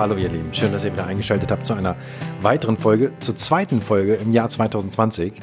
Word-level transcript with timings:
Hallo 0.00 0.16
ihr 0.16 0.30
Lieben, 0.30 0.48
schön, 0.54 0.72
dass 0.72 0.82
ihr 0.86 0.94
wieder 0.94 1.06
eingeschaltet 1.06 1.52
habt 1.52 1.66
zu 1.66 1.74
einer 1.74 1.94
weiteren 2.40 2.78
Folge, 2.78 3.12
zur 3.20 3.36
zweiten 3.36 3.82
Folge 3.82 4.14
im 4.14 4.32
Jahr 4.32 4.48
2020. 4.48 5.34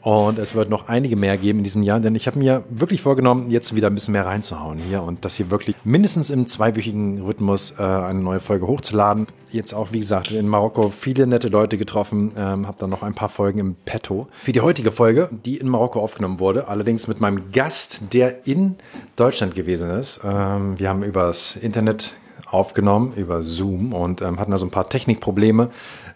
Und 0.00 0.38
es 0.38 0.54
wird 0.54 0.70
noch 0.70 0.88
einige 0.88 1.16
mehr 1.16 1.36
geben 1.36 1.58
in 1.58 1.64
diesem 1.64 1.82
Jahr, 1.82 2.00
denn 2.00 2.14
ich 2.14 2.26
habe 2.26 2.38
mir 2.38 2.64
wirklich 2.70 3.02
vorgenommen, 3.02 3.50
jetzt 3.50 3.76
wieder 3.76 3.88
ein 3.88 3.94
bisschen 3.94 4.12
mehr 4.12 4.24
reinzuhauen 4.24 4.78
hier 4.78 5.02
und 5.02 5.26
das 5.26 5.36
hier 5.36 5.50
wirklich 5.50 5.76
mindestens 5.84 6.30
im 6.30 6.46
zweiwöchigen 6.46 7.20
Rhythmus 7.20 7.74
äh, 7.78 7.82
eine 7.82 8.20
neue 8.20 8.40
Folge 8.40 8.66
hochzuladen. 8.66 9.26
Jetzt 9.50 9.74
auch, 9.74 9.92
wie 9.92 10.00
gesagt, 10.00 10.30
in 10.30 10.48
Marokko 10.48 10.88
viele 10.88 11.26
nette 11.26 11.48
Leute 11.48 11.76
getroffen, 11.76 12.32
ähm, 12.38 12.66
habe 12.66 12.78
dann 12.80 12.88
noch 12.88 13.02
ein 13.02 13.12
paar 13.12 13.28
Folgen 13.28 13.58
im 13.58 13.74
Petto. 13.84 14.28
Wie 14.46 14.52
die 14.52 14.62
heutige 14.62 14.92
Folge, 14.92 15.28
die 15.44 15.58
in 15.58 15.68
Marokko 15.68 16.00
aufgenommen 16.00 16.40
wurde, 16.40 16.68
allerdings 16.68 17.06
mit 17.06 17.20
meinem 17.20 17.52
Gast, 17.52 18.00
der 18.14 18.46
in 18.46 18.76
Deutschland 19.16 19.54
gewesen 19.54 19.90
ist. 19.90 20.20
Ähm, 20.24 20.78
wir 20.78 20.88
haben 20.88 21.02
übers 21.02 21.56
Internet 21.56 22.14
aufgenommen, 22.50 23.12
über 23.16 23.42
Zoom 23.42 23.92
und 23.92 24.22
ähm, 24.22 24.38
hatten 24.38 24.52
also 24.52 24.66
ein 24.66 24.70
paar 24.70 24.88
Technikprobleme. 24.88 25.70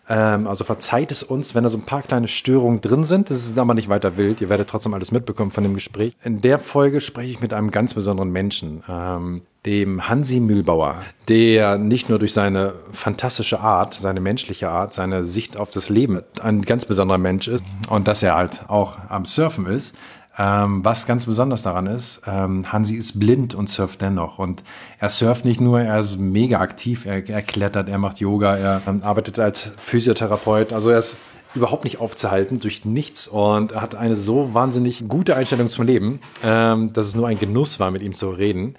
Ähm, 0.08 0.46
also 0.46 0.64
verzeiht 0.64 1.10
es 1.10 1.22
uns, 1.22 1.54
wenn 1.54 1.62
da 1.62 1.68
so 1.68 1.78
ein 1.78 1.82
paar 1.84 2.02
kleine 2.02 2.28
Störungen 2.28 2.80
drin 2.80 3.04
sind. 3.04 3.30
Das 3.30 3.38
ist 3.38 3.58
aber 3.58 3.74
nicht 3.74 3.88
weiter 3.88 4.16
wild. 4.16 4.40
Ihr 4.40 4.48
werdet 4.48 4.68
trotzdem 4.68 4.92
alles 4.92 5.12
mitbekommen 5.12 5.52
von 5.52 5.62
dem 5.62 5.74
Gespräch. 5.74 6.14
In 6.24 6.40
der 6.40 6.58
Folge 6.58 7.00
spreche 7.00 7.30
ich 7.30 7.40
mit 7.40 7.52
einem 7.52 7.70
ganz 7.70 7.94
besonderen 7.94 8.30
Menschen, 8.30 8.82
ähm, 8.88 9.42
dem 9.66 10.08
Hansi 10.08 10.40
Mühlbauer, 10.40 10.96
der 11.28 11.76
nicht 11.78 12.08
nur 12.08 12.18
durch 12.18 12.32
seine 12.32 12.74
fantastische 12.92 13.60
Art, 13.60 13.94
seine 13.94 14.20
menschliche 14.20 14.70
Art, 14.70 14.94
seine 14.94 15.26
Sicht 15.26 15.56
auf 15.56 15.70
das 15.70 15.90
Leben 15.90 16.22
ein 16.42 16.62
ganz 16.62 16.86
besonderer 16.86 17.18
Mensch 17.18 17.46
ist 17.46 17.62
und 17.90 18.08
dass 18.08 18.22
er 18.22 18.36
halt 18.36 18.64
auch 18.68 18.98
am 19.10 19.26
Surfen 19.26 19.66
ist, 19.66 19.94
ähm, 20.38 20.84
was 20.84 21.06
ganz 21.06 21.26
besonders 21.26 21.62
daran 21.62 21.86
ist, 21.86 22.22
ähm, 22.26 22.72
Hansi 22.72 22.96
ist 22.96 23.18
blind 23.18 23.54
und 23.54 23.68
surft 23.68 24.00
dennoch. 24.00 24.38
Und 24.38 24.62
er 24.98 25.10
surft 25.10 25.44
nicht 25.44 25.60
nur, 25.60 25.80
er 25.80 25.98
ist 25.98 26.18
mega 26.18 26.60
aktiv, 26.60 27.04
er, 27.04 27.28
er 27.28 27.42
klettert, 27.42 27.88
er 27.88 27.98
macht 27.98 28.20
Yoga, 28.20 28.56
er 28.56 28.82
ähm, 28.86 29.02
arbeitet 29.02 29.38
als 29.38 29.72
Physiotherapeut. 29.78 30.72
Also 30.72 30.90
er 30.90 30.98
ist 30.98 31.16
überhaupt 31.54 31.84
nicht 31.84 31.98
aufzuhalten 31.98 32.60
durch 32.60 32.84
nichts 32.84 33.26
und 33.26 33.72
er 33.72 33.82
hat 33.82 33.96
eine 33.96 34.14
so 34.14 34.54
wahnsinnig 34.54 35.08
gute 35.08 35.34
Einstellung 35.34 35.68
zum 35.68 35.84
Leben, 35.84 36.20
ähm, 36.44 36.92
dass 36.92 37.06
es 37.06 37.14
nur 37.16 37.26
ein 37.26 37.38
Genuss 37.38 37.80
war, 37.80 37.90
mit 37.90 38.02
ihm 38.02 38.14
zu 38.14 38.30
reden. 38.30 38.76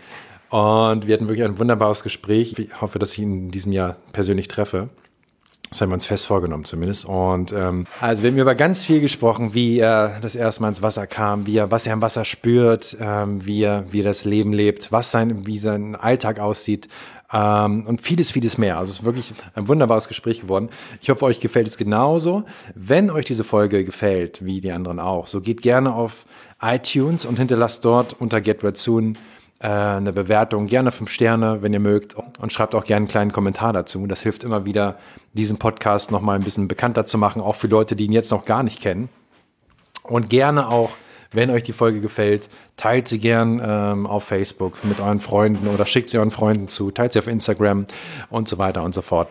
Und 0.50 1.08
wir 1.08 1.14
hatten 1.14 1.28
wirklich 1.28 1.46
ein 1.46 1.60
wunderbares 1.60 2.04
Gespräch. 2.04 2.58
Ich 2.58 2.82
hoffe, 2.82 3.00
dass 3.00 3.14
ich 3.14 3.20
ihn 3.20 3.46
in 3.46 3.52
diesem 3.52 3.72
Jahr 3.72 3.98
persönlich 4.12 4.48
treffe. 4.48 4.90
Das 5.72 5.80
haben 5.80 5.90
wir 5.90 5.94
uns 5.94 6.06
fest 6.06 6.26
vorgenommen 6.26 6.66
zumindest. 6.66 7.06
Und 7.06 7.54
ähm, 7.54 7.86
also 8.02 8.24
wir 8.24 8.32
haben 8.32 8.38
über 8.38 8.56
ganz 8.56 8.84
viel 8.84 9.00
gesprochen, 9.00 9.54
wie 9.54 9.80
er 9.80 10.20
das 10.20 10.36
erste 10.36 10.62
Mal 10.62 10.68
ins 10.68 10.82
Wasser 10.82 11.08
kam, 11.08 11.48
wie 11.48 11.56
er, 11.56 11.72
was 11.72 11.88
er 11.88 11.94
im 11.94 12.02
Wasser 12.02 12.26
spürt, 12.26 12.98
ähm, 13.00 13.46
wie, 13.46 13.64
er, 13.64 13.86
wie 13.90 14.02
er 14.02 14.04
das 14.04 14.26
Leben 14.26 14.52
lebt, 14.52 14.92
was 14.92 15.12
sein, 15.12 15.48
wie 15.48 15.60
sein 15.60 15.96
Alltag 15.96 16.42
aussieht. 16.42 16.90
Ähm, 17.32 17.86
und 17.88 18.02
vieles, 18.02 18.32
vieles 18.32 18.58
mehr. 18.58 18.80
Also 18.80 18.90
es 18.90 19.00
ist 19.00 19.06
wirklich 19.06 19.34
ein 19.56 19.70
wunderbares 19.70 20.10
Gespräch 20.10 20.42
geworden. 20.42 20.68
Ich 21.00 21.10
hoffe, 21.10 21.24
euch 21.24 21.40
gefällt 21.40 21.70
es 21.70 21.78
genauso. 21.78 22.44
Wenn 22.76 23.10
euch 23.10 23.24
diese 23.24 23.46
Folge 23.46 23.86
gefällt, 23.86 24.44
wie 24.44 24.60
die 24.60 24.74
anderen 24.74 25.00
auch, 25.00 25.28
so 25.28 25.40
geht 25.40 25.62
gerne 25.62 25.96
auf 25.96 26.26
iTunes 26.62 27.26
und 27.26 27.40
hinterlasst 27.40 27.86
dort 27.86 28.20
unter 28.20 28.42
Get 28.42 28.62
Red 28.62 28.78
Soon 28.78 29.16
äh, 29.16 29.18
eine 29.68 30.12
Bewertung, 30.14 30.66
gerne 30.66 30.92
fünf 30.92 31.12
Sterne, 31.12 31.62
wenn 31.62 31.74
ihr 31.74 31.80
mögt. 31.80 32.16
Und 32.40 32.52
schreibt 32.52 32.76
auch 32.76 32.84
gerne 32.84 33.04
einen 33.04 33.08
kleinen 33.08 33.32
Kommentar 33.32 33.74
dazu. 33.74 34.06
Das 34.08 34.22
hilft 34.22 34.44
immer 34.44 34.66
wieder, 34.66 34.98
diesen 35.34 35.58
Podcast 35.58 36.12
noch 36.12 36.22
mal 36.22 36.34
ein 36.34 36.44
bisschen 36.44 36.68
bekannter 36.68 37.06
zu 37.06 37.18
machen, 37.18 37.42
auch 37.42 37.56
für 37.56 37.68
Leute, 37.68 37.96
die 37.96 38.06
ihn 38.06 38.12
jetzt 38.12 38.32
noch 38.32 38.46
gar 38.46 38.64
nicht 38.64 38.82
kennen. 38.82 39.10
Und 40.04 40.30
gerne 40.30 40.68
auch, 40.70 40.90
wenn 41.32 41.50
euch 41.50 41.64
die 41.64 41.74
Folge 41.74 42.02
gefällt, 42.02 42.50
teilt 42.76 43.08
sie 43.08 43.20
gern 43.20 43.62
ähm, 43.64 44.08
auf 44.08 44.24
Facebook 44.26 44.84
mit 44.84 45.00
euren 45.00 45.20
Freunden 45.20 45.68
oder 45.68 45.86
schickt 45.86 46.10
sie 46.10 46.18
euren 46.18 46.32
Freunden 46.32 46.68
zu, 46.68 46.92
teilt 46.92 47.14
sie 47.14 47.20
auf 47.20 47.28
Instagram 47.28 47.86
und 48.30 48.50
so 48.50 48.58
weiter 48.58 48.84
und 48.84 48.94
so 48.94 49.02
fort. 49.02 49.30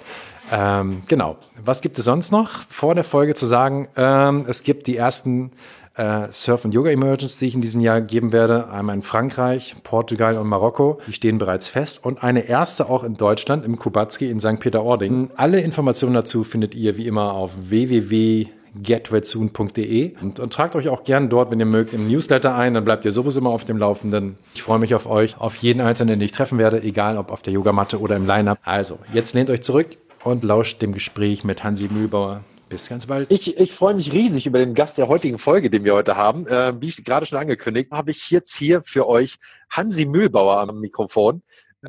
Ähm, 0.53 1.03
genau. 1.07 1.37
Was 1.63 1.81
gibt 1.81 1.99
es 1.99 2.05
sonst 2.05 2.33
noch 2.33 2.51
vor 2.69 2.95
der 2.95 3.05
Folge 3.05 3.35
zu 3.35 3.47
sagen? 3.47 3.89
Ähm, 3.97 4.45
es 4.49 4.63
gibt 4.63 4.87
die 4.87 4.97
ersten 4.97 5.53
äh, 5.97 6.29
Surf- 6.31 6.65
und 6.65 6.73
Yoga-Emergence, 6.73 7.39
die 7.39 7.47
ich 7.47 7.55
in 7.55 7.61
diesem 7.61 7.81
Jahr 7.81 8.01
geben 8.01 8.33
werde. 8.33 8.71
Einmal 8.71 8.97
in 8.97 9.03
Frankreich, 9.03 9.77
Portugal 9.83 10.37
und 10.37 10.49
Marokko. 10.49 11.01
Die 11.07 11.13
stehen 11.13 11.39
bereits 11.39 11.69
fest. 11.69 12.05
Und 12.05 12.23
eine 12.23 12.49
erste 12.49 12.89
auch 12.89 13.05
in 13.05 13.15
Deutschland, 13.15 13.65
im 13.65 13.79
Kubatski 13.79 14.31
in 14.31 14.41
St. 14.41 14.61
Peter-Ording. 14.61 15.31
Alle 15.37 15.61
Informationen 15.61 16.15
dazu 16.15 16.45
findet 16.45 16.75
ihr 16.75 16.97
wie 16.97 17.07
immer 17.07 17.35
auf 17.35 17.53
www 17.69 18.47
getwetsoon.de 18.75 20.15
und, 20.21 20.39
und, 20.39 20.53
tragt 20.53 20.77
euch 20.77 20.89
auch 20.89 21.03
gerne 21.03 21.29
dort, 21.29 21.51
wenn 21.51 21.59
ihr 21.59 21.67
mögt, 21.67 21.93
im 21.93 22.09
Newsletter 22.09 22.55
ein, 22.55 22.75
dann 22.75 22.85
bleibt 22.85 23.05
ihr 23.05 23.11
sowieso 23.11 23.41
immer 23.41 23.51
auf 23.51 23.65
dem 23.65 23.79
Laufenden. 23.79 24.37
Ich 24.55 24.63
freue 24.63 24.79
mich 24.79 24.95
auf 24.95 25.07
euch, 25.07 25.41
auf 25.41 25.57
jeden 25.57 25.81
Einzelnen, 25.81 26.21
den 26.21 26.25
ich 26.25 26.33
treffen 26.33 26.59
werde, 26.59 26.83
egal 26.83 27.19
ob 27.19 27.33
auf 27.33 27.43
der 27.43 27.53
Yogamatte 27.53 28.01
oder 28.01 28.17
im 28.17 28.27
Line-Up. 28.27 28.59
Also, 28.63 28.99
jetzt 29.13 29.35
lehnt 29.35 29.51
euch 29.51 29.63
zurück 29.63 29.89
und 30.23 30.45
lauscht 30.45 30.83
dem 30.83 30.93
Gespräch 30.93 31.45
mit 31.45 31.65
Hansi 31.65 31.89
Mühlbauer. 31.89 32.43
Bis 32.71 32.89
ganz 32.89 33.09
bald. 33.09 33.33
Ich, 33.33 33.59
ich 33.59 33.73
freue 33.73 33.95
mich 33.95 34.13
riesig 34.13 34.47
über 34.47 34.61
den 34.61 34.75
Gast 34.75 34.97
der 34.97 35.09
heutigen 35.09 35.39
Folge, 35.39 35.71
den 35.71 35.83
wir 35.83 35.93
heute 35.93 36.15
haben. 36.15 36.47
Äh, 36.47 36.81
wie 36.81 36.87
ich 36.87 37.05
gerade 37.05 37.27
schon 37.27 37.37
angekündigt, 37.37 37.91
habe 37.91 38.13
ich 38.13 38.31
jetzt 38.31 38.57
hier 38.57 38.85
für 38.85 39.09
euch 39.09 39.39
Hansi 39.71 40.05
Mühlbauer 40.05 40.61
am 40.61 40.79
Mikrofon. 40.79 41.43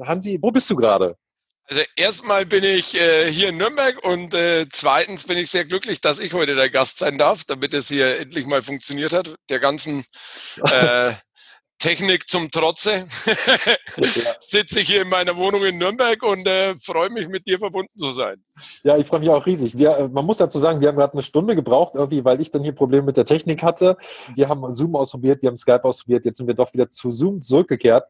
Hansi, 0.03 0.39
wo 0.41 0.49
bist 0.49 0.71
du 0.71 0.75
gerade? 0.75 1.17
Also 1.65 1.83
erstmal 1.95 2.47
bin 2.47 2.63
ich 2.63 2.95
äh, 2.95 3.31
hier 3.31 3.49
in 3.49 3.57
Nürnberg 3.57 4.03
und 4.03 4.33
äh, 4.33 4.65
zweitens 4.71 5.25
bin 5.25 5.37
ich 5.37 5.51
sehr 5.51 5.65
glücklich, 5.65 6.01
dass 6.01 6.17
ich 6.17 6.33
heute 6.33 6.55
der 6.55 6.71
Gast 6.71 6.97
sein 6.97 7.19
darf, 7.19 7.43
damit 7.45 7.75
es 7.75 7.87
hier 7.87 8.17
endlich 8.17 8.47
mal 8.47 8.63
funktioniert 8.63 9.13
hat. 9.13 9.35
Der 9.51 9.59
ganzen 9.59 10.03
äh, 10.63 11.13
Technik 11.81 12.29
zum 12.29 12.51
Trotze 12.51 13.05
sitze 14.39 14.81
ich 14.81 14.87
hier 14.87 15.01
in 15.01 15.09
meiner 15.09 15.35
Wohnung 15.35 15.65
in 15.65 15.79
Nürnberg 15.79 16.21
und 16.21 16.45
äh, 16.45 16.75
freue 16.77 17.09
mich, 17.09 17.27
mit 17.27 17.47
dir 17.47 17.57
verbunden 17.57 17.97
zu 17.97 18.11
sein. 18.11 18.35
Ja, 18.83 18.97
ich 18.97 19.07
freue 19.07 19.19
mich 19.19 19.29
auch 19.29 19.43
riesig. 19.47 19.75
Wir, 19.75 19.97
äh, 19.97 20.07
man 20.07 20.23
muss 20.23 20.37
dazu 20.37 20.59
sagen, 20.59 20.79
wir 20.79 20.89
haben 20.89 20.95
gerade 20.95 21.13
eine 21.13 21.23
Stunde 21.23 21.55
gebraucht, 21.55 21.95
irgendwie, 21.95 22.23
weil 22.23 22.39
ich 22.39 22.51
dann 22.51 22.61
hier 22.61 22.73
Probleme 22.73 23.07
mit 23.07 23.17
der 23.17 23.25
Technik 23.25 23.63
hatte. 23.63 23.97
Wir 24.35 24.47
haben 24.47 24.75
Zoom 24.75 24.95
ausprobiert, 24.95 25.41
wir 25.41 25.47
haben 25.47 25.57
Skype 25.57 25.83
ausprobiert, 25.83 26.23
jetzt 26.23 26.37
sind 26.37 26.45
wir 26.45 26.53
doch 26.53 26.71
wieder 26.71 26.91
zu 26.91 27.09
Zoom 27.09 27.41
zurückgekehrt. 27.41 28.05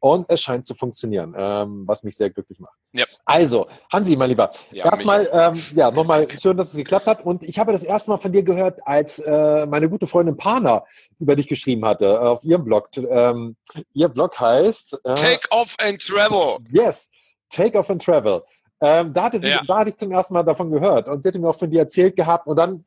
Und 0.00 0.30
es 0.30 0.40
scheint 0.40 0.64
zu 0.64 0.74
funktionieren, 0.74 1.34
ähm, 1.36 1.82
was 1.86 2.04
mich 2.04 2.16
sehr 2.16 2.30
glücklich 2.30 2.60
macht. 2.60 2.78
Ja. 2.92 3.04
Also, 3.24 3.66
Hansi, 3.92 4.16
mein 4.16 4.30
Lieber, 4.30 4.50
ja, 4.70 4.84
erstmal 4.84 5.28
ähm, 5.32 5.60
ja, 5.74 5.90
nochmal 5.90 6.28
schön, 6.40 6.56
dass 6.56 6.68
es 6.68 6.76
geklappt 6.76 7.06
hat. 7.06 7.24
Und 7.24 7.42
ich 7.42 7.58
habe 7.58 7.72
das 7.72 7.82
erste 7.82 8.10
Mal 8.10 8.18
von 8.18 8.32
dir 8.32 8.42
gehört, 8.42 8.78
als 8.86 9.18
äh, 9.18 9.66
meine 9.66 9.88
gute 9.88 10.06
Freundin 10.06 10.36
Pana 10.36 10.84
über 11.18 11.34
dich 11.34 11.48
geschrieben 11.48 11.84
hatte 11.84 12.06
äh, 12.06 12.18
auf 12.18 12.44
ihrem 12.44 12.64
Blog. 12.64 12.90
Ähm, 12.96 13.56
ihr 13.92 14.08
Blog 14.08 14.38
heißt 14.38 15.00
äh, 15.02 15.14
Take 15.14 15.48
Off 15.50 15.74
and 15.80 16.00
Travel. 16.00 16.58
Yes, 16.70 17.10
Take 17.50 17.76
Off 17.76 17.90
and 17.90 18.02
Travel. 18.02 18.44
Ähm, 18.80 19.12
da, 19.12 19.24
hatte 19.24 19.40
sie, 19.40 19.48
ja. 19.48 19.60
da 19.66 19.78
hatte 19.78 19.90
ich 19.90 19.96
zum 19.96 20.12
ersten 20.12 20.34
Mal 20.34 20.44
davon 20.44 20.70
gehört 20.70 21.08
und 21.08 21.22
sie 21.22 21.28
hatte 21.28 21.40
mir 21.40 21.48
auch 21.48 21.58
von 21.58 21.70
dir 21.70 21.80
erzählt 21.80 22.14
gehabt. 22.14 22.46
Und 22.46 22.56
dann 22.56 22.84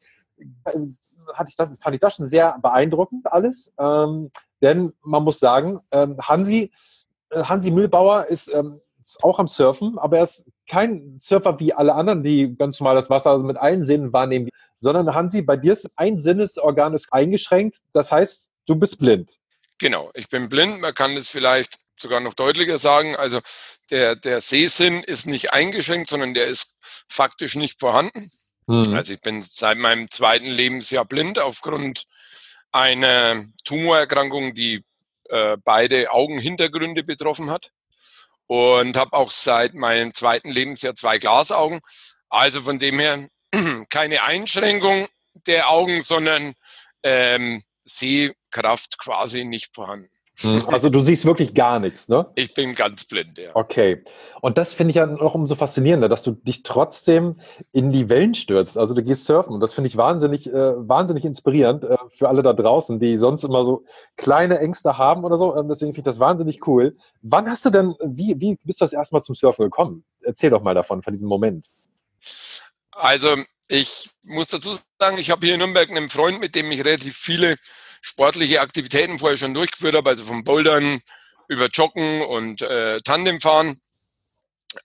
äh, 0.64 0.72
hatte 1.34 1.50
ich 1.50 1.56
das, 1.56 1.78
fand 1.78 1.96
ich 1.96 2.00
das 2.00 2.16
schon 2.16 2.26
sehr 2.26 2.58
beeindruckend 2.62 3.32
alles. 3.32 3.74
Ähm, 3.78 4.32
denn 4.62 4.94
man 5.02 5.24
muss 5.24 5.40
sagen, 5.40 5.80
ähm, 5.92 6.18
Hansi 6.22 6.72
Hansi 7.34 7.72
Mühlbauer 7.72 8.26
ist, 8.26 8.48
ähm, 8.54 8.82
ist, 9.04 9.24
auch 9.24 9.40
am 9.40 9.48
Surfen, 9.48 9.98
aber 9.98 10.18
er 10.18 10.24
ist 10.24 10.46
kein 10.70 11.18
Surfer 11.20 11.60
wie 11.60 11.74
alle 11.74 11.96
anderen, 11.96 12.24
die 12.24 12.56
ganz 12.58 12.80
normal 12.80 12.96
das 12.96 13.10
Wasser 13.10 13.32
also 13.32 13.46
mit 13.46 13.58
allen 13.58 13.84
Sinnen 13.84 14.14
wahrnehmen, 14.14 14.50
sondern 14.80 15.14
Hansi, 15.14 15.42
bei 15.42 15.58
dir 15.58 15.74
ist 15.74 15.90
ein 15.96 16.20
Sinnesorgan 16.20 16.94
ist 16.94 17.12
eingeschränkt, 17.12 17.80
das 17.94 18.12
heißt, 18.12 18.50
du 18.68 18.76
bist 18.76 19.00
blind. 19.00 19.30
Genau, 19.80 20.12
ich 20.14 20.30
bin 20.30 20.50
blind, 20.50 20.82
man 20.82 20.94
kann 20.94 21.16
das 21.16 21.30
vielleicht 21.30 21.80
sogar 22.00 22.20
noch 22.20 22.34
deutlicher 22.34 22.78
sagen. 22.78 23.16
Also 23.16 23.40
der, 23.90 24.16
der 24.16 24.42
Sehsinn 24.42 25.04
ist 25.04 25.28
nicht 25.28 25.54
eingeschränkt, 25.54 26.10
sondern 26.10 26.34
der 26.34 26.48
ist 26.48 26.76
faktisch 27.08 27.56
nicht 27.56 27.80
vorhanden. 27.80 28.30
Mhm. 28.68 28.94
Also 28.94 29.14
ich 29.14 29.22
bin 29.22 29.42
seit 29.42 29.78
meinem 29.78 30.10
zweiten 30.12 30.46
Lebensjahr 30.46 31.06
blind 31.06 31.40
aufgrund 31.40 32.06
einer 32.72 33.44
Tumorerkrankung, 33.66 34.56
die 34.56 34.84
äh, 35.32 35.58
beide 35.64 36.12
Augenhintergründe 36.12 37.04
betroffen 37.04 37.50
hat. 37.50 37.72
Und 38.48 38.98
habe 38.98 39.14
auch 39.14 39.32
seit 39.32 39.74
meinem 39.74 40.14
zweiten 40.14 40.52
Lebensjahr 40.52 40.94
zwei 40.94 41.18
Glasaugen. 41.18 41.80
Also 42.30 42.62
von 42.62 42.80
dem 42.80 43.00
her 43.00 43.28
keine 43.90 44.24
Einschränkung 44.24 45.08
der 45.48 45.70
Augen, 45.70 46.02
sondern 46.02 46.54
ähm, 47.04 47.64
Sehkraft 47.86 48.98
quasi 49.00 49.46
nicht 49.46 49.74
vorhanden. 49.74 50.10
Hm, 50.40 50.64
also 50.68 50.90
du 50.90 51.02
siehst 51.02 51.26
wirklich 51.26 51.54
gar 51.54 51.80
nichts, 51.80 52.08
ne? 52.08 52.26
Ich 52.36 52.54
bin 52.54 52.74
ganz 52.76 53.06
blind, 53.06 53.38
ja. 53.38 53.56
Okay. 53.56 54.04
Und 54.42 54.58
das 54.58 54.74
finde 54.74 54.92
ich 54.92 54.96
ja 54.96 55.06
noch 55.06 55.36
umso 55.36 55.56
faszinierender, 55.56 56.10
dass 56.10 56.24
du 56.24 56.32
dich 56.32 56.64
trotzdem 56.64 57.36
in 57.72 57.92
die 57.92 58.10
Wellen 58.10 58.34
stürzt. 58.34 58.78
Also 58.78 58.94
du 58.94 59.04
gehst 59.04 59.26
surfen 59.26 59.54
und 59.54 59.60
das 59.60 59.74
finde 59.74 59.90
ich 59.90 59.98
wahnsinnig, 59.98 60.48
äh, 60.48 60.88
wahnsinnig 60.88 61.26
inspirierend 61.26 61.84
äh, 61.84 61.98
für 62.10 62.30
alle 62.30 62.44
da 62.44 62.54
draußen, 62.54 63.00
die 63.00 63.18
sonst 63.18 63.44
immer 63.44 63.66
so 63.66 63.84
kleine 64.16 64.60
Ängste 64.60 64.98
haben 64.98 65.24
oder 65.24 65.38
so. 65.38 65.56
Ähm, 65.56 65.68
deswegen 65.68 65.94
finde 65.94 66.10
ich 66.10 66.14
das 66.14 66.20
wahnsinnig 66.20 66.66
cool. 66.68 66.98
Wann 67.22 67.50
hast 67.50 67.66
du 67.66 67.70
denn, 67.70 67.94
wie, 68.04 68.36
wie 68.40 68.58
bist 68.64 68.82
du 68.82 68.86
das 68.86 68.94
erstmal 68.94 69.22
zum 69.22 69.36
Surfen 69.36 69.66
gekommen? 69.66 70.04
Erzähl 70.22 70.50
doch 70.50 70.64
mal 70.64 70.76
davon, 70.76 71.04
von 71.04 71.14
diesem 71.14 71.28
Moment. 71.28 71.70
Also 72.92 73.36
ich 73.68 74.10
muss 74.24 74.48
dazu 74.48 74.76
sagen, 75.00 75.18
ich 75.18 75.32
habe 75.32 75.46
hier 75.46 75.56
in 75.56 75.60
Nürnberg 75.60 75.90
einen 75.90 76.10
Freund, 76.10 76.40
mit 76.40 76.56
dem 76.56 76.72
ich 76.72 76.84
relativ 76.84 77.16
viele 77.16 77.58
sportliche 78.02 78.62
Aktivitäten 78.62 79.20
vorher 79.20 79.38
schon 79.38 79.54
durchgeführt 79.54 79.96
habe, 79.96 80.10
also 80.10 80.24
vom 80.24 80.44
Bouldern 80.44 81.00
über 81.48 81.68
Joggen 81.68 82.22
und 82.24 82.62
äh, 82.62 82.98
Tandemfahren. 83.00 83.80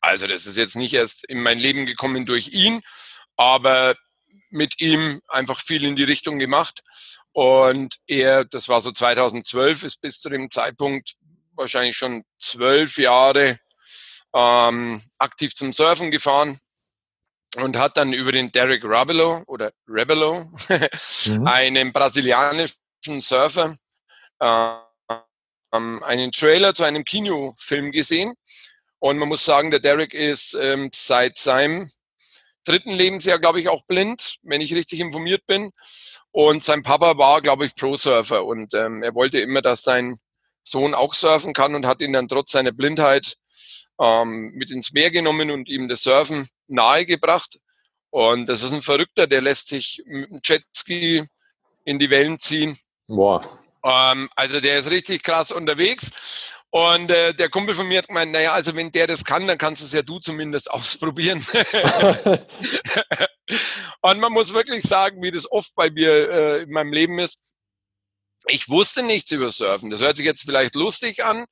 Also 0.00 0.26
das 0.26 0.46
ist 0.46 0.56
jetzt 0.56 0.76
nicht 0.76 0.94
erst 0.94 1.24
in 1.24 1.42
mein 1.42 1.58
Leben 1.58 1.86
gekommen 1.86 2.26
durch 2.26 2.48
ihn, 2.48 2.82
aber 3.36 3.94
mit 4.50 4.80
ihm 4.80 5.20
einfach 5.28 5.60
viel 5.60 5.84
in 5.84 5.96
die 5.96 6.04
Richtung 6.04 6.38
gemacht. 6.38 6.82
Und 7.32 7.96
er, 8.06 8.44
das 8.44 8.68
war 8.68 8.80
so 8.80 8.92
2012, 8.92 9.82
ist 9.82 10.00
bis 10.00 10.20
zu 10.20 10.28
dem 10.28 10.50
Zeitpunkt 10.50 11.14
wahrscheinlich 11.54 11.96
schon 11.96 12.24
zwölf 12.38 12.98
Jahre 12.98 13.58
ähm, 14.34 15.00
aktiv 15.18 15.54
zum 15.54 15.72
Surfen 15.72 16.10
gefahren 16.10 16.58
und 17.56 17.76
hat 17.76 17.96
dann 17.96 18.12
über 18.12 18.32
den 18.32 18.50
Derek 18.52 18.84
Rabelo 18.84 19.42
oder 19.46 19.72
Rebelo, 19.88 20.44
mhm. 21.26 21.46
einen 21.46 21.92
brasilianischen 21.92 22.76
Surfer, 23.20 23.74
äh, 24.40 24.74
einen 25.70 26.32
Trailer 26.32 26.74
zu 26.74 26.84
einem 26.84 27.04
Kinofilm 27.04 27.92
gesehen. 27.92 28.34
Und 28.98 29.18
man 29.18 29.28
muss 29.28 29.44
sagen, 29.44 29.70
der 29.70 29.80
Derek 29.80 30.14
ist 30.14 30.54
ähm, 30.54 30.90
seit 30.94 31.38
seinem 31.38 31.88
dritten 32.64 32.92
Lebensjahr, 32.92 33.38
glaube 33.38 33.60
ich, 33.60 33.68
auch 33.68 33.82
blind, 33.86 34.36
wenn 34.42 34.60
ich 34.60 34.74
richtig 34.74 35.00
informiert 35.00 35.46
bin. 35.46 35.70
Und 36.32 36.62
sein 36.62 36.82
Papa 36.82 37.18
war, 37.18 37.40
glaube 37.40 37.66
ich, 37.66 37.74
Pro-Surfer. 37.74 38.44
Und 38.44 38.74
ähm, 38.74 39.02
er 39.02 39.14
wollte 39.14 39.38
immer, 39.38 39.62
dass 39.62 39.82
sein 39.82 40.16
Sohn 40.62 40.94
auch 40.94 41.14
surfen 41.14 41.52
kann 41.52 41.74
und 41.74 41.86
hat 41.86 42.00
ihn 42.00 42.12
dann 42.12 42.28
trotz 42.28 42.52
seiner 42.52 42.72
Blindheit 42.72 43.36
ähm, 44.00 44.52
mit 44.54 44.70
ins 44.70 44.92
Meer 44.92 45.10
genommen 45.10 45.50
und 45.50 45.68
ihm 45.68 45.88
das 45.88 46.02
Surfen 46.02 46.48
nahegebracht. 46.66 47.58
Und 48.10 48.46
das 48.46 48.62
ist 48.62 48.72
ein 48.72 48.82
Verrückter, 48.82 49.26
der 49.26 49.42
lässt 49.42 49.68
sich 49.68 50.02
mit 50.06 50.30
dem 50.30 50.40
Jetski 50.42 51.22
in 51.84 51.98
die 51.98 52.10
Wellen 52.10 52.38
ziehen. 52.38 52.76
Boah. 53.08 53.40
Ähm, 53.84 54.28
also 54.34 54.60
der 54.60 54.78
ist 54.80 54.90
richtig 54.90 55.22
krass 55.22 55.52
unterwegs. 55.52 56.52
Und 56.70 57.10
äh, 57.10 57.32
der 57.32 57.48
Kumpel 57.48 57.74
von 57.74 57.86
mir 57.88 57.98
hat 57.98 58.08
gemeint, 58.08 58.32
naja, 58.32 58.52
also 58.52 58.74
wenn 58.74 58.90
der 58.90 59.06
das 59.06 59.24
kann, 59.24 59.46
dann 59.46 59.56
kannst 59.56 59.80
du 59.80 59.86
es 59.86 59.92
ja 59.92 60.02
du 60.02 60.18
zumindest 60.18 60.70
ausprobieren. 60.72 61.38
und 64.02 64.20
man 64.20 64.32
muss 64.32 64.52
wirklich 64.52 64.84
sagen, 64.84 65.22
wie 65.22 65.30
das 65.30 65.50
oft 65.50 65.74
bei 65.74 65.90
mir 65.90 66.30
äh, 66.30 66.62
in 66.64 66.70
meinem 66.70 66.92
Leben 66.92 67.18
ist. 67.18 67.54
Ich 68.48 68.68
wusste 68.68 69.02
nichts 69.02 69.30
über 69.30 69.50
Surfen. 69.50 69.90
Das 69.90 70.00
hört 70.00 70.16
sich 70.16 70.26
jetzt 70.26 70.42
vielleicht 70.42 70.74
lustig 70.74 71.24
an, 71.24 71.46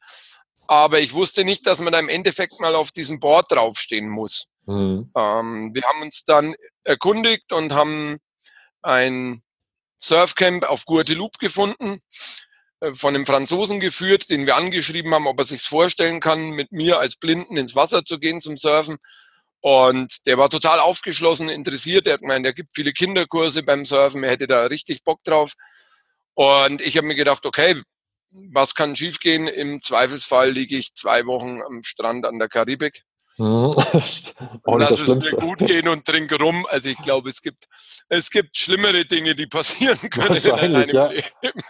aber 0.67 1.01
ich 1.01 1.13
wusste 1.13 1.45
nicht, 1.45 1.67
dass 1.67 1.81
man 1.81 1.93
da 1.93 1.99
im 1.99 2.09
Endeffekt 2.09 2.61
mal 2.61 2.75
auf 2.75 2.93
diesem 2.93 3.19
Board 3.19 3.51
draufstehen 3.51 4.09
muss. 4.09 4.49
Mhm. 4.67 5.11
Ähm, 5.17 5.71
wir 5.75 5.83
haben 5.83 6.03
uns 6.03 6.25
dann 6.25 6.55
erkundigt 6.85 7.53
und 7.53 7.73
haben 7.73 8.19
ein 8.83 9.43
Surfcamp 10.05 10.65
auf 10.65 10.85
Guadeloupe 10.85 11.39
gefunden, 11.39 11.99
äh, 12.81 12.93
von 12.93 13.15
einem 13.15 13.27
Franzosen 13.27 13.81
geführt, 13.81 14.31
den 14.31 14.47
wir 14.47 14.57
angeschrieben 14.57 15.15
haben, 15.15 15.27
ob 15.27 15.39
er 15.39 15.45
sich 15.45 15.63
vorstellen 15.63 16.21
kann, 16.21 16.51
mit 16.51 16.73
mir 16.73 16.99
als 16.99 17.17
Blinden 17.17 17.57
ins 17.57 17.75
Wasser 17.75 18.05
zu 18.05 18.19
gehen 18.19 18.41
zum 18.41 18.57
Surfen. 18.57 18.99
Und 19.61 20.27
der 20.27 20.37
war 20.37 20.51
total 20.51 20.79
aufgeschlossen, 20.79 21.49
interessiert. 21.49 22.07
Er 22.07 22.15
hat 22.15 22.21
gemeint, 22.21 22.45
er 22.45 22.53
gibt 22.53 22.75
viele 22.75 22.93
Kinderkurse 22.93 23.63
beim 23.63 23.87
Surfen, 23.87 24.23
er 24.23 24.33
hätte 24.33 24.47
da 24.47 24.67
richtig 24.67 25.05
Bock 25.05 25.25
drauf. 25.25 25.55
Und 26.35 26.83
ich 26.83 26.97
habe 26.99 27.07
mir 27.07 27.15
gedacht, 27.15 27.47
okay, 27.47 27.81
was 28.53 28.75
kann 28.75 28.97
schiefgehen? 28.97 29.49
Im 29.49 29.81
Zweifelsfall 29.81 30.51
liege 30.51 30.77
ich 30.77 30.93
zwei 30.93 31.25
Wochen 31.27 31.63
am 31.63 31.83
Strand 31.83 32.27
an 32.27 32.39
der 32.39 32.49
Karibik. 32.49 33.05
Mhm. 33.39 33.73
Lass 34.65 35.01
es 35.01 35.09
mir 35.09 35.41
gut 35.41 35.59
gehen 35.59 35.89
und 35.89 36.05
trinke 36.05 36.37
rum. 36.37 36.67
Also 36.71 36.89
ich 36.89 36.99
glaube, 36.99 37.31
es 37.31 37.43
gibt, 37.43 37.65
es 38.09 38.31
gibt 38.31 38.57
schlimmere 38.57 39.05
Dinge, 39.05 39.35
die 39.35 39.49
passieren 39.49 39.99
können 40.11 40.37
in 40.37 40.53
einem 40.53 40.91
ja. 40.91 41.09
Leben. 41.09 41.61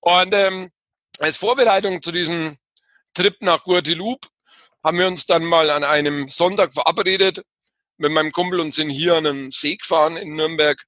Und 0.00 0.34
ähm, 0.34 0.70
als 1.20 1.36
Vorbereitung 1.36 2.02
zu 2.02 2.10
diesem 2.10 2.56
Trip 3.14 3.36
nach 3.40 3.62
Guadeloupe 3.62 4.28
haben 4.84 4.98
wir 4.98 5.06
uns 5.06 5.26
dann 5.26 5.44
mal 5.44 5.70
an 5.70 5.84
einem 5.84 6.28
Sonntag 6.28 6.74
verabredet 6.74 7.42
mit 7.96 8.12
meinem 8.12 8.32
Kumpel 8.32 8.60
und 8.60 8.74
sind 8.74 8.90
hier 8.90 9.14
an 9.14 9.26
einem 9.26 9.50
See 9.50 9.76
gefahren 9.76 10.16
in 10.16 10.34
Nürnberg. 10.34 10.82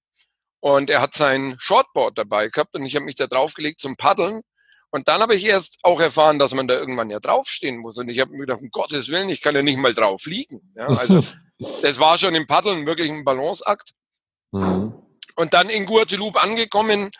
Und 0.60 0.90
er 0.90 1.00
hat 1.00 1.14
sein 1.14 1.54
Shortboard 1.58 2.18
dabei 2.18 2.48
gehabt 2.48 2.74
und 2.74 2.84
ich 2.84 2.96
habe 2.96 3.04
mich 3.04 3.14
da 3.14 3.26
draufgelegt 3.26 3.80
zum 3.80 3.94
Paddeln. 3.96 4.42
Und 4.90 5.08
dann 5.08 5.20
habe 5.20 5.34
ich 5.34 5.46
erst 5.46 5.78
auch 5.82 6.00
erfahren, 6.00 6.38
dass 6.38 6.54
man 6.54 6.66
da 6.66 6.74
irgendwann 6.74 7.10
ja 7.10 7.20
draufstehen 7.20 7.78
muss. 7.78 7.98
Und 7.98 8.08
ich 8.08 8.20
habe 8.20 8.32
mir 8.32 8.38
gedacht, 8.38 8.60
um 8.60 8.70
Gottes 8.70 9.08
Willen, 9.08 9.28
ich 9.28 9.42
kann 9.42 9.54
ja 9.54 9.62
nicht 9.62 9.78
mal 9.78 9.92
drauf 9.92 10.24
liegen. 10.26 10.72
Ja, 10.76 10.86
also 10.86 11.22
das 11.82 11.98
war 11.98 12.18
schon 12.18 12.34
im 12.34 12.46
Paddeln 12.46 12.86
wirklich 12.86 13.10
ein 13.10 13.24
Balanceakt. 13.24 13.92
Mhm. 14.52 14.94
Und 15.36 15.54
dann 15.54 15.68
in 15.68 15.86
Guadeloupe 15.86 16.40
angekommen, 16.40 17.10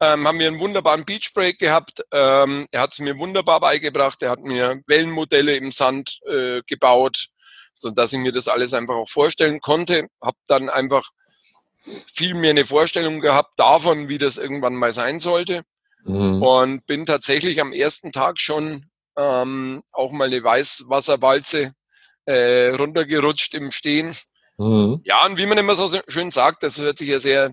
ähm, 0.00 0.26
haben 0.26 0.38
wir 0.38 0.48
einen 0.48 0.60
wunderbaren 0.60 1.04
Beachbreak 1.04 1.58
gehabt. 1.58 2.02
Ähm, 2.10 2.66
er 2.70 2.80
hat 2.80 2.92
es 2.92 2.98
mir 3.00 3.18
wunderbar 3.18 3.60
beigebracht. 3.60 4.22
Er 4.22 4.30
hat 4.30 4.40
mir 4.40 4.82
Wellenmodelle 4.86 5.56
im 5.56 5.70
Sand 5.72 6.20
äh, 6.26 6.62
gebaut, 6.66 7.26
so 7.74 7.90
dass 7.90 8.14
ich 8.14 8.18
mir 8.18 8.32
das 8.32 8.48
alles 8.48 8.72
einfach 8.72 8.94
auch 8.94 9.08
vorstellen 9.08 9.60
konnte. 9.60 10.08
Hab 10.22 10.36
dann 10.46 10.70
einfach 10.70 11.10
viel 12.12 12.34
mehr 12.34 12.50
eine 12.50 12.64
Vorstellung 12.64 13.20
gehabt 13.20 13.58
davon, 13.58 14.08
wie 14.08 14.18
das 14.18 14.38
irgendwann 14.38 14.74
mal 14.74 14.92
sein 14.94 15.18
sollte. 15.18 15.64
Mhm. 16.04 16.42
Und 16.42 16.86
bin 16.86 17.06
tatsächlich 17.06 17.60
am 17.60 17.72
ersten 17.72 18.12
Tag 18.12 18.38
schon 18.38 18.84
ähm, 19.16 19.82
auch 19.92 20.12
mal 20.12 20.28
eine 20.28 20.42
Weißwasserwalze 20.42 21.74
äh, 22.24 22.68
runtergerutscht 22.68 23.54
im 23.54 23.70
Stehen. 23.70 24.14
Mhm. 24.58 25.00
Ja, 25.04 25.24
und 25.26 25.36
wie 25.36 25.46
man 25.46 25.58
immer 25.58 25.74
so 25.74 25.90
schön 26.08 26.30
sagt, 26.30 26.62
das 26.62 26.78
hört 26.78 26.98
sich 26.98 27.08
ja 27.08 27.18
sehr 27.18 27.52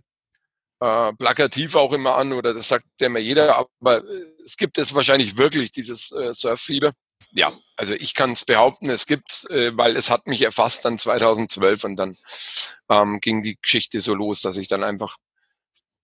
äh, 0.79 1.13
plakativ 1.13 1.75
auch 1.75 1.93
immer 1.93 2.15
an 2.15 2.33
oder 2.33 2.53
das 2.53 2.67
sagt 2.67 2.85
ja 2.99 3.07
immer 3.07 3.19
jeder, 3.19 3.67
aber 3.79 4.03
es 4.43 4.57
gibt 4.57 4.77
es 4.77 4.93
wahrscheinlich 4.93 5.37
wirklich, 5.37 5.71
dieses 5.71 6.11
äh, 6.11 6.33
Surffieber. 6.33 6.91
Ja, 7.31 7.51
also 7.75 7.93
ich 7.93 8.13
kann 8.13 8.31
es 8.31 8.45
behaupten, 8.45 8.89
es 8.89 9.05
gibt, 9.05 9.47
äh, 9.49 9.75
weil 9.75 9.95
es 9.95 10.09
hat 10.09 10.27
mich 10.27 10.41
erfasst 10.41 10.85
dann 10.85 10.99
2012 10.99 11.83
und 11.83 11.95
dann 11.95 12.17
ähm, 12.89 13.19
ging 13.21 13.41
die 13.41 13.57
Geschichte 13.61 13.99
so 13.99 14.13
los, 14.13 14.41
dass 14.41 14.57
ich 14.57 14.67
dann 14.67 14.83
einfach, 14.83 15.17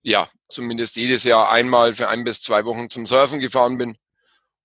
ja, 0.04 0.28
zumindest 0.50 0.96
jedes 0.96 1.24
Jahr 1.24 1.52
einmal 1.52 1.94
für 1.96 2.10
ein 2.10 2.24
bis 2.24 2.42
zwei 2.42 2.66
Wochen 2.66 2.90
zum 2.90 3.06
Surfen 3.06 3.40
gefahren 3.40 3.78
bin. 3.78 3.96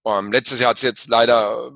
Ähm, 0.04 0.32
letztes 0.32 0.60
Jahr 0.60 0.70
hat 0.70 0.76
es 0.76 0.82
jetzt 0.82 1.08
leider 1.08 1.72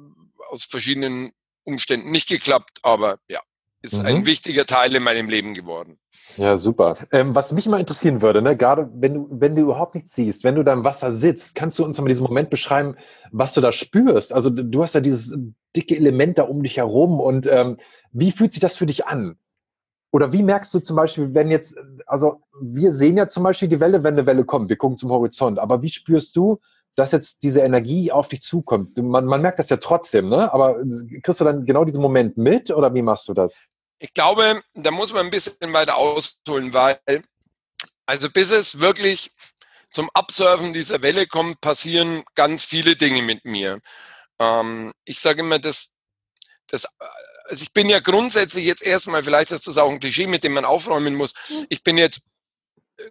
aus 0.50 0.64
verschiedenen 0.64 1.30
Umständen 1.64 2.10
nicht 2.10 2.28
geklappt, 2.28 2.80
aber 2.82 3.18
ja, 3.28 3.40
ist 3.80 3.94
mhm. 3.94 4.06
ein 4.06 4.26
wichtiger 4.26 4.66
Teil 4.66 4.94
in 4.94 5.02
meinem 5.02 5.28
Leben 5.28 5.54
geworden. 5.54 5.98
Ja, 6.36 6.56
super. 6.56 6.96
Ähm, 7.10 7.34
was 7.34 7.52
mich 7.52 7.66
mal 7.66 7.80
interessieren 7.80 8.22
würde, 8.22 8.42
ne, 8.42 8.56
gerade 8.56 8.90
wenn 8.94 9.14
du, 9.14 9.28
wenn 9.30 9.54
du 9.54 9.62
überhaupt 9.62 9.94
nichts 9.94 10.14
siehst, 10.14 10.44
wenn 10.44 10.54
du 10.54 10.62
da 10.62 10.72
im 10.72 10.84
Wasser 10.84 11.12
sitzt, 11.12 11.54
kannst 11.54 11.78
du 11.78 11.84
uns 11.84 12.00
mal 12.00 12.08
diesen 12.08 12.26
Moment 12.26 12.50
beschreiben, 12.50 12.96
was 13.30 13.54
du 13.54 13.60
da 13.60 13.72
spürst? 13.72 14.32
Also 14.32 14.50
du 14.50 14.82
hast 14.82 14.94
ja 14.94 15.00
dieses 15.00 15.36
dicke 15.76 15.96
Element 15.96 16.38
da 16.38 16.44
um 16.44 16.62
dich 16.62 16.76
herum 16.76 17.20
und 17.20 17.46
ähm, 17.46 17.76
wie 18.12 18.32
fühlt 18.32 18.52
sich 18.52 18.60
das 18.60 18.76
für 18.76 18.86
dich 18.86 19.06
an? 19.06 19.36
Oder 20.12 20.32
wie 20.32 20.42
merkst 20.42 20.72
du 20.74 20.80
zum 20.80 20.96
Beispiel, 20.96 21.34
wenn 21.34 21.50
jetzt, 21.50 21.76
also 22.06 22.42
wir 22.60 22.92
sehen 22.92 23.16
ja 23.16 23.28
zum 23.28 23.42
Beispiel 23.42 23.68
die 23.68 23.80
Welle, 23.80 24.04
wenn 24.04 24.14
eine 24.14 24.26
Welle 24.26 24.44
kommt, 24.44 24.68
wir 24.68 24.76
gucken 24.76 24.98
zum 24.98 25.10
Horizont, 25.10 25.58
aber 25.58 25.80
wie 25.80 25.88
spürst 25.88 26.36
du, 26.36 26.60
dass 26.94 27.12
jetzt 27.12 27.42
diese 27.42 27.60
Energie 27.60 28.12
auf 28.12 28.28
dich 28.28 28.42
zukommt? 28.42 28.98
Man, 28.98 29.24
man 29.24 29.40
merkt 29.40 29.58
das 29.58 29.70
ja 29.70 29.78
trotzdem, 29.78 30.28
ne? 30.28 30.52
Aber 30.52 30.76
kriegst 31.22 31.40
du 31.40 31.44
dann 31.44 31.64
genau 31.64 31.86
diesen 31.86 32.02
Moment 32.02 32.36
mit 32.36 32.70
oder 32.70 32.92
wie 32.92 33.00
machst 33.00 33.26
du 33.28 33.32
das? 33.32 33.62
Ich 33.98 34.12
glaube, 34.12 34.60
da 34.74 34.90
muss 34.90 35.14
man 35.14 35.24
ein 35.24 35.30
bisschen 35.30 35.72
weiter 35.72 35.96
ausholen, 35.96 36.74
weil, 36.74 36.98
also 38.04 38.28
bis 38.30 38.50
es 38.50 38.80
wirklich 38.80 39.30
zum 39.88 40.10
Absurfen 40.12 40.74
dieser 40.74 41.02
Welle 41.02 41.26
kommt, 41.26 41.62
passieren 41.62 42.22
ganz 42.34 42.64
viele 42.64 42.96
Dinge 42.96 43.22
mit 43.22 43.46
mir. 43.46 43.80
Ähm, 44.38 44.92
ich 45.06 45.20
sage 45.20 45.40
immer, 45.40 45.58
das, 45.58 45.92
das, 46.68 46.86
also 47.48 47.62
ich 47.62 47.72
bin 47.72 47.88
ja 47.88 48.00
grundsätzlich 48.00 48.64
jetzt 48.64 48.82
erstmal, 48.82 49.24
vielleicht 49.24 49.52
ist 49.52 49.66
das 49.66 49.78
auch 49.78 49.90
ein 49.90 50.00
Klischee, 50.00 50.26
mit 50.26 50.44
dem 50.44 50.54
man 50.54 50.64
aufräumen 50.64 51.14
muss. 51.14 51.34
Mhm. 51.48 51.66
Ich 51.68 51.82
bin 51.82 51.98
jetzt 51.98 52.22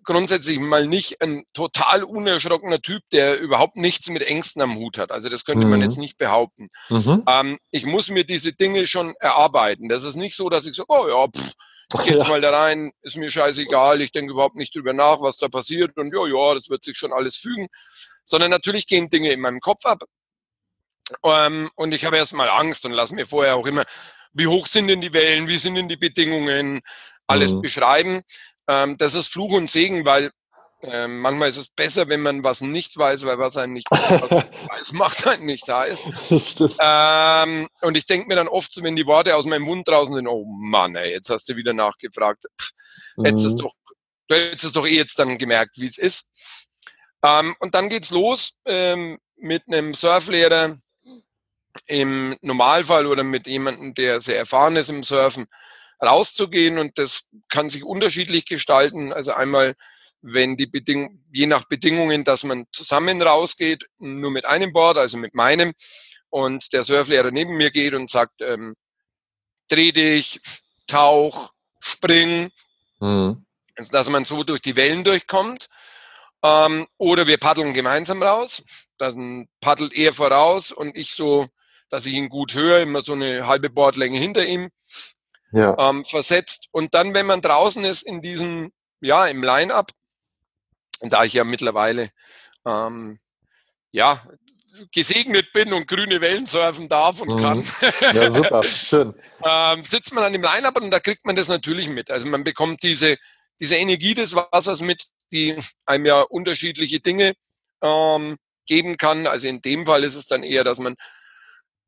grundsätzlich 0.04 0.60
mal 0.60 0.88
nicht 0.88 1.22
ein 1.22 1.44
total 1.54 2.04
unerschrockener 2.04 2.82
Typ, 2.82 3.02
der 3.12 3.40
überhaupt 3.40 3.76
nichts 3.76 4.08
mit 4.08 4.24
Ängsten 4.24 4.62
am 4.62 4.76
Hut 4.76 4.98
hat. 4.98 5.12
Also 5.12 5.30
das 5.30 5.46
könnte 5.46 5.66
mhm. 5.66 5.72
man 5.72 5.82
jetzt 5.82 5.98
nicht 5.98 6.18
behaupten. 6.18 6.70
Mhm. 6.90 7.24
Ähm, 7.28 7.60
ich 7.72 7.86
muss 7.86 8.10
mir 8.10 8.24
diese 8.24 8.54
Dinge 8.54 8.88
schon 8.88 9.14
erarbeiten. 9.20 9.90
Das 9.90 10.04
ist 10.04 10.16
nicht 10.16 10.36
so, 10.36 10.50
dass 10.50 10.66
ich 10.66 10.76
so, 10.76 10.86
oh 10.88 11.08
ja, 11.08 11.28
pff, 11.28 11.54
ich 11.94 12.04
gehe 12.04 12.18
jetzt 12.18 12.28
mal 12.28 12.42
da 12.42 12.52
rein, 12.52 12.92
ist 13.02 13.18
mir 13.18 13.30
scheißegal, 13.30 14.02
ich 14.02 14.12
denke 14.12 14.32
überhaupt 14.32 14.56
nicht 14.56 14.74
drüber 14.74 14.94
nach, 14.94 15.22
was 15.22 15.38
da 15.38 15.50
passiert 15.50 15.98
und 15.98 16.14
ja, 16.14 16.26
ja, 16.26 16.54
das 16.54 16.70
wird 16.70 16.84
sich 16.84 16.98
schon 16.98 17.12
alles 17.12 17.36
fügen. 17.36 17.68
Sondern 18.24 18.52
natürlich 18.52 18.88
gehen 18.88 19.10
Dinge 19.10 19.32
in 19.32 19.42
meinem 19.42 19.60
Kopf 19.60 19.86
ab. 19.86 20.04
Ähm, 21.24 21.70
und 21.76 21.94
ich 21.94 22.06
habe 22.06 22.18
erstmal 22.18 22.50
Angst 22.50 22.86
und 22.86 22.92
lasse 22.92 23.16
mir 23.16 23.26
vorher 23.26 23.56
auch 23.56 23.66
immer, 23.66 23.84
wie 24.34 24.48
hoch 24.48 24.68
sind 24.68 24.88
denn 24.88 25.02
die 25.02 25.14
Wellen, 25.14 25.48
wie 25.48 25.58
sind 25.58 25.76
denn 25.76 25.90
die 25.90 25.98
Bedingungen, 25.98 26.82
alles 27.28 27.54
mhm. 27.54 27.62
beschreiben. 27.62 28.22
Ähm, 28.68 28.98
das 28.98 29.14
ist 29.14 29.30
Fluch 29.30 29.54
und 29.54 29.70
Segen, 29.70 30.06
weil 30.06 30.32
ähm, 30.84 31.20
manchmal 31.20 31.50
ist 31.50 31.58
es 31.58 31.70
besser, 31.70 32.10
wenn 32.10 32.22
man 32.22 32.44
was 32.44 32.62
nicht 32.62 32.98
weiß, 32.98 33.24
weil 33.26 33.38
was 33.38 33.58
einen 33.58 33.74
nicht 33.74 33.90
weiß, 33.92 34.94
macht 34.94 35.28
einen 35.28 35.46
nicht 35.46 35.68
heiß. 35.68 36.08
Ähm, 36.80 37.68
und 37.82 37.98
ich 37.98 38.06
denke 38.06 38.28
mir 38.28 38.36
dann 38.36 38.48
oft, 38.48 38.72
wenn 38.82 38.96
die 38.96 39.06
Worte 39.06 39.36
aus 39.36 39.46
meinem 39.46 39.64
Mund 39.64 39.88
draußen 39.88 40.16
sind, 40.16 40.28
oh 40.28 40.46
Mann, 40.46 40.96
ey, 40.96 41.12
jetzt 41.12 41.30
hast 41.30 41.48
du 41.50 41.56
wieder 41.56 41.74
nachgefragt. 41.74 42.46
Pff, 42.60 42.72
mhm. 43.18 43.26
hättest 43.26 43.62
doch, 43.62 43.74
du 44.28 44.36
hättest 44.36 44.66
es 44.66 44.72
doch 44.72 44.88
eh 44.88 44.96
jetzt 44.96 45.20
dann 45.20 45.38
gemerkt, 45.38 45.80
wie 45.80 45.88
es 45.88 45.98
ist. 45.98 46.30
Ähm, 47.24 47.56
und 47.60 47.76
dann 47.76 47.90
geht's 47.90 48.10
los 48.10 48.54
ähm, 48.66 49.20
mit 49.38 49.64
einem 49.68 49.94
Surflehrer, 49.94 50.76
im 51.88 52.36
Normalfall 52.42 53.06
oder 53.06 53.24
mit 53.24 53.48
jemandem, 53.48 53.94
der 53.94 54.22
sehr 54.22 54.38
erfahren 54.38 54.76
ist 54.76 54.90
im 54.90 55.04
Surfen, 55.04 55.48
rauszugehen 56.02 56.78
und 56.78 56.98
das 56.98 57.24
kann 57.50 57.70
sich 57.70 57.84
unterschiedlich 57.84 58.46
gestalten. 58.46 59.14
Also 59.14 59.34
einmal, 59.34 59.76
wenn 60.22 60.58
die 60.58 60.68
Bedingungen, 60.68 61.24
je 61.32 61.46
nach 61.46 61.66
Bedingungen, 61.66 62.24
dass 62.24 62.44
man 62.44 62.66
zusammen 62.72 63.22
rausgeht, 63.22 63.86
nur 64.00 64.32
mit 64.32 64.46
einem 64.46 64.74
Board, 64.74 64.98
also 64.98 65.18
mit 65.18 65.36
meinem, 65.36 65.74
und 66.30 66.72
der 66.74 66.84
Surflehrer 66.84 67.32
neben 67.32 67.58
mir 67.58 67.72
geht 67.72 67.94
und 67.94 68.10
sagt, 68.10 68.42
ähm, 68.42 68.76
dreh 69.68 69.92
dich, 69.92 70.40
tauch, 70.88 71.52
spring, 71.80 72.50
mhm. 73.00 73.46
dass 73.92 74.10
man 74.10 74.24
so 74.24 74.44
durch 74.44 74.62
die 74.62 74.76
Wellen 74.76 75.04
durchkommt. 75.04 75.68
Ähm, 76.44 76.88
oder 76.98 77.28
wir 77.28 77.38
paddeln 77.38 77.74
gemeinsam 77.74 78.24
raus. 78.24 78.88
Dann 78.98 79.48
paddelt 79.60 79.94
er 79.94 80.14
voraus 80.14 80.72
und 80.72 80.96
ich 80.96 81.14
so, 81.14 81.48
dass 81.92 82.06
ich 82.06 82.14
ihn 82.14 82.30
gut 82.30 82.56
höre, 82.56 82.82
immer 82.82 83.04
so 83.04 83.14
eine 83.14 83.46
halbe 83.46 83.70
Bordlänge 83.70 84.18
hinter 84.18 84.46
ihm 84.46 84.70
ja. 85.52 85.76
ähm, 85.78 86.06
versetzt. 86.06 86.70
Und 86.72 86.96
dann, 86.96 87.14
wenn 87.14 87.26
man 87.26 87.42
draußen 87.42 87.84
ist 87.84 88.02
in 88.04 88.22
diesem, 88.22 88.72
ja, 89.02 89.28
im 89.28 89.44
Line-Up, 89.44 89.92
da 91.02 91.24
ich 91.24 91.34
ja 91.34 91.44
mittlerweile 91.44 92.10
ähm, 92.66 93.20
ja, 93.92 94.22
gesegnet 94.94 95.52
bin 95.54 95.74
und 95.74 95.88
grüne 95.88 96.22
Wellen 96.22 96.46
surfen 96.46 96.88
darf 96.88 97.22
und 97.22 97.36
mhm. 97.36 97.42
kann. 97.42 97.64
Ja, 98.14 98.32
super, 98.32 98.64
schön. 98.72 99.14
ähm, 99.44 99.84
sitzt 99.84 100.14
man 100.14 100.24
an 100.24 100.34
dem 100.34 100.44
Line-Up 100.44 100.78
und 100.78 100.92
da 100.92 101.00
kriegt 101.00 101.26
man 101.26 101.36
das 101.36 101.50
natürlich 101.50 101.90
mit. 101.90 102.10
Also 102.10 102.28
man 102.28 102.44
bekommt 102.44 102.82
diese, 102.84 103.18
diese 103.60 103.76
Energie 103.76 104.16
des 104.16 104.34
Wassers 104.34 104.80
mit, 104.82 105.08
die 105.32 105.58
einem 105.86 106.06
ja 106.06 106.22
unterschiedliche 106.22 107.00
Dinge 107.00 107.34
ähm, 107.82 108.38
geben 108.66 108.96
kann. 108.98 109.28
Also 109.28 109.48
in 109.48 109.62
dem 109.62 109.86
Fall 109.86 110.04
ist 110.04 110.16
es 110.16 110.28
dann 110.28 110.44
eher, 110.44 110.64
dass 110.64 110.80
man, 110.80 110.96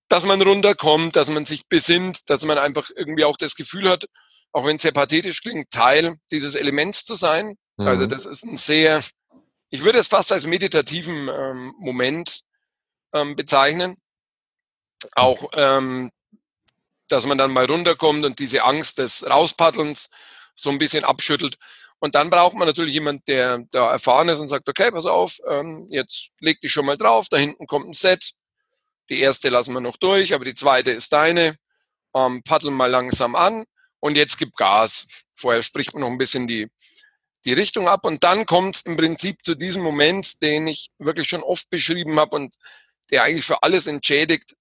dass 0.09 0.25
man 0.25 0.41
runterkommt, 0.41 1.15
dass 1.15 1.29
man 1.29 1.45
sich 1.45 1.67
besinnt, 1.67 2.29
dass 2.29 2.43
man 2.43 2.57
einfach 2.57 2.89
irgendwie 2.95 3.23
auch 3.23 3.37
das 3.37 3.55
Gefühl 3.55 3.89
hat, 3.89 4.05
auch 4.51 4.65
wenn 4.65 4.75
es 4.75 4.83
sehr 4.83 4.91
pathetisch 4.91 5.41
klingt, 5.41 5.71
Teil 5.71 6.15
dieses 6.31 6.55
Elements 6.55 7.05
zu 7.05 7.15
sein. 7.15 7.55
Also 7.77 7.83
mhm. 7.83 7.87
Also 7.87 8.05
das 8.07 8.25
ist 8.25 8.43
ein 8.43 8.57
sehr, 8.57 9.03
ich 9.69 9.83
würde 9.83 9.99
es 9.99 10.07
fast 10.07 10.31
als 10.31 10.45
meditativen 10.45 11.29
ähm, 11.29 11.73
Moment 11.79 12.41
ähm, 13.13 13.35
bezeichnen. 13.35 13.95
Auch, 15.15 15.49
ähm, 15.53 16.11
dass 17.09 17.25
man 17.25 17.37
dann 17.37 17.51
mal 17.51 17.65
runterkommt 17.65 18.23
und 18.23 18.39
diese 18.39 18.63
Angst 18.63 18.99
des 18.99 19.29
Rauspaddelns 19.29 20.09
so 20.55 20.69
ein 20.69 20.77
bisschen 20.77 21.03
abschüttelt. 21.03 21.57
Und 21.99 22.15
dann 22.15 22.29
braucht 22.29 22.55
man 22.55 22.67
natürlich 22.67 22.93
jemand, 22.93 23.27
der 23.27 23.63
da 23.71 23.91
erfahren 23.91 24.29
ist 24.29 24.39
und 24.39 24.49
sagt, 24.49 24.67
okay, 24.67 24.91
pass 24.91 25.05
auf, 25.05 25.37
ähm, 25.47 25.87
jetzt 25.89 26.31
leg 26.39 26.59
dich 26.61 26.71
schon 26.71 26.85
mal 26.85 26.97
drauf, 26.97 27.27
da 27.29 27.37
hinten 27.37 27.65
kommt 27.65 27.87
ein 27.87 27.93
Set. 27.93 28.33
Die 29.09 29.19
erste 29.19 29.49
lassen 29.49 29.73
wir 29.73 29.81
noch 29.81 29.97
durch, 29.97 30.33
aber 30.33 30.45
die 30.45 30.53
zweite 30.53 30.91
ist 30.91 31.11
deine. 31.11 31.55
Ähm, 32.15 32.43
paddel 32.43 32.71
mal 32.71 32.89
langsam 32.89 33.35
an 33.35 33.65
und 33.99 34.15
jetzt 34.15 34.37
gib 34.37 34.55
Gas. 34.55 35.25
Vorher 35.33 35.63
spricht 35.63 35.93
man 35.93 36.01
noch 36.01 36.09
ein 36.09 36.17
bisschen 36.17 36.47
die, 36.47 36.67
die 37.45 37.53
Richtung 37.53 37.87
ab 37.87 38.05
und 38.05 38.23
dann 38.23 38.45
kommt 38.45 38.81
im 38.85 38.95
Prinzip 38.95 39.43
zu 39.43 39.55
diesem 39.55 39.81
Moment, 39.81 40.41
den 40.41 40.67
ich 40.67 40.91
wirklich 40.99 41.27
schon 41.27 41.43
oft 41.43 41.69
beschrieben 41.69 42.19
habe 42.19 42.35
und 42.35 42.55
der 43.11 43.23
eigentlich 43.23 43.45
für 43.45 43.63
alles 43.63 43.87
entschädigt, 43.87 44.55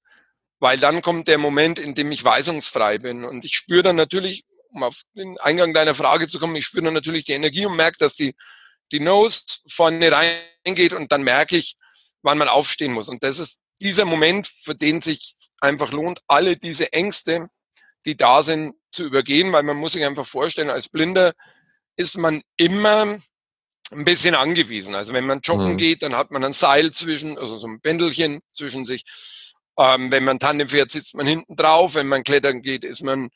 weil 0.59 0.79
dann 0.79 1.03
kommt 1.03 1.29
der 1.29 1.39
Moment, 1.39 1.79
in 1.79 1.95
dem 1.95 2.11
ich 2.11 2.25
weisungsfrei 2.25 2.99
bin 2.99 3.25
und 3.25 3.45
ich 3.45 3.57
spüre 3.57 3.83
dann 3.83 3.97
natürlich, 3.97 4.45
um 4.71 4.83
auf 4.83 5.03
den 5.17 5.39
Eingang 5.39 5.75
deiner 5.75 5.95
Frage 5.95 6.29
zu 6.29 6.39
kommen, 6.39 6.57
ich 6.57 6.67
spüre 6.67 6.85
dann 6.85 6.95
natürlich 6.95 7.25
die 7.25 7.33
Energie 7.33 7.67
und 7.67 7.77
merke, 7.77 7.99
dass 7.99 8.15
die, 8.15 8.35
die 8.91 9.01
Nose 9.01 9.41
vorne 9.69 10.11
reingeht 10.11 10.93
und 10.93 11.13
dann 11.13 11.23
merke 11.23 11.57
ich, 11.57 11.77
wann 12.23 12.39
man 12.39 12.49
aufstehen 12.49 12.93
muss. 12.93 13.09
Und 13.09 13.23
das 13.23 13.39
ist 13.39 13.61
dieser 13.83 14.05
Moment, 14.05 14.49
für 14.49 14.75
den 14.75 15.01
sich 15.01 15.35
einfach 15.61 15.93
lohnt, 15.93 16.21
alle 16.29 16.57
diese 16.57 16.93
Ängste, 16.93 17.49
die 18.05 18.17
da 18.17 18.43
sind, 18.43 18.75
zu 18.91 19.05
übergehen, 19.05 19.53
weil 19.53 19.63
man 19.63 19.77
muss 19.77 19.93
sich 19.93 20.05
einfach 20.05 20.27
vorstellen, 20.27 20.71
als 20.71 20.89
Blinder 20.89 21.33
ist 21.97 22.17
man 22.17 22.43
immer 22.57 23.17
ein 23.93 24.05
bisschen 24.05 24.35
angewiesen. 24.35 24.95
Also 24.95 25.13
wenn 25.13 25.27
man 25.27 25.41
joggen 25.41 25.73
mhm. 25.73 25.77
geht, 25.77 26.03
dann 26.03 26.17
hat 26.17 26.31
man 26.31 26.45
ein 26.45 26.53
Seil 26.53 26.93
zwischen, 26.93 27.39
also 27.39 27.57
so 27.57 27.67
ein 27.67 27.81
Pendelchen 27.81 28.41
zwischen 28.51 28.87
sich. 28.87 29.05
Ähm, 29.79 30.11
wenn 30.11 30.25
man 30.25 30.39
Tandem 30.39 30.69
fährt, 30.69 30.91
sitzt 30.91 31.15
man 31.15 31.27
hinten 31.27 31.57
drauf. 31.57 31.95
Wenn 31.95 32.07
man 32.07 32.25
klettern 32.25 32.63
geht, 32.63 32.85
ist 32.85 33.03
man 33.03 33.31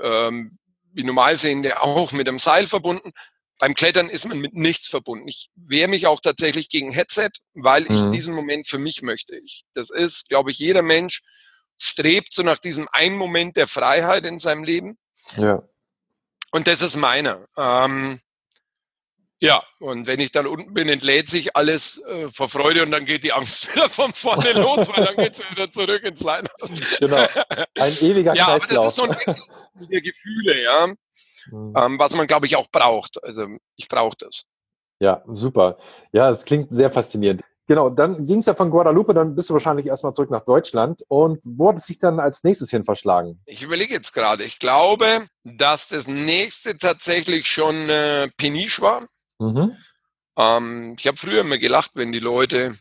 ähm, 0.00 0.50
wie 0.92 1.04
Normalsehende 1.04 1.82
auch 1.82 2.12
mit 2.12 2.28
einem 2.28 2.38
Seil 2.38 2.66
verbunden. 2.66 3.12
Beim 3.58 3.74
Klettern 3.74 4.08
ist 4.10 4.26
man 4.26 4.38
mit 4.38 4.54
nichts 4.54 4.88
verbunden. 4.88 5.28
Ich 5.28 5.48
wehre 5.54 5.88
mich 5.88 6.06
auch 6.06 6.20
tatsächlich 6.20 6.68
gegen 6.68 6.92
Headset, 6.92 7.30
weil 7.54 7.84
mhm. 7.84 7.94
ich 7.94 8.02
diesen 8.10 8.34
Moment 8.34 8.66
für 8.66 8.78
mich 8.78 9.02
möchte. 9.02 9.36
Ich, 9.36 9.64
das 9.72 9.90
ist, 9.90 10.28
glaube 10.28 10.50
ich, 10.50 10.58
jeder 10.58 10.82
Mensch 10.82 11.22
strebt 11.78 12.32
so 12.32 12.42
nach 12.42 12.58
diesem 12.58 12.86
einen 12.92 13.16
Moment 13.16 13.56
der 13.56 13.66
Freiheit 13.66 14.24
in 14.24 14.38
seinem 14.38 14.64
Leben. 14.64 14.98
Ja. 15.36 15.62
Und 16.50 16.66
das 16.66 16.82
ist 16.82 16.96
meiner. 16.96 17.46
Ähm, 17.56 18.18
ja, 19.40 19.62
und 19.80 20.06
wenn 20.06 20.20
ich 20.20 20.32
dann 20.32 20.46
unten 20.46 20.72
bin, 20.72 20.88
entlädt 20.88 21.28
sich 21.28 21.56
alles 21.56 22.02
äh, 22.04 22.30
vor 22.30 22.48
Freude 22.48 22.82
und 22.82 22.90
dann 22.90 23.04
geht 23.04 23.22
die 23.22 23.32
Angst 23.32 23.72
wieder 23.74 23.88
von 23.88 24.12
vorne 24.12 24.52
los, 24.52 24.88
weil 24.88 25.04
dann 25.04 25.16
geht 25.16 25.34
es 25.34 25.50
wieder 25.50 25.70
zurück 25.70 26.02
ins 26.04 26.22
Line. 26.22 26.48
Genau, 27.00 27.16
ein 27.78 27.92
ewiger 28.00 28.34
ja, 28.34 28.58
Kreislauf. 28.58 28.70
Ja, 28.70 28.78
aber 28.78 28.84
das 28.84 28.86
ist 28.88 28.96
so 28.96 29.02
ein 29.02 29.10
Wechsel 29.10 29.44
der 29.90 30.00
Gefühle, 30.00 30.62
ja, 30.62 30.86
mhm. 31.50 31.74
ähm, 31.76 31.98
was 31.98 32.14
man, 32.14 32.26
glaube 32.26 32.46
ich, 32.46 32.56
auch 32.56 32.68
braucht. 32.70 33.22
Also 33.22 33.46
ich 33.76 33.88
brauche 33.88 34.16
das. 34.18 34.44
Ja, 35.00 35.22
super. 35.26 35.76
Ja, 36.12 36.30
es 36.30 36.44
klingt 36.44 36.74
sehr 36.74 36.90
faszinierend. 36.90 37.42
Genau, 37.68 37.90
dann 37.90 38.26
ging 38.26 38.38
es 38.38 38.46
ja 38.46 38.54
von 38.54 38.70
Guadalupe, 38.70 39.12
dann 39.12 39.34
bist 39.34 39.50
du 39.50 39.54
wahrscheinlich 39.54 39.86
erstmal 39.86 40.14
zurück 40.14 40.30
nach 40.30 40.44
Deutschland. 40.44 41.02
Und 41.08 41.40
wo 41.42 41.68
hat 41.68 41.76
es 41.76 41.86
sich 41.86 41.98
dann 41.98 42.20
als 42.20 42.44
nächstes 42.44 42.70
hin 42.70 42.84
verschlagen? 42.84 43.40
Ich 43.44 43.62
überlege 43.62 43.92
jetzt 43.92 44.12
gerade. 44.12 44.44
Ich 44.44 44.60
glaube, 44.60 45.24
dass 45.42 45.88
das 45.88 46.06
nächste 46.06 46.78
tatsächlich 46.78 47.48
schon 47.48 47.74
äh, 47.90 48.28
Peniche 48.36 48.80
war. 48.82 49.08
Mhm. 49.38 49.76
Ähm, 50.36 50.96
ich 50.98 51.06
habe 51.06 51.16
früher 51.16 51.40
immer 51.40 51.58
gelacht, 51.58 51.92
wenn 51.94 52.12
die 52.12 52.18
Leute 52.18 52.74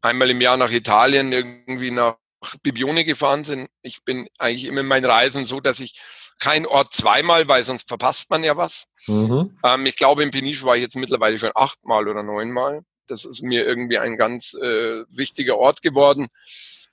einmal 0.00 0.30
im 0.30 0.40
Jahr 0.40 0.56
nach 0.56 0.70
Italien 0.70 1.32
irgendwie 1.32 1.90
nach 1.90 2.16
Bibione 2.62 3.04
gefahren 3.04 3.42
sind. 3.44 3.68
Ich 3.82 4.04
bin 4.04 4.28
eigentlich 4.38 4.64
immer 4.64 4.80
in 4.80 4.86
meinen 4.86 5.04
Reisen 5.04 5.44
so, 5.44 5.60
dass 5.60 5.80
ich 5.80 6.00
kein 6.38 6.66
Ort 6.66 6.92
zweimal, 6.92 7.48
weil 7.48 7.64
sonst 7.64 7.88
verpasst 7.88 8.30
man 8.30 8.44
ja 8.44 8.56
was. 8.56 8.88
Mhm. 9.06 9.58
Ähm, 9.64 9.86
ich 9.86 9.96
glaube, 9.96 10.22
in 10.22 10.30
Peniche 10.30 10.64
war 10.64 10.76
ich 10.76 10.82
jetzt 10.82 10.96
mittlerweile 10.96 11.38
schon 11.38 11.50
achtmal 11.54 12.06
oder 12.06 12.22
neunmal. 12.22 12.82
Das 13.08 13.24
ist 13.24 13.42
mir 13.42 13.66
irgendwie 13.66 13.98
ein 13.98 14.16
ganz 14.16 14.54
äh, 14.54 15.04
wichtiger 15.08 15.56
Ort 15.58 15.82
geworden. 15.82 16.28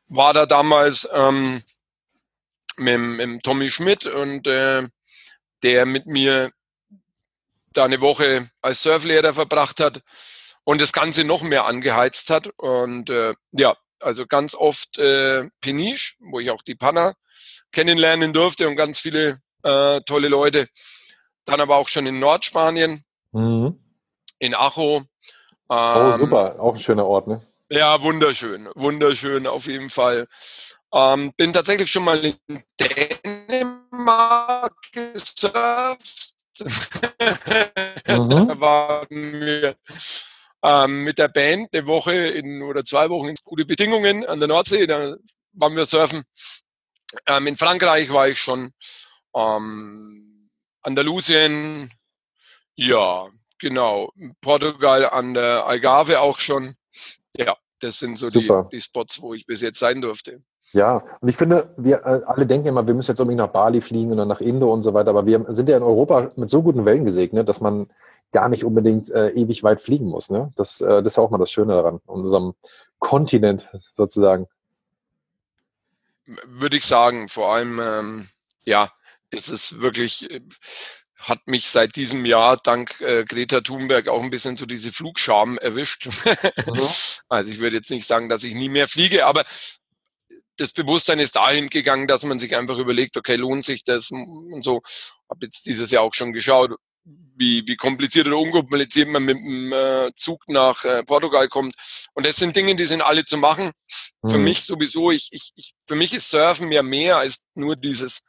War 0.07 0.33
da 0.33 0.45
damals 0.45 1.07
ähm, 1.13 1.61
mit, 2.77 2.99
mit 2.99 3.43
Tommy 3.43 3.69
Schmidt 3.69 4.05
und 4.07 4.47
äh, 4.47 4.83
der 5.61 5.85
mit 5.85 6.07
mir 6.07 6.51
da 7.77 7.85
eine 7.85 8.01
Woche 8.01 8.47
als 8.61 8.83
Surflehrer 8.83 9.33
verbracht 9.33 9.79
hat 9.79 10.01
und 10.63 10.81
das 10.81 10.91
Ganze 10.91 11.23
noch 11.23 11.43
mehr 11.43 11.65
angeheizt 11.65 12.29
hat. 12.29 12.49
Und 12.57 13.09
äh, 13.09 13.33
ja, 13.51 13.75
also 13.99 14.25
ganz 14.25 14.55
oft 14.55 14.97
äh, 14.97 15.49
Peniche, 15.61 16.15
wo 16.19 16.39
ich 16.39 16.51
auch 16.51 16.61
die 16.61 16.75
Panna 16.75 17.13
kennenlernen 17.71 18.33
durfte 18.33 18.67
und 18.67 18.75
ganz 18.75 18.99
viele 18.99 19.37
äh, 19.63 20.01
tolle 20.01 20.27
Leute. 20.27 20.67
Dann 21.45 21.61
aber 21.61 21.77
auch 21.77 21.87
schon 21.87 22.07
in 22.07 22.19
Nordspanien, 22.19 23.01
mhm. 23.31 23.79
in 24.39 24.55
Acho. 24.55 25.01
Oh, 25.67 25.73
ähm, 25.73 26.13
oh, 26.13 26.17
super, 26.17 26.59
auch 26.59 26.75
ein 26.75 26.81
schöner 26.81 27.05
Ort, 27.05 27.27
ne? 27.27 27.41
Ja, 27.69 28.01
wunderschön, 28.01 28.69
wunderschön 28.75 29.47
auf 29.47 29.65
jeden 29.65 29.89
Fall. 29.89 30.27
Ähm, 30.93 31.33
bin 31.35 31.51
tatsächlich 31.51 31.91
schon 31.91 32.03
mal 32.03 32.23
in 32.23 32.37
Dänemark 32.79 34.73
gesurft 34.91 36.34
mhm. 36.59 36.67
da 38.05 38.59
waren 38.59 39.07
wir 39.09 39.75
ähm, 40.63 41.03
mit 41.03 41.19
der 41.19 41.27
Band 41.27 41.69
eine 41.73 41.85
Woche 41.85 42.13
in, 42.13 42.63
oder 42.63 42.83
zwei 42.83 43.09
Wochen 43.09 43.29
in 43.29 43.35
gute 43.43 43.65
Bedingungen 43.65 44.25
an 44.25 44.39
der 44.39 44.47
Nordsee. 44.47 44.87
Da 44.87 45.15
waren 45.53 45.75
wir 45.75 45.85
surfen. 45.85 46.23
Ähm, 47.27 47.47
in 47.47 47.55
Frankreich 47.55 48.11
war 48.11 48.27
ich 48.27 48.39
schon. 48.39 48.71
Ähm, 49.35 50.49
Andalusien, 50.81 51.89
ja, 52.75 53.27
genau. 53.59 54.11
Portugal 54.41 55.09
an 55.09 55.33
der 55.33 55.65
Algarve 55.65 56.19
auch 56.19 56.39
schon. 56.39 56.75
Ja, 57.35 57.57
das 57.79 57.99
sind 57.99 58.17
so 58.17 58.29
die, 58.29 58.49
die 58.71 58.81
Spots, 58.81 59.21
wo 59.21 59.33
ich 59.33 59.45
bis 59.45 59.61
jetzt 59.61 59.79
sein 59.79 60.01
durfte. 60.01 60.43
Ja, 60.75 61.01
und 61.21 61.29
ich 61.29 61.37
finde, 61.37 61.73
wir 61.77 62.05
äh, 62.05 62.21
alle 62.25 62.45
denken 62.45 62.67
immer, 62.67 62.85
wir 62.85 62.93
müssen 62.93 63.11
jetzt 63.11 63.21
unbedingt 63.21 63.39
nach 63.39 63.53
Bali 63.53 63.79
fliegen 63.79 64.11
und 64.11 64.17
dann 64.17 64.27
nach 64.27 64.41
Indo 64.41 64.73
und 64.73 64.83
so 64.83 64.93
weiter, 64.93 65.11
aber 65.11 65.25
wir 65.25 65.45
sind 65.47 65.69
ja 65.69 65.77
in 65.77 65.83
Europa 65.83 66.31
mit 66.35 66.49
so 66.49 66.61
guten 66.61 66.83
Wellen 66.83 67.05
gesegnet, 67.05 67.47
dass 67.47 67.61
man 67.61 67.89
gar 68.33 68.49
nicht 68.49 68.65
unbedingt 68.65 69.09
äh, 69.09 69.29
ewig 69.29 69.63
weit 69.63 69.81
fliegen 69.81 70.07
muss. 70.07 70.29
Ne? 70.29 70.51
Das, 70.57 70.81
äh, 70.81 71.01
das 71.01 71.13
ist 71.13 71.17
auch 71.17 71.29
mal 71.29 71.37
das 71.37 71.49
Schöne 71.49 71.75
daran, 71.75 72.01
unserem 72.05 72.55
Kontinent 72.99 73.69
sozusagen. 73.91 74.47
Würde 76.45 76.75
ich 76.75 76.83
sagen, 76.83 77.29
vor 77.29 77.53
allem, 77.53 77.79
ähm, 77.79 78.27
ja, 78.65 78.89
es 79.29 79.47
ist 79.47 79.79
wirklich, 79.79 80.29
äh, 80.29 80.41
hat 81.21 81.47
mich 81.47 81.69
seit 81.69 81.95
diesem 81.95 82.25
Jahr 82.25 82.57
dank 82.57 82.99
äh, 82.99 83.23
Greta 83.23 83.61
Thunberg 83.61 84.09
auch 84.09 84.21
ein 84.21 84.29
bisschen 84.29 84.57
so 84.57 84.65
diese 84.65 84.91
Flugscham 84.91 85.57
erwischt. 85.57 86.07
Mhm. 86.07 86.81
also 87.29 87.49
ich 87.49 87.59
würde 87.59 87.77
jetzt 87.77 87.91
nicht 87.91 88.07
sagen, 88.07 88.27
dass 88.27 88.43
ich 88.43 88.55
nie 88.55 88.67
mehr 88.67 88.89
fliege, 88.89 89.25
aber 89.25 89.45
das 90.57 90.71
Bewusstsein 90.73 91.19
ist 91.19 91.35
dahin 91.35 91.69
gegangen, 91.69 92.07
dass 92.07 92.23
man 92.23 92.39
sich 92.39 92.55
einfach 92.55 92.77
überlegt, 92.77 93.17
okay, 93.17 93.35
lohnt 93.35 93.65
sich 93.65 93.83
das 93.83 94.11
und 94.11 94.63
so. 94.63 94.81
Habe 95.29 95.45
jetzt 95.45 95.65
dieses 95.65 95.91
Jahr 95.91 96.03
auch 96.03 96.13
schon 96.13 96.33
geschaut, 96.33 96.71
wie, 97.37 97.63
wie 97.67 97.75
kompliziert 97.75 98.27
oder 98.27 98.37
unkompliziert 98.37 99.09
man 99.09 99.23
mit 99.23 99.37
dem 99.37 99.73
äh, 99.73 100.11
Zug 100.15 100.47
nach 100.47 100.83
äh, 100.85 101.03
Portugal 101.03 101.47
kommt. 101.47 101.75
Und 102.13 102.25
das 102.25 102.37
sind 102.37 102.55
Dinge, 102.55 102.75
die 102.75 102.85
sind 102.85 103.01
alle 103.01 103.25
zu 103.25 103.37
machen. 103.37 103.71
Mhm. 104.21 104.29
Für 104.29 104.37
mich 104.37 104.63
sowieso, 104.63 105.11
ich, 105.11 105.29
ich, 105.31 105.51
ich, 105.55 105.73
für 105.85 105.95
mich 105.95 106.13
ist 106.13 106.29
Surfen 106.29 106.71
ja 106.71 106.81
mehr 106.81 107.17
als 107.17 107.43
nur 107.53 107.75
dieses 107.75 108.21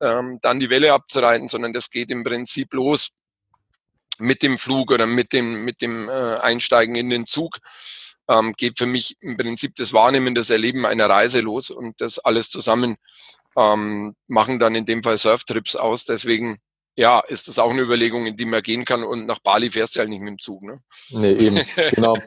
ähm, 0.00 0.38
dann 0.42 0.60
die 0.60 0.70
Welle 0.70 0.92
abzureiten, 0.92 1.48
sondern 1.48 1.72
das 1.72 1.90
geht 1.90 2.10
im 2.10 2.24
Prinzip 2.24 2.72
los 2.74 3.10
mit 4.18 4.42
dem 4.42 4.58
Flug 4.58 4.90
oder 4.90 5.06
mit 5.06 5.32
dem, 5.32 5.64
mit 5.64 5.80
dem 5.80 6.08
äh, 6.08 6.36
Einsteigen 6.36 6.96
in 6.96 7.10
den 7.10 7.26
Zug. 7.26 7.58
Ähm, 8.28 8.54
geht 8.56 8.78
für 8.78 8.86
mich 8.86 9.16
im 9.20 9.36
Prinzip 9.36 9.74
das 9.76 9.92
Wahrnehmen, 9.92 10.34
das 10.34 10.50
Erleben 10.50 10.86
einer 10.86 11.10
Reise 11.10 11.40
los 11.40 11.70
und 11.70 12.00
das 12.00 12.18
alles 12.18 12.50
zusammen 12.50 12.96
ähm, 13.56 14.14
machen 14.28 14.58
dann 14.58 14.74
in 14.74 14.86
dem 14.86 15.02
Fall 15.02 15.18
Surftrips 15.18 15.76
aus. 15.76 16.04
Deswegen 16.04 16.58
ja, 16.94 17.20
ist 17.20 17.48
das 17.48 17.58
auch 17.58 17.70
eine 17.70 17.82
Überlegung, 17.82 18.26
in 18.26 18.36
die 18.36 18.44
man 18.44 18.62
gehen 18.62 18.84
kann. 18.84 19.02
Und 19.02 19.26
nach 19.26 19.38
Bali 19.38 19.70
fährst 19.70 19.96
du 19.96 20.00
halt 20.00 20.10
nicht 20.10 20.20
mit 20.20 20.30
dem 20.30 20.38
Zug, 20.38 20.62
ne? 20.62 20.80
Nee, 21.10 21.32
eben, 21.32 21.60
genau. 21.90 22.14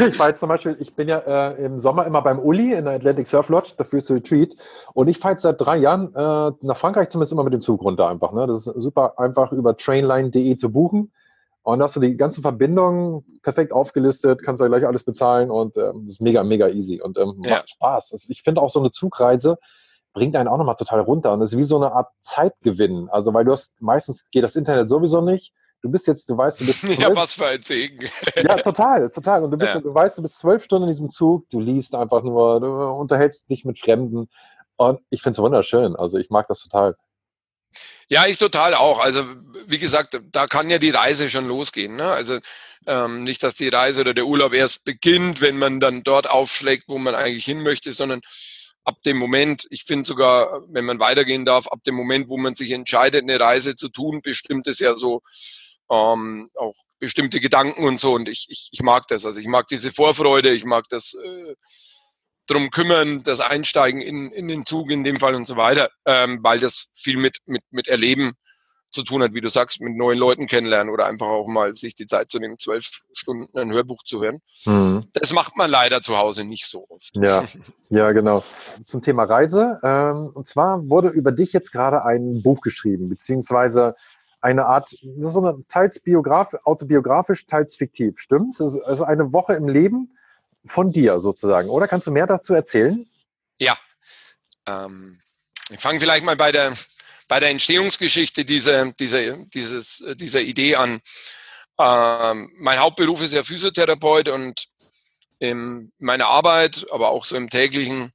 Ich 0.00 0.18
jetzt 0.18 0.40
zum 0.40 0.48
Beispiel, 0.48 0.76
ich 0.80 0.92
bin 0.94 1.06
ja 1.06 1.18
äh, 1.18 1.64
im 1.64 1.78
Sommer 1.78 2.04
immer 2.06 2.20
beim 2.20 2.40
Uli 2.40 2.72
in 2.72 2.84
der 2.84 2.94
Atlantic 2.94 3.28
Surf 3.28 3.48
Lodge, 3.48 3.74
dafür 3.76 3.98
ist 3.98 4.10
Retreat. 4.10 4.56
Und 4.92 5.06
ich 5.06 5.18
fahre 5.18 5.34
jetzt 5.34 5.42
seit 5.42 5.60
drei 5.60 5.76
Jahren 5.76 6.12
äh, 6.16 6.52
nach 6.62 6.76
Frankreich 6.76 7.10
zumindest 7.10 7.32
immer 7.32 7.44
mit 7.44 7.52
dem 7.52 7.60
Zug 7.60 7.80
runter 7.82 8.08
einfach. 8.08 8.32
Ne? 8.32 8.48
Das 8.48 8.66
ist 8.66 8.74
super 8.80 9.20
einfach 9.20 9.52
über 9.52 9.76
trainline.de 9.76 10.56
zu 10.56 10.72
buchen. 10.72 11.12
Und 11.62 11.78
da 11.78 11.84
hast 11.84 11.94
du 11.94 12.00
die 12.00 12.16
ganzen 12.16 12.42
Verbindungen 12.42 13.24
perfekt 13.42 13.72
aufgelistet, 13.72 14.42
kannst 14.42 14.60
da 14.60 14.66
gleich 14.66 14.86
alles 14.86 15.04
bezahlen 15.04 15.50
und 15.50 15.76
ähm, 15.76 16.02
das 16.04 16.14
ist 16.14 16.20
mega, 16.20 16.42
mega 16.42 16.68
easy 16.68 17.00
und 17.00 17.18
ähm, 17.18 17.40
ja. 17.44 17.56
macht 17.56 17.70
Spaß. 17.70 18.26
Ich 18.28 18.42
finde 18.42 18.60
auch 18.60 18.70
so 18.70 18.80
eine 18.80 18.90
Zugreise, 18.90 19.58
bringt 20.12 20.36
einen 20.36 20.48
auch 20.48 20.58
nochmal 20.58 20.76
total 20.76 21.00
runter. 21.00 21.32
Und 21.32 21.40
das 21.40 21.52
ist 21.52 21.58
wie 21.58 21.62
so 21.62 21.76
eine 21.76 21.92
Art 21.92 22.08
Zeitgewinn. 22.20 23.08
Also, 23.10 23.32
weil 23.32 23.44
du 23.44 23.52
hast, 23.52 23.80
meistens 23.80 24.28
geht 24.30 24.44
das 24.44 24.56
Internet 24.56 24.88
sowieso 24.88 25.20
nicht. 25.20 25.52
Du 25.82 25.90
bist 25.90 26.06
jetzt, 26.06 26.30
du 26.30 26.36
weißt, 26.36 26.60
du 26.60 26.66
bist. 26.66 26.80
Zwölf, 26.80 26.98
ja, 26.98 27.16
was 27.16 27.34
für 27.34 27.46
ein 27.46 27.62
Segen. 27.62 28.06
ja, 28.36 28.56
total, 28.56 29.10
total. 29.10 29.44
Und 29.44 29.50
du 29.50 29.56
bist, 29.56 29.74
ja. 29.74 29.80
du 29.80 29.92
weißt, 29.92 30.18
du 30.18 30.22
bist 30.22 30.38
zwölf 30.38 30.62
Stunden 30.62 30.84
in 30.84 30.90
diesem 30.90 31.10
Zug, 31.10 31.48
du 31.50 31.60
liest 31.60 31.94
einfach 31.94 32.22
nur, 32.22 32.60
du 32.60 32.66
unterhältst 32.66 33.50
dich 33.50 33.64
mit 33.64 33.78
Fremden. 33.78 34.28
Und 34.76 35.00
ich 35.10 35.22
finde 35.22 35.36
es 35.36 35.42
wunderschön. 35.42 35.96
Also, 35.96 36.18
ich 36.18 36.30
mag 36.30 36.46
das 36.48 36.60
total. 36.60 36.96
Ja, 38.08 38.26
ich 38.26 38.38
total 38.38 38.74
auch. 38.74 39.00
Also, 39.00 39.24
wie 39.66 39.78
gesagt, 39.78 40.20
da 40.32 40.46
kann 40.46 40.70
ja 40.70 40.78
die 40.78 40.90
Reise 40.90 41.30
schon 41.30 41.46
losgehen. 41.46 41.96
Ne? 41.96 42.10
Also, 42.10 42.38
ähm, 42.86 43.24
nicht, 43.24 43.42
dass 43.42 43.54
die 43.54 43.68
Reise 43.68 44.00
oder 44.00 44.14
der 44.14 44.26
Urlaub 44.26 44.52
erst 44.52 44.84
beginnt, 44.84 45.40
wenn 45.40 45.58
man 45.58 45.80
dann 45.80 46.02
dort 46.02 46.28
aufschlägt, 46.28 46.84
wo 46.88 46.98
man 46.98 47.14
eigentlich 47.14 47.44
hin 47.44 47.62
möchte, 47.62 47.92
sondern 47.92 48.20
ab 48.84 49.02
dem 49.04 49.16
Moment, 49.16 49.66
ich 49.70 49.84
finde 49.84 50.04
sogar, 50.04 50.62
wenn 50.68 50.84
man 50.84 51.00
weitergehen 51.00 51.44
darf, 51.44 51.68
ab 51.68 51.84
dem 51.84 51.94
Moment, 51.94 52.28
wo 52.28 52.36
man 52.36 52.54
sich 52.54 52.72
entscheidet, 52.72 53.22
eine 53.22 53.40
Reise 53.40 53.76
zu 53.76 53.88
tun, 53.88 54.20
bestimmt 54.22 54.66
es 54.66 54.80
ja 54.80 54.96
so 54.96 55.22
ähm, 55.90 56.50
auch 56.56 56.74
bestimmte 56.98 57.40
Gedanken 57.40 57.84
und 57.84 58.00
so. 58.00 58.14
Und 58.14 58.28
ich, 58.28 58.46
ich, 58.48 58.68
ich 58.72 58.82
mag 58.82 59.06
das. 59.08 59.24
Also 59.26 59.40
ich 59.40 59.46
mag 59.46 59.68
diese 59.68 59.92
Vorfreude, 59.92 60.52
ich 60.52 60.64
mag 60.64 60.84
das 60.88 61.14
äh, 61.14 61.54
drum 62.52 62.70
kümmern, 62.70 63.22
das 63.24 63.40
Einsteigen 63.40 64.00
in, 64.00 64.30
in 64.32 64.48
den 64.48 64.64
Zug 64.64 64.90
in 64.90 65.04
dem 65.04 65.18
Fall 65.18 65.34
und 65.34 65.46
so 65.46 65.56
weiter, 65.56 65.90
ähm, 66.06 66.40
weil 66.42 66.58
das 66.58 66.88
viel 66.94 67.16
mit, 67.16 67.38
mit, 67.46 67.62
mit 67.70 67.88
Erleben 67.88 68.32
zu 68.92 69.02
tun 69.02 69.22
hat, 69.22 69.34
wie 69.34 69.40
du 69.40 69.48
sagst, 69.48 69.80
mit 69.80 69.96
neuen 69.96 70.18
Leuten 70.18 70.46
kennenlernen 70.46 70.92
oder 70.92 71.06
einfach 71.06 71.26
auch 71.26 71.48
mal 71.48 71.74
sich 71.74 71.94
die 71.94 72.06
Zeit 72.06 72.30
zu 72.30 72.38
nehmen, 72.38 72.58
zwölf 72.58 73.02
Stunden 73.12 73.58
ein 73.58 73.72
Hörbuch 73.72 74.02
zu 74.04 74.22
hören. 74.22 74.40
Mhm. 74.66 75.08
Das 75.14 75.32
macht 75.32 75.56
man 75.56 75.70
leider 75.70 76.02
zu 76.02 76.16
Hause 76.16 76.44
nicht 76.44 76.66
so 76.66 76.86
oft. 76.88 77.10
Ja, 77.16 77.42
ja 77.88 78.12
genau. 78.12 78.44
Zum 78.86 79.02
Thema 79.02 79.24
Reise. 79.24 79.80
Ähm, 79.82 80.30
und 80.34 80.46
zwar 80.46 80.88
wurde 80.88 81.08
über 81.08 81.32
dich 81.32 81.52
jetzt 81.52 81.72
gerade 81.72 82.04
ein 82.04 82.42
Buch 82.42 82.60
geschrieben, 82.60 83.08
beziehungsweise 83.08 83.96
eine 84.40 84.66
Art, 84.66 84.96
das 85.02 85.28
ist 85.28 85.34
so 85.34 85.44
eine, 85.44 85.64
teils 85.68 86.00
biograf, 86.00 86.52
autobiografisch, 86.64 87.46
teils 87.46 87.76
fiktiv, 87.76 88.18
stimmt's? 88.18 88.60
Es 88.60 88.76
ist 88.76 88.82
also 88.82 89.04
eine 89.04 89.32
Woche 89.32 89.54
im 89.54 89.68
Leben 89.68 90.16
von 90.66 90.92
dir 90.92 91.18
sozusagen, 91.20 91.68
oder? 91.68 91.88
Kannst 91.88 92.06
du 92.06 92.10
mehr 92.10 92.26
dazu 92.26 92.54
erzählen? 92.54 93.08
Ja. 93.58 93.76
Ähm, 94.66 95.18
ich 95.70 95.80
fange 95.80 96.00
vielleicht 96.00 96.24
mal 96.24 96.36
bei 96.36 96.52
der 96.52 96.72
bei 97.32 97.40
der 97.40 97.48
Entstehungsgeschichte 97.48 98.44
dieser, 98.44 98.92
dieser, 98.92 99.38
dieses, 99.46 100.04
dieser 100.16 100.42
Idee 100.42 100.76
an. 100.76 101.00
Ähm, 101.78 102.52
mein 102.58 102.78
Hauptberuf 102.78 103.22
ist 103.22 103.32
ja 103.32 103.42
Physiotherapeut 103.42 104.28
und 104.28 104.66
in 105.38 105.92
meiner 105.98 106.26
Arbeit, 106.26 106.84
aber 106.92 107.08
auch 107.08 107.24
so 107.24 107.34
im 107.36 107.48
täglichen 107.48 108.12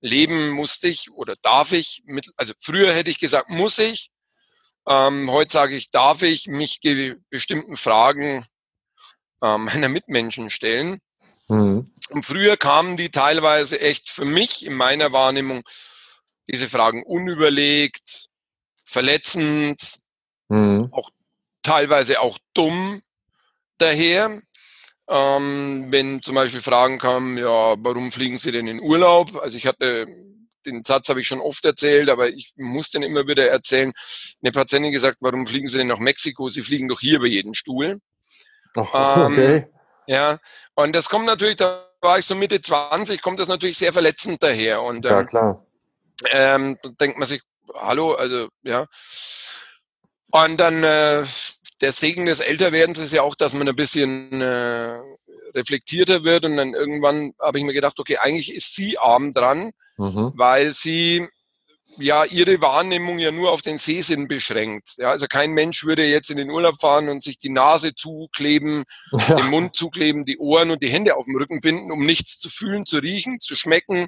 Leben 0.00 0.50
musste 0.50 0.86
ich 0.86 1.10
oder 1.10 1.34
darf 1.42 1.72
ich, 1.72 2.02
mit, 2.04 2.30
also 2.36 2.54
früher 2.60 2.94
hätte 2.94 3.10
ich 3.10 3.18
gesagt, 3.18 3.50
muss 3.50 3.80
ich, 3.80 4.12
ähm, 4.86 5.32
heute 5.32 5.52
sage 5.52 5.74
ich, 5.74 5.90
darf 5.90 6.22
ich 6.22 6.46
mich 6.46 6.78
bestimmten 7.30 7.74
Fragen 7.74 8.46
ähm, 9.42 9.64
meiner 9.64 9.88
Mitmenschen 9.88 10.48
stellen. 10.48 11.00
Mhm. 11.48 11.90
Und 12.10 12.24
früher 12.24 12.56
kamen 12.56 12.96
die 12.96 13.10
teilweise 13.10 13.80
echt 13.80 14.10
für 14.10 14.24
mich 14.24 14.64
in 14.64 14.74
meiner 14.74 15.12
Wahrnehmung 15.12 15.62
diese 16.48 16.68
Fragen 16.68 17.02
unüberlegt, 17.02 18.28
verletzend, 18.84 20.00
mhm. 20.48 20.88
auch 20.92 21.10
teilweise 21.62 22.20
auch 22.20 22.38
dumm 22.52 23.02
daher. 23.78 24.40
Ähm, 25.06 25.86
wenn 25.90 26.22
zum 26.22 26.34
Beispiel 26.34 26.62
Fragen 26.62 26.98
kamen, 26.98 27.36
ja, 27.36 27.74
warum 27.78 28.10
fliegen 28.10 28.38
Sie 28.38 28.52
denn 28.52 28.66
in 28.66 28.80
Urlaub? 28.80 29.36
Also 29.36 29.56
ich 29.58 29.66
hatte, 29.66 30.06
den 30.64 30.82
Satz 30.84 31.10
habe 31.10 31.20
ich 31.20 31.28
schon 31.28 31.40
oft 31.40 31.64
erzählt, 31.64 32.08
aber 32.08 32.28
ich 32.28 32.52
muss 32.56 32.90
den 32.90 33.02
immer 33.02 33.26
wieder 33.26 33.48
erzählen. 33.48 33.92
Eine 34.42 34.52
Patientin 34.52 34.92
gesagt, 34.92 35.18
warum 35.20 35.46
fliegen 35.46 35.68
Sie 35.68 35.76
denn 35.78 35.88
nach 35.88 35.98
Mexiko? 35.98 36.48
Sie 36.48 36.62
fliegen 36.62 36.88
doch 36.88 37.00
hier 37.00 37.16
über 37.16 37.26
jeden 37.26 37.52
Stuhl. 37.54 38.00
Ach, 38.76 39.16
okay. 39.30 39.56
Ähm, 39.56 39.64
ja, 40.06 40.38
und 40.74 40.94
das 40.94 41.08
kommt 41.08 41.26
natürlich, 41.26 41.56
da 41.56 41.86
war 42.00 42.18
ich 42.18 42.26
so 42.26 42.34
Mitte 42.34 42.60
20, 42.60 43.22
kommt 43.22 43.38
das 43.38 43.48
natürlich 43.48 43.78
sehr 43.78 43.92
verletzend 43.92 44.42
daher. 44.42 44.82
Und, 44.82 45.06
ähm, 45.06 45.12
ja, 45.12 45.24
klar. 45.24 45.66
Ähm, 46.30 46.78
denkt 47.00 47.18
man 47.18 47.26
sich, 47.26 47.42
hallo, 47.74 48.12
also 48.12 48.48
ja. 48.62 48.86
Und 50.30 50.56
dann 50.58 50.82
äh, 50.84 51.24
der 51.80 51.92
Segen 51.92 52.26
des 52.26 52.40
Älterwerdens 52.40 52.98
ist 52.98 53.12
ja 53.12 53.22
auch, 53.22 53.34
dass 53.34 53.54
man 53.54 53.68
ein 53.68 53.76
bisschen 53.76 54.40
äh, 54.40 54.96
reflektierter 55.54 56.24
wird 56.24 56.44
und 56.44 56.56
dann 56.56 56.74
irgendwann 56.74 57.32
habe 57.40 57.58
ich 57.58 57.64
mir 57.64 57.72
gedacht, 57.72 57.98
okay, 57.98 58.18
eigentlich 58.18 58.52
ist 58.52 58.74
sie 58.74 58.98
arm 58.98 59.32
dran, 59.32 59.70
mhm. 59.96 60.32
weil 60.34 60.72
sie 60.72 61.28
ja 61.98 62.24
ihre 62.24 62.60
Wahrnehmung 62.60 63.18
ja 63.18 63.30
nur 63.30 63.52
auf 63.52 63.62
den 63.62 63.78
Sehsinn 63.78 64.28
beschränkt. 64.28 64.94
Ja, 64.96 65.10
also 65.10 65.26
kein 65.26 65.52
Mensch 65.52 65.84
würde 65.84 66.04
jetzt 66.04 66.30
in 66.30 66.36
den 66.36 66.50
Urlaub 66.50 66.80
fahren 66.80 67.08
und 67.08 67.22
sich 67.22 67.38
die 67.38 67.50
Nase 67.50 67.94
zukleben, 67.94 68.84
ja. 69.12 69.36
den 69.36 69.46
Mund 69.46 69.76
zukleben, 69.76 70.24
die 70.24 70.38
Ohren 70.38 70.70
und 70.70 70.82
die 70.82 70.88
Hände 70.88 71.16
auf 71.16 71.24
dem 71.24 71.36
Rücken 71.36 71.60
binden, 71.60 71.92
um 71.92 72.04
nichts 72.04 72.38
zu 72.38 72.48
fühlen, 72.48 72.86
zu 72.86 72.98
riechen, 72.98 73.40
zu 73.40 73.56
schmecken 73.56 74.06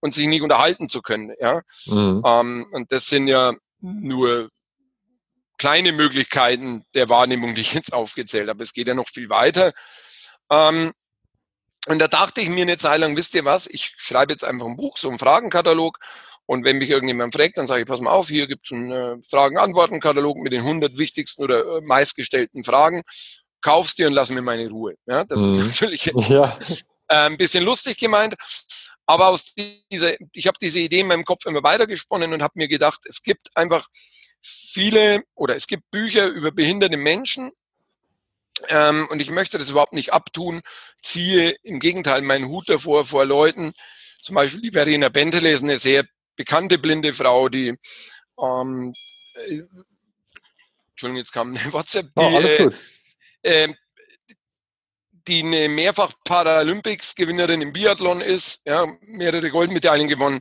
und 0.00 0.14
sich 0.14 0.26
nicht 0.26 0.42
unterhalten 0.42 0.88
zu 0.88 1.02
können. 1.02 1.32
Ja? 1.40 1.62
Mhm. 1.86 2.22
Ähm, 2.24 2.66
und 2.72 2.92
das 2.92 3.06
sind 3.06 3.28
ja 3.28 3.52
nur 3.80 4.50
kleine 5.58 5.92
Möglichkeiten 5.92 6.84
der 6.94 7.08
Wahrnehmung, 7.08 7.54
die 7.54 7.62
ich 7.62 7.74
jetzt 7.74 7.92
aufgezählt 7.92 8.48
habe. 8.48 8.62
Es 8.62 8.72
geht 8.72 8.88
ja 8.88 8.94
noch 8.94 9.08
viel 9.08 9.30
weiter. 9.30 9.72
Ähm, 10.50 10.92
und 11.88 12.00
da 12.00 12.08
dachte 12.08 12.40
ich 12.40 12.48
mir 12.48 12.62
eine 12.62 12.78
Zeit 12.78 13.00
lang, 13.00 13.16
wisst 13.16 13.34
ihr 13.34 13.44
was, 13.44 13.66
ich 13.66 13.94
schreibe 13.96 14.32
jetzt 14.32 14.44
einfach 14.44 14.66
ein 14.66 14.76
Buch, 14.76 14.98
so 14.98 15.08
einen 15.08 15.18
Fragenkatalog. 15.18 15.98
Und 16.46 16.64
wenn 16.64 16.78
mich 16.78 16.90
irgendjemand 16.90 17.34
fragt, 17.34 17.58
dann 17.58 17.66
sage 17.66 17.82
ich, 17.82 17.88
pass 17.88 18.00
mal 18.00 18.12
auf, 18.12 18.28
hier 18.28 18.46
gibt 18.46 18.66
es 18.66 18.72
einen 18.72 18.92
äh, 18.92 19.16
Fragen-Antworten-Katalog 19.28 20.38
mit 20.38 20.52
den 20.52 20.60
100 20.60 20.96
wichtigsten 20.96 21.42
oder 21.42 21.78
äh, 21.78 21.80
meistgestellten 21.80 22.62
Fragen. 22.62 23.02
Kaufst 23.60 23.98
dir 23.98 24.06
und 24.06 24.12
lass 24.12 24.30
mir 24.30 24.42
meine 24.42 24.68
Ruhe. 24.68 24.94
Ja, 25.06 25.24
das 25.24 25.40
mhm. 25.40 25.60
ist 25.60 25.66
natürlich 25.66 26.04
jetzt 26.06 26.28
ja. 26.28 26.56
äh, 27.08 27.14
ein 27.26 27.36
bisschen 27.36 27.64
lustig 27.64 27.98
gemeint. 27.98 28.34
Aber 29.06 29.28
aus 29.28 29.54
dieser, 29.90 30.14
ich 30.32 30.46
habe 30.46 30.58
diese 30.60 30.80
Idee 30.80 31.00
in 31.00 31.08
meinem 31.08 31.24
Kopf 31.24 31.46
immer 31.46 31.62
weitergesponnen 31.62 32.32
und 32.32 32.42
habe 32.42 32.54
mir 32.56 32.68
gedacht, 32.68 33.00
es 33.06 33.22
gibt 33.22 33.56
einfach 33.56 33.86
viele 34.40 35.22
oder 35.34 35.56
es 35.56 35.66
gibt 35.66 35.90
Bücher 35.90 36.26
über 36.28 36.52
behinderte 36.52 36.96
Menschen. 36.96 37.50
Ähm, 38.68 39.08
und 39.10 39.20
ich 39.20 39.30
möchte 39.30 39.58
das 39.58 39.70
überhaupt 39.70 39.92
nicht 39.92 40.12
abtun, 40.12 40.60
ziehe 41.02 41.56
im 41.62 41.80
Gegenteil 41.80 42.22
meinen 42.22 42.48
Hut 42.48 42.68
davor 42.68 43.04
vor 43.04 43.24
Leuten, 43.24 43.72
zum 44.26 44.34
Beispiel 44.34 44.60
die 44.60 44.72
Verena 44.72 45.08
Bentele 45.08 45.52
ist 45.52 45.62
eine 45.62 45.78
sehr 45.78 46.04
bekannte 46.36 46.78
blinde 46.78 47.14
Frau, 47.14 47.48
die 47.48 47.76
ähm, 48.40 48.92
äh, 49.34 49.62
Entschuldigung, 50.90 51.18
jetzt 51.18 51.32
kam 51.32 51.56
eine 51.56 51.60
WhatsApp, 51.72 52.06
die, 52.16 52.22
oh, 52.22 52.40
äh, 53.42 53.64
äh, 53.64 53.74
die 55.28 55.42
eine 55.42 55.68
mehrfach 55.68 56.12
Paralympics-Gewinnerin 56.24 57.60
im 57.60 57.72
Biathlon 57.72 58.20
ist, 58.20 58.60
ja, 58.64 58.86
mehrere 59.00 59.50
Goldmedaillen 59.50 60.08
gewonnen, 60.08 60.40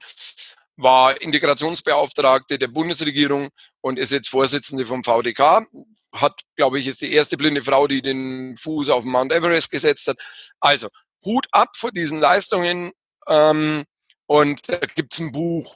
war 0.78 1.20
Integrationsbeauftragte 1.22 2.60
der 2.60 2.68
Bundesregierung 2.68 3.50
und 3.82 3.98
ist 3.98 4.12
jetzt 4.12 4.30
Vorsitzende 4.30 4.86
vom 4.86 5.04
VDK. 5.04 5.66
Hat, 6.14 6.42
glaube 6.56 6.80
ich, 6.80 6.88
ist 6.88 7.02
die 7.02 7.12
erste 7.12 7.38
blinde 7.38 7.62
Frau, 7.62 7.88
die 7.88 8.02
den 8.02 8.56
Fuß 8.58 8.90
auf 8.90 9.06
Mount 9.06 9.34
Everest 9.34 9.72
gesetzt 9.72 10.08
hat. 10.08 10.18
Also 10.60 10.90
Hut 11.26 11.48
ab 11.52 11.70
vor 11.78 11.92
diesen 11.92 12.20
Leistungen. 12.20 12.92
Ähm, 13.28 13.84
Und 14.28 14.70
da 14.70 14.78
gibt's 14.78 15.20
ein 15.20 15.32
Buch. 15.32 15.76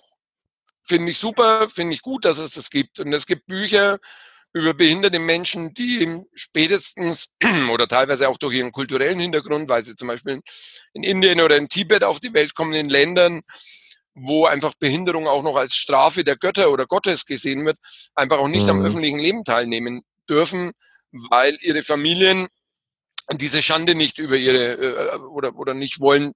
Finde 0.89 1.11
ich 1.11 1.19
super, 1.19 1.69
finde 1.69 1.93
ich 1.93 2.01
gut, 2.01 2.25
dass 2.25 2.39
es 2.39 2.55
das 2.55 2.71
gibt. 2.71 2.99
Und 2.99 3.13
es 3.13 3.27
gibt 3.27 3.45
Bücher 3.45 3.99
über 4.53 4.73
behinderte 4.73 5.19
Menschen, 5.19 5.71
die 5.75 6.23
spätestens 6.33 7.29
oder 7.71 7.87
teilweise 7.87 8.27
auch 8.27 8.37
durch 8.37 8.55
ihren 8.55 8.71
kulturellen 8.71 9.19
Hintergrund, 9.19 9.69
weil 9.69 9.85
sie 9.85 9.95
zum 9.95 10.07
Beispiel 10.07 10.41
in 10.93 11.03
Indien 11.03 11.41
oder 11.41 11.57
in 11.57 11.69
Tibet 11.69 12.03
auf 12.03 12.19
die 12.19 12.33
Welt 12.33 12.55
kommen, 12.55 12.73
in 12.73 12.89
Ländern, 12.89 13.41
wo 14.15 14.47
einfach 14.47 14.73
Behinderung 14.79 15.27
auch 15.27 15.43
noch 15.43 15.55
als 15.55 15.75
Strafe 15.75 16.23
der 16.23 16.35
Götter 16.35 16.71
oder 16.71 16.87
Gottes 16.87 17.25
gesehen 17.25 17.63
wird, 17.65 17.77
einfach 18.15 18.39
auch 18.39 18.47
nicht 18.47 18.63
mhm. 18.63 18.71
am 18.71 18.81
öffentlichen 18.81 19.19
Leben 19.19 19.43
teilnehmen 19.43 20.01
dürfen, 20.27 20.71
weil 21.11 21.55
ihre 21.61 21.83
Familien 21.83 22.47
diese 23.37 23.61
Schande 23.61 23.95
nicht 23.95 24.17
über 24.17 24.37
ihre 24.37 24.73
äh, 24.73 25.17
oder 25.17 25.55
oder 25.55 25.73
nicht 25.73 25.99
wollen, 25.99 26.33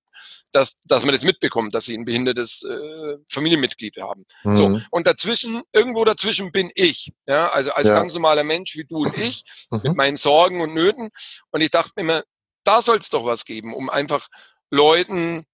dass 0.52 0.78
dass 0.84 1.04
man 1.06 1.14
das 1.14 1.24
mitbekommt, 1.24 1.74
dass 1.74 1.86
sie 1.86 1.98
ein 1.98 2.06
behindertes 2.06 2.64
äh, 2.64 3.18
Familienmitglied 3.28 3.98
haben. 4.02 4.26
Mhm. 4.44 4.54
So 4.54 4.80
und 4.92 5.08
dazwischen 5.08 5.62
irgendwo 5.72 6.06
dazwischen 6.06 6.52
bin 6.52 6.70
ich, 6.76 7.12
ja, 7.26 7.50
also 7.50 7.72
als 7.72 7.88
ja. 7.88 7.96
ganz 7.96 8.14
normaler 8.14 8.44
Mensch 8.44 8.76
wie 8.76 8.86
du 8.86 9.04
und 9.04 9.18
ich 9.18 9.44
mhm. 9.72 9.82
mit 9.84 9.96
meinen 9.96 10.18
Sorgen 10.18 10.62
und 10.62 10.74
Nöten 10.74 11.10
und 11.52 11.62
ich 11.62 11.72
dachte 11.72 11.92
mir 11.96 12.02
immer, 12.04 12.24
da 12.64 12.82
soll 12.82 12.98
es 12.98 13.10
doch 13.10 13.26
was 13.26 13.46
geben, 13.46 13.74
um 13.74 13.90
einfach 13.90 14.28
Leuten 14.70 15.46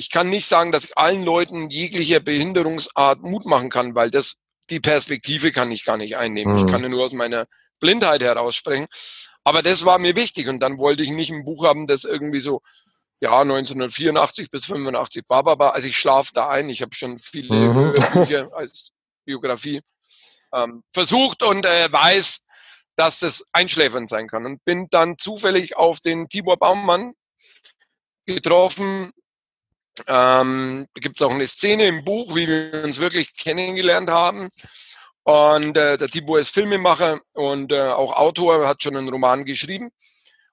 ich 0.00 0.10
kann 0.10 0.30
nicht 0.30 0.46
sagen, 0.46 0.70
dass 0.70 0.84
ich 0.84 0.96
allen 0.96 1.24
Leuten 1.24 1.70
jeglicher 1.70 2.20
Behinderungsart 2.20 3.20
Mut 3.20 3.46
machen 3.46 3.68
kann, 3.68 3.96
weil 3.96 4.12
das 4.12 4.36
die 4.70 4.80
Perspektive 4.80 5.50
kann 5.50 5.72
ich 5.72 5.84
gar 5.84 5.96
nicht 5.96 6.16
einnehmen. 6.16 6.54
Mhm. 6.54 6.58
Ich 6.60 6.66
kann 6.66 6.82
ja 6.82 6.88
nur 6.88 7.04
aus 7.04 7.12
meiner 7.12 7.46
Blindheit 7.80 8.22
heraussprechen. 8.22 8.86
Aber 9.44 9.62
das 9.62 9.84
war 9.84 9.98
mir 9.98 10.16
wichtig 10.16 10.48
und 10.48 10.60
dann 10.60 10.78
wollte 10.78 11.02
ich 11.02 11.10
nicht 11.10 11.30
ein 11.30 11.44
Buch 11.44 11.64
haben, 11.64 11.86
das 11.86 12.04
irgendwie 12.04 12.40
so 12.40 12.60
ja 13.20 13.40
1984 13.40 14.50
bis 14.50 14.66
85 14.66 15.26
bababa. 15.26 15.70
Also 15.70 15.88
ich 15.88 15.98
schlafe 15.98 16.30
da 16.34 16.48
ein. 16.48 16.68
Ich 16.68 16.82
habe 16.82 16.94
schon 16.94 17.18
viele 17.18 17.54
mhm. 17.54 17.94
Bücher 18.12 18.50
als 18.54 18.92
Biografie 19.24 19.80
ähm, 20.52 20.82
versucht 20.92 21.42
und 21.42 21.66
äh, 21.66 21.90
weiß, 21.90 22.44
dass 22.96 23.20
das 23.20 23.44
einschläfernd 23.52 24.08
sein 24.08 24.28
kann 24.28 24.44
und 24.44 24.64
bin 24.64 24.88
dann 24.90 25.16
zufällig 25.18 25.76
auf 25.76 26.00
den 26.00 26.28
Tibor 26.28 26.56
Baumann 26.56 27.14
getroffen, 28.26 29.12
ähm, 30.06 30.86
Gibt 30.94 31.16
es 31.16 31.22
auch 31.26 31.32
eine 31.32 31.46
Szene 31.46 31.86
im 31.86 32.04
Buch, 32.04 32.34
wie 32.34 32.46
wir 32.46 32.84
uns 32.84 32.98
wirklich 32.98 33.36
kennengelernt 33.36 34.10
haben. 34.10 34.48
Und 35.28 35.76
äh, 35.76 35.98
der 35.98 36.08
Tibor 36.08 36.38
ist 36.38 36.54
Filmemacher 36.54 37.20
und 37.34 37.70
äh, 37.70 37.82
auch 37.82 38.16
Autor, 38.16 38.66
hat 38.66 38.82
schon 38.82 38.96
einen 38.96 39.10
Roman 39.10 39.44
geschrieben. 39.44 39.90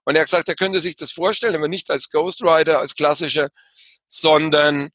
Und 0.04 0.16
er 0.16 0.20
hat 0.20 0.28
gesagt, 0.28 0.50
er 0.50 0.56
könnte 0.56 0.82
sich 0.82 0.98
das 0.98 1.14
vorstellen, 1.14 1.56
aber 1.56 1.70
nicht 1.70 1.90
als 1.90 2.10
Ghostwriter, 2.10 2.80
als 2.80 2.94
klassischer, 2.94 3.48
sondern 4.10 4.90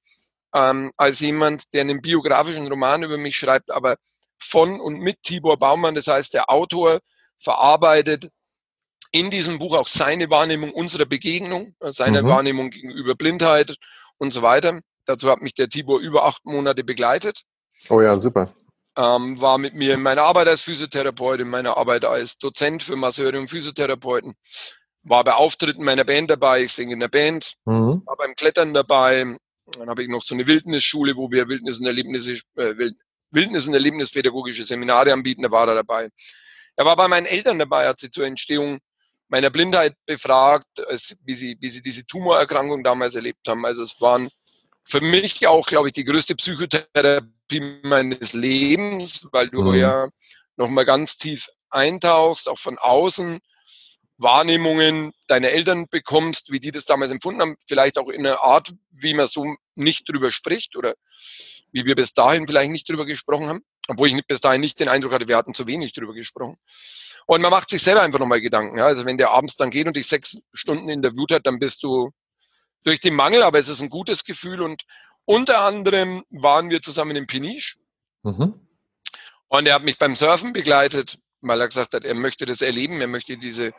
ähm, 0.54 0.92
als 0.98 1.20
jemand, 1.20 1.72
der 1.72 1.80
einen 1.80 2.02
biografischen 2.02 2.68
Roman 2.68 3.04
über 3.04 3.16
mich 3.16 3.38
schreibt, 3.38 3.70
aber 3.70 3.96
von 4.38 4.78
und 4.80 5.00
mit 5.00 5.22
Tibor 5.22 5.56
Baumann. 5.56 5.94
Das 5.94 6.08
heißt, 6.08 6.34
der 6.34 6.50
Autor 6.50 7.00
verarbeitet 7.38 8.28
in 9.12 9.30
diesem 9.30 9.58
Buch 9.58 9.74
auch 9.74 9.88
seine 9.88 10.28
Wahrnehmung 10.28 10.72
unserer 10.72 11.06
Begegnung, 11.06 11.74
äh, 11.80 11.90
seine 11.90 12.20
mhm. 12.20 12.28
Wahrnehmung 12.28 12.68
gegenüber 12.68 13.14
Blindheit 13.14 13.76
und 14.18 14.34
so 14.34 14.42
weiter. 14.42 14.78
Dazu 15.06 15.30
hat 15.30 15.40
mich 15.40 15.54
der 15.54 15.70
Tibor 15.70 16.00
über 16.00 16.26
acht 16.26 16.44
Monate 16.44 16.84
begleitet. 16.84 17.44
Oh 17.88 18.02
ja, 18.02 18.18
super. 18.18 18.52
Ähm, 19.00 19.40
war 19.40 19.56
mit 19.56 19.74
mir 19.74 19.94
in 19.94 20.02
meiner 20.02 20.24
Arbeit 20.24 20.48
als 20.48 20.60
Physiotherapeut, 20.60 21.40
in 21.40 21.48
meiner 21.48 21.78
Arbeit 21.78 22.04
als 22.04 22.36
Dozent 22.36 22.82
für 22.82 22.96
Masseure 22.96 23.38
und 23.38 23.48
Physiotherapeuten. 23.48 24.34
War 25.04 25.24
bei 25.24 25.32
Auftritten 25.32 25.84
meiner 25.84 26.04
Band 26.04 26.30
dabei, 26.30 26.64
ich 26.64 26.72
singe 26.72 26.92
in 26.92 27.00
der 27.00 27.08
Band, 27.08 27.54
mhm. 27.64 28.02
war 28.04 28.16
beim 28.18 28.34
Klettern 28.34 28.74
dabei. 28.74 29.38
Dann 29.78 29.88
habe 29.88 30.02
ich 30.02 30.10
noch 30.10 30.22
so 30.22 30.34
eine 30.34 30.46
Wildnisschule, 30.46 31.16
wo 31.16 31.30
wir 31.30 31.48
Wildnis- 31.48 31.78
und, 31.78 31.86
Erlebnis, 31.86 32.28
äh, 32.56 32.74
Wildnis 33.30 33.66
und 33.66 33.72
Erlebnispädagogische 33.72 34.66
Seminare 34.66 35.14
anbieten, 35.14 35.42
da 35.42 35.50
war 35.50 35.66
er 35.66 35.76
dabei. 35.76 36.10
Er 36.76 36.84
war 36.84 36.96
bei 36.96 37.08
meinen 37.08 37.26
Eltern 37.26 37.58
dabei, 37.58 37.88
hat 37.88 38.00
sie 38.00 38.10
zur 38.10 38.26
Entstehung 38.26 38.78
meiner 39.28 39.48
Blindheit 39.48 39.94
befragt, 40.04 40.66
wie 41.24 41.34
sie, 41.34 41.56
wie 41.60 41.70
sie 41.70 41.80
diese 41.80 42.04
Tumorerkrankung 42.04 42.84
damals 42.84 43.14
erlebt 43.14 43.48
haben. 43.48 43.64
Also 43.64 43.82
es 43.82 43.98
waren 44.00 44.28
für 44.84 45.00
mich 45.00 45.46
auch, 45.46 45.66
glaube 45.66 45.88
ich, 45.88 45.94
die 45.94 46.04
größte 46.04 46.34
Psychotherapie 46.34 47.80
meines 47.82 48.32
Lebens, 48.32 49.28
weil 49.32 49.48
du 49.48 49.62
mhm. 49.62 49.74
ja 49.74 50.08
nochmal 50.56 50.84
ganz 50.84 51.16
tief 51.16 51.48
eintauchst, 51.70 52.48
auch 52.48 52.58
von 52.58 52.78
außen 52.78 53.38
Wahrnehmungen 54.18 55.12
deiner 55.28 55.48
Eltern 55.48 55.86
bekommst, 55.90 56.52
wie 56.52 56.60
die 56.60 56.70
das 56.70 56.84
damals 56.84 57.10
empfunden 57.10 57.40
haben, 57.40 57.56
vielleicht 57.66 57.98
auch 57.98 58.08
in 58.08 58.26
einer 58.26 58.40
Art, 58.40 58.72
wie 58.90 59.14
man 59.14 59.28
so 59.28 59.54
nicht 59.76 60.08
drüber 60.08 60.30
spricht 60.30 60.76
oder 60.76 60.94
wie 61.72 61.86
wir 61.86 61.94
bis 61.94 62.12
dahin 62.12 62.46
vielleicht 62.46 62.70
nicht 62.70 62.88
drüber 62.88 63.06
gesprochen 63.06 63.48
haben, 63.48 63.60
obwohl 63.88 64.08
ich 64.08 64.26
bis 64.26 64.40
dahin 64.40 64.60
nicht 64.60 64.78
den 64.78 64.88
Eindruck 64.88 65.12
hatte, 65.12 65.28
wir 65.28 65.36
hatten 65.36 65.54
zu 65.54 65.66
wenig 65.66 65.94
drüber 65.94 66.12
gesprochen. 66.12 66.58
Und 67.26 67.40
man 67.40 67.50
macht 67.50 67.70
sich 67.70 67.82
selber 67.82 68.02
einfach 68.02 68.18
nochmal 68.18 68.40
Gedanken. 68.40 68.76
Ja? 68.76 68.86
Also 68.86 69.04
wenn 69.06 69.16
der 69.16 69.30
abends 69.30 69.56
dann 69.56 69.70
geht 69.70 69.86
und 69.86 69.96
dich 69.96 70.06
sechs 70.06 70.36
Stunden 70.52 70.88
interviewt 70.88 71.32
hat, 71.32 71.46
dann 71.46 71.58
bist 71.58 71.82
du 71.82 72.10
durch 72.84 73.00
den 73.00 73.14
Mangel, 73.14 73.42
aber 73.42 73.58
es 73.58 73.68
ist 73.68 73.80
ein 73.80 73.90
gutes 73.90 74.24
Gefühl. 74.24 74.62
Und 74.62 74.84
unter 75.24 75.60
anderem 75.60 76.24
waren 76.30 76.70
wir 76.70 76.82
zusammen 76.82 77.16
in 77.16 77.26
Peniche. 77.26 77.78
Mhm. 78.22 78.54
Und 79.48 79.66
er 79.66 79.74
hat 79.74 79.82
mich 79.82 79.98
beim 79.98 80.14
Surfen 80.14 80.52
begleitet, 80.52 81.18
weil 81.40 81.60
er 81.60 81.66
gesagt 81.66 81.94
hat, 81.94 82.04
er 82.04 82.14
möchte 82.14 82.46
das 82.46 82.60
erleben, 82.60 83.00
er 83.00 83.08
möchte 83.08 83.36
diese, 83.36 83.72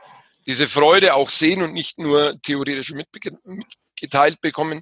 diese 0.46 0.68
Freude 0.68 1.14
auch 1.14 1.30
sehen 1.30 1.62
und 1.62 1.74
nicht 1.74 2.00
nur 2.00 2.40
theoretisch 2.42 2.94
mitgeteilt 2.94 4.42
bekommen. 4.42 4.82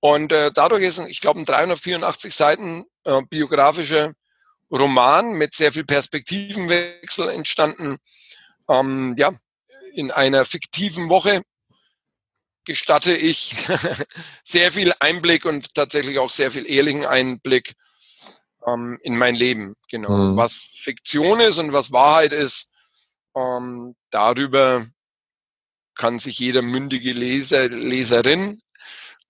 Und 0.00 0.32
äh, 0.32 0.50
dadurch 0.52 0.84
ist, 0.84 0.98
ich 1.08 1.20
glaube, 1.20 1.40
ein 1.40 1.44
384 1.44 2.34
Seiten 2.34 2.84
äh, 3.04 3.20
biografischer 3.28 4.12
Roman 4.70 5.32
mit 5.32 5.54
sehr 5.54 5.72
viel 5.72 5.84
Perspektivenwechsel 5.84 7.28
entstanden. 7.30 7.98
Ähm, 8.68 9.14
ja, 9.18 9.32
in 9.92 10.10
einer 10.10 10.44
fiktiven 10.44 11.08
Woche 11.08 11.42
gestatte 12.68 13.12
ich 13.12 13.56
sehr 14.44 14.70
viel 14.70 14.92
Einblick 15.00 15.46
und 15.46 15.74
tatsächlich 15.74 16.18
auch 16.18 16.30
sehr 16.30 16.50
viel 16.50 16.70
ehrlichen 16.70 17.06
Einblick 17.06 17.72
ähm, 18.66 18.98
in 19.02 19.16
mein 19.16 19.34
Leben. 19.34 19.74
Genau. 19.90 20.10
Mhm. 20.10 20.36
Was 20.36 20.70
Fiktion 20.74 21.40
ist 21.40 21.58
und 21.58 21.72
was 21.72 21.90
Wahrheit 21.92 22.34
ist, 22.34 22.70
ähm, 23.34 23.96
darüber 24.10 24.84
kann 25.96 26.18
sich 26.18 26.38
jeder 26.38 26.60
mündige 26.60 27.12
Leser, 27.12 27.68
Leserin, 27.68 28.60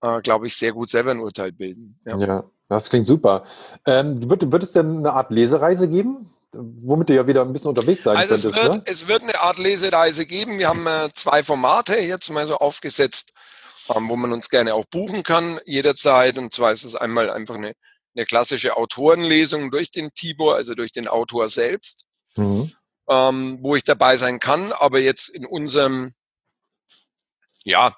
äh, 0.01 0.21
glaube 0.21 0.47
ich, 0.47 0.55
sehr 0.55 0.73
gut 0.73 0.89
selber 0.89 1.11
ein 1.11 1.19
Urteil 1.21 1.53
bilden. 1.53 1.99
Ja. 2.05 2.17
ja. 2.19 2.43
Das 2.67 2.89
klingt 2.89 3.07
super. 3.07 3.45
Ähm, 3.85 4.29
wird, 4.29 4.51
wird 4.51 4.63
es 4.63 4.73
denn 4.73 4.97
eine 4.97 5.13
Art 5.13 5.31
Lesereise 5.31 5.87
geben? 5.87 6.29
Womit 6.53 7.09
du 7.09 7.15
ja 7.15 7.27
wieder 7.27 7.41
ein 7.41 7.53
bisschen 7.53 7.69
unterwegs 7.69 8.03
sein 8.03 8.17
also 8.17 8.49
könntest. 8.49 8.57
Es 8.57 8.63
wird, 8.63 8.75
ne? 8.75 8.83
es 8.85 9.07
wird 9.07 9.23
eine 9.23 9.39
Art 9.39 9.57
Lesereise 9.57 10.25
geben. 10.25 10.57
Wir 10.59 10.69
haben 10.69 10.85
äh, 10.87 11.09
zwei 11.13 11.43
Formate 11.43 11.97
jetzt 11.99 12.29
mal 12.29 12.45
so 12.47 12.57
aufgesetzt, 12.57 13.33
ähm, 13.93 14.09
wo 14.09 14.15
man 14.15 14.31
uns 14.31 14.49
gerne 14.49 14.73
auch 14.73 14.85
buchen 14.85 15.23
kann 15.23 15.59
jederzeit. 15.65 16.37
Und 16.37 16.53
zwar 16.53 16.71
ist 16.71 16.83
es 16.83 16.95
einmal 16.95 17.29
einfach 17.29 17.55
eine, 17.55 17.73
eine 18.15 18.25
klassische 18.25 18.77
Autorenlesung 18.77 19.71
durch 19.71 19.91
den 19.91 20.09
Tibor, 20.13 20.55
also 20.55 20.73
durch 20.73 20.91
den 20.91 21.07
Autor 21.07 21.49
selbst, 21.49 22.05
mhm. 22.35 22.71
ähm, 23.09 23.59
wo 23.61 23.75
ich 23.75 23.83
dabei 23.83 24.17
sein 24.17 24.39
kann. 24.39 24.71
Aber 24.71 24.99
jetzt 24.99 25.29
in 25.29 25.45
unserem, 25.45 26.11
ja, 27.63 27.93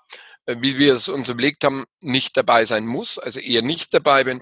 äh, 0.46 0.58
wie 0.60 0.78
wir 0.78 0.96
es 0.96 1.08
uns 1.08 1.30
überlegt 1.30 1.64
haben, 1.64 1.86
nicht 2.00 2.36
dabei 2.36 2.66
sein 2.66 2.86
muss, 2.86 3.18
also 3.18 3.40
eher 3.40 3.62
nicht 3.62 3.94
dabei 3.94 4.24
bin. 4.24 4.42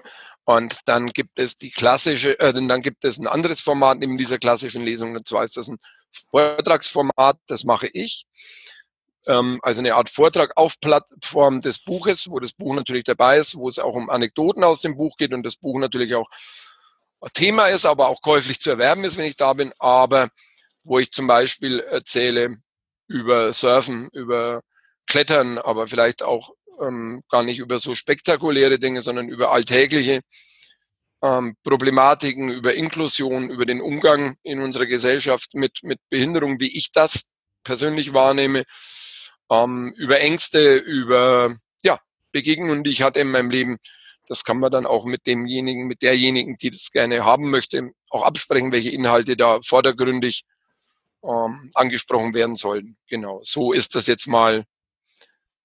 Und 0.49 0.79
dann 0.85 1.09
gibt 1.09 1.37
es 1.37 1.57
die 1.57 1.69
klassische, 1.69 2.39
äh, 2.39 2.51
dann 2.51 2.81
gibt 2.81 3.05
es 3.05 3.19
ein 3.19 3.27
anderes 3.27 3.61
Format 3.61 3.99
neben 3.99 4.17
dieser 4.17 4.39
klassischen 4.39 4.81
Lesung, 4.81 5.15
und 5.15 5.27
zwar 5.27 5.43
ist 5.43 5.55
das 5.57 5.67
ein 5.67 5.77
Vortragsformat, 6.31 7.37
das 7.45 7.65
mache 7.65 7.85
ich. 7.93 8.25
Ähm, 9.27 9.59
also 9.61 9.81
eine 9.81 9.93
Art 9.93 10.09
Vortrag 10.09 10.57
auf 10.57 10.79
Plattform 10.79 11.61
des 11.61 11.83
Buches, 11.83 12.31
wo 12.31 12.39
das 12.39 12.53
Buch 12.53 12.73
natürlich 12.73 13.03
dabei 13.03 13.37
ist, 13.37 13.57
wo 13.57 13.69
es 13.69 13.77
auch 13.77 13.93
um 13.93 14.09
Anekdoten 14.09 14.63
aus 14.63 14.81
dem 14.81 14.97
Buch 14.97 15.17
geht 15.17 15.35
und 15.35 15.43
das 15.43 15.55
Buch 15.55 15.77
natürlich 15.79 16.15
auch 16.15 16.27
Thema 17.35 17.67
ist, 17.67 17.85
aber 17.85 18.07
auch 18.07 18.23
käuflich 18.23 18.59
zu 18.59 18.71
erwerben 18.71 19.03
ist, 19.03 19.17
wenn 19.17 19.27
ich 19.27 19.37
da 19.37 19.53
bin, 19.53 19.71
aber 19.77 20.29
wo 20.83 20.97
ich 20.97 21.11
zum 21.11 21.27
Beispiel 21.27 21.79
erzähle 21.79 22.55
über 23.05 23.53
Surfen, 23.53 24.09
über 24.13 24.61
Klettern, 25.05 25.59
aber 25.59 25.87
vielleicht 25.87 26.23
auch 26.23 26.49
ähm, 26.81 27.21
gar 27.29 27.43
nicht 27.43 27.59
über 27.59 27.79
so 27.79 27.95
spektakuläre 27.95 28.79
Dinge, 28.79 29.01
sondern 29.01 29.29
über 29.29 29.51
alltägliche 29.51 30.21
ähm, 31.21 31.55
Problematiken, 31.63 32.49
über 32.49 32.73
Inklusion, 32.73 33.49
über 33.49 33.65
den 33.65 33.81
Umgang 33.81 34.37
in 34.43 34.61
unserer 34.61 34.85
Gesellschaft 34.85 35.53
mit, 35.53 35.79
mit 35.83 35.99
Behinderung, 36.09 36.59
wie 36.59 36.77
ich 36.77 36.91
das 36.91 37.29
persönlich 37.63 38.13
wahrnehme, 38.13 38.63
ähm, 39.49 39.93
über 39.97 40.19
Ängste, 40.19 40.77
über 40.77 41.53
ja, 41.83 41.99
Begegnungen, 42.31 42.83
die 42.83 42.91
ich 42.91 43.01
hatte 43.01 43.19
in 43.19 43.31
meinem 43.31 43.49
Leben. 43.49 43.77
Das 44.27 44.43
kann 44.43 44.59
man 44.59 44.71
dann 44.71 44.85
auch 44.85 45.05
mit 45.05 45.25
demjenigen, 45.25 45.87
mit 45.87 46.01
derjenigen, 46.03 46.55
die 46.57 46.69
das 46.69 46.91
gerne 46.91 47.25
haben 47.25 47.49
möchte, 47.49 47.91
auch 48.09 48.23
absprechen, 48.23 48.71
welche 48.71 48.91
Inhalte 48.91 49.35
da 49.35 49.59
vordergründig 49.61 50.45
ähm, 51.23 51.71
angesprochen 51.73 52.33
werden 52.33 52.55
sollen. 52.55 52.97
Genau, 53.07 53.39
so 53.43 53.73
ist 53.73 53.95
das 53.95 54.07
jetzt 54.07 54.27
mal 54.27 54.63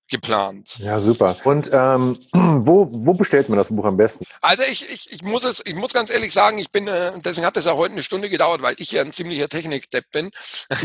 geplant. 0.09 0.79
Ja, 0.79 1.01
super. 1.01 1.37
Und 1.45 1.71
ähm, 1.73 2.19
wo, 2.33 2.88
wo 2.93 3.14
bestellt 3.14 3.49
man 3.49 3.59
das 3.59 3.69
Buch 3.69 3.85
am 3.85 3.97
besten? 3.97 4.25
Also 4.40 4.62
ich, 4.71 4.90
ich, 4.93 5.12
ich 5.12 5.23
muss 5.23 5.45
es, 5.45 5.62
ich 5.64 5.75
muss 5.75 5.93
ganz 5.93 6.11
ehrlich 6.11 6.33
sagen, 6.33 6.59
ich 6.59 6.71
bin, 6.71 6.87
äh, 6.88 7.12
deswegen 7.25 7.47
hat 7.47 7.57
es 7.57 7.67
auch 7.67 7.79
heute 7.79 7.93
eine 7.93 8.03
Stunde 8.03 8.29
gedauert, 8.29 8.62
weil 8.62 8.75
ich 8.79 8.93
ja 8.93 9.03
ein 9.03 9.12
ziemlicher 9.12 9.49
Technikdepp 9.49 10.11
bin. 10.12 10.31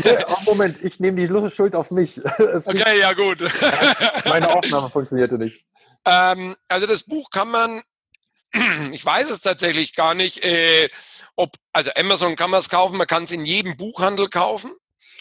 Ja, 0.04 0.26
oh, 0.28 0.36
Moment, 0.46 0.78
ich 0.82 1.00
nehme 1.00 1.20
die 1.20 1.50
Schuld 1.50 1.74
auf 1.74 1.90
mich. 1.90 2.20
okay, 2.38 3.00
ja 3.00 3.12
gut. 3.12 3.40
Meine 4.24 4.54
Aufnahme 4.54 4.90
funktionierte 4.90 5.36
nicht. 5.38 5.64
Ähm, 6.06 6.56
also 6.68 6.86
das 6.86 7.02
Buch 7.04 7.30
kann 7.30 7.50
man, 7.50 7.82
ich 8.92 9.04
weiß 9.04 9.30
es 9.30 9.40
tatsächlich 9.42 9.94
gar 9.94 10.14
nicht, 10.14 10.44
äh, 10.44 10.88
ob, 11.36 11.52
also 11.72 11.90
Amazon 11.96 12.36
kann 12.36 12.50
man 12.50 12.60
es 12.60 12.68
kaufen, 12.68 12.96
man 12.96 13.06
kann 13.06 13.24
es 13.24 13.32
in 13.32 13.44
jedem 13.44 13.76
Buchhandel 13.76 14.28
kaufen. 14.28 14.72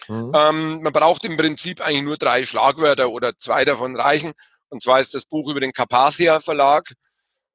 Mhm. 0.07 0.31
Ähm, 0.35 0.81
man 0.81 0.93
braucht 0.93 1.25
im 1.25 1.37
Prinzip 1.37 1.81
eigentlich 1.81 2.03
nur 2.03 2.17
drei 2.17 2.45
Schlagwörter 2.45 3.09
oder 3.09 3.37
zwei 3.37 3.65
davon 3.65 3.95
reichen. 3.95 4.33
Und 4.69 4.83
zwar 4.83 4.99
ist 4.99 5.13
das 5.13 5.25
Buch 5.25 5.49
über 5.49 5.59
den 5.59 5.73
Carpathia 5.73 6.39
Verlag 6.39 6.93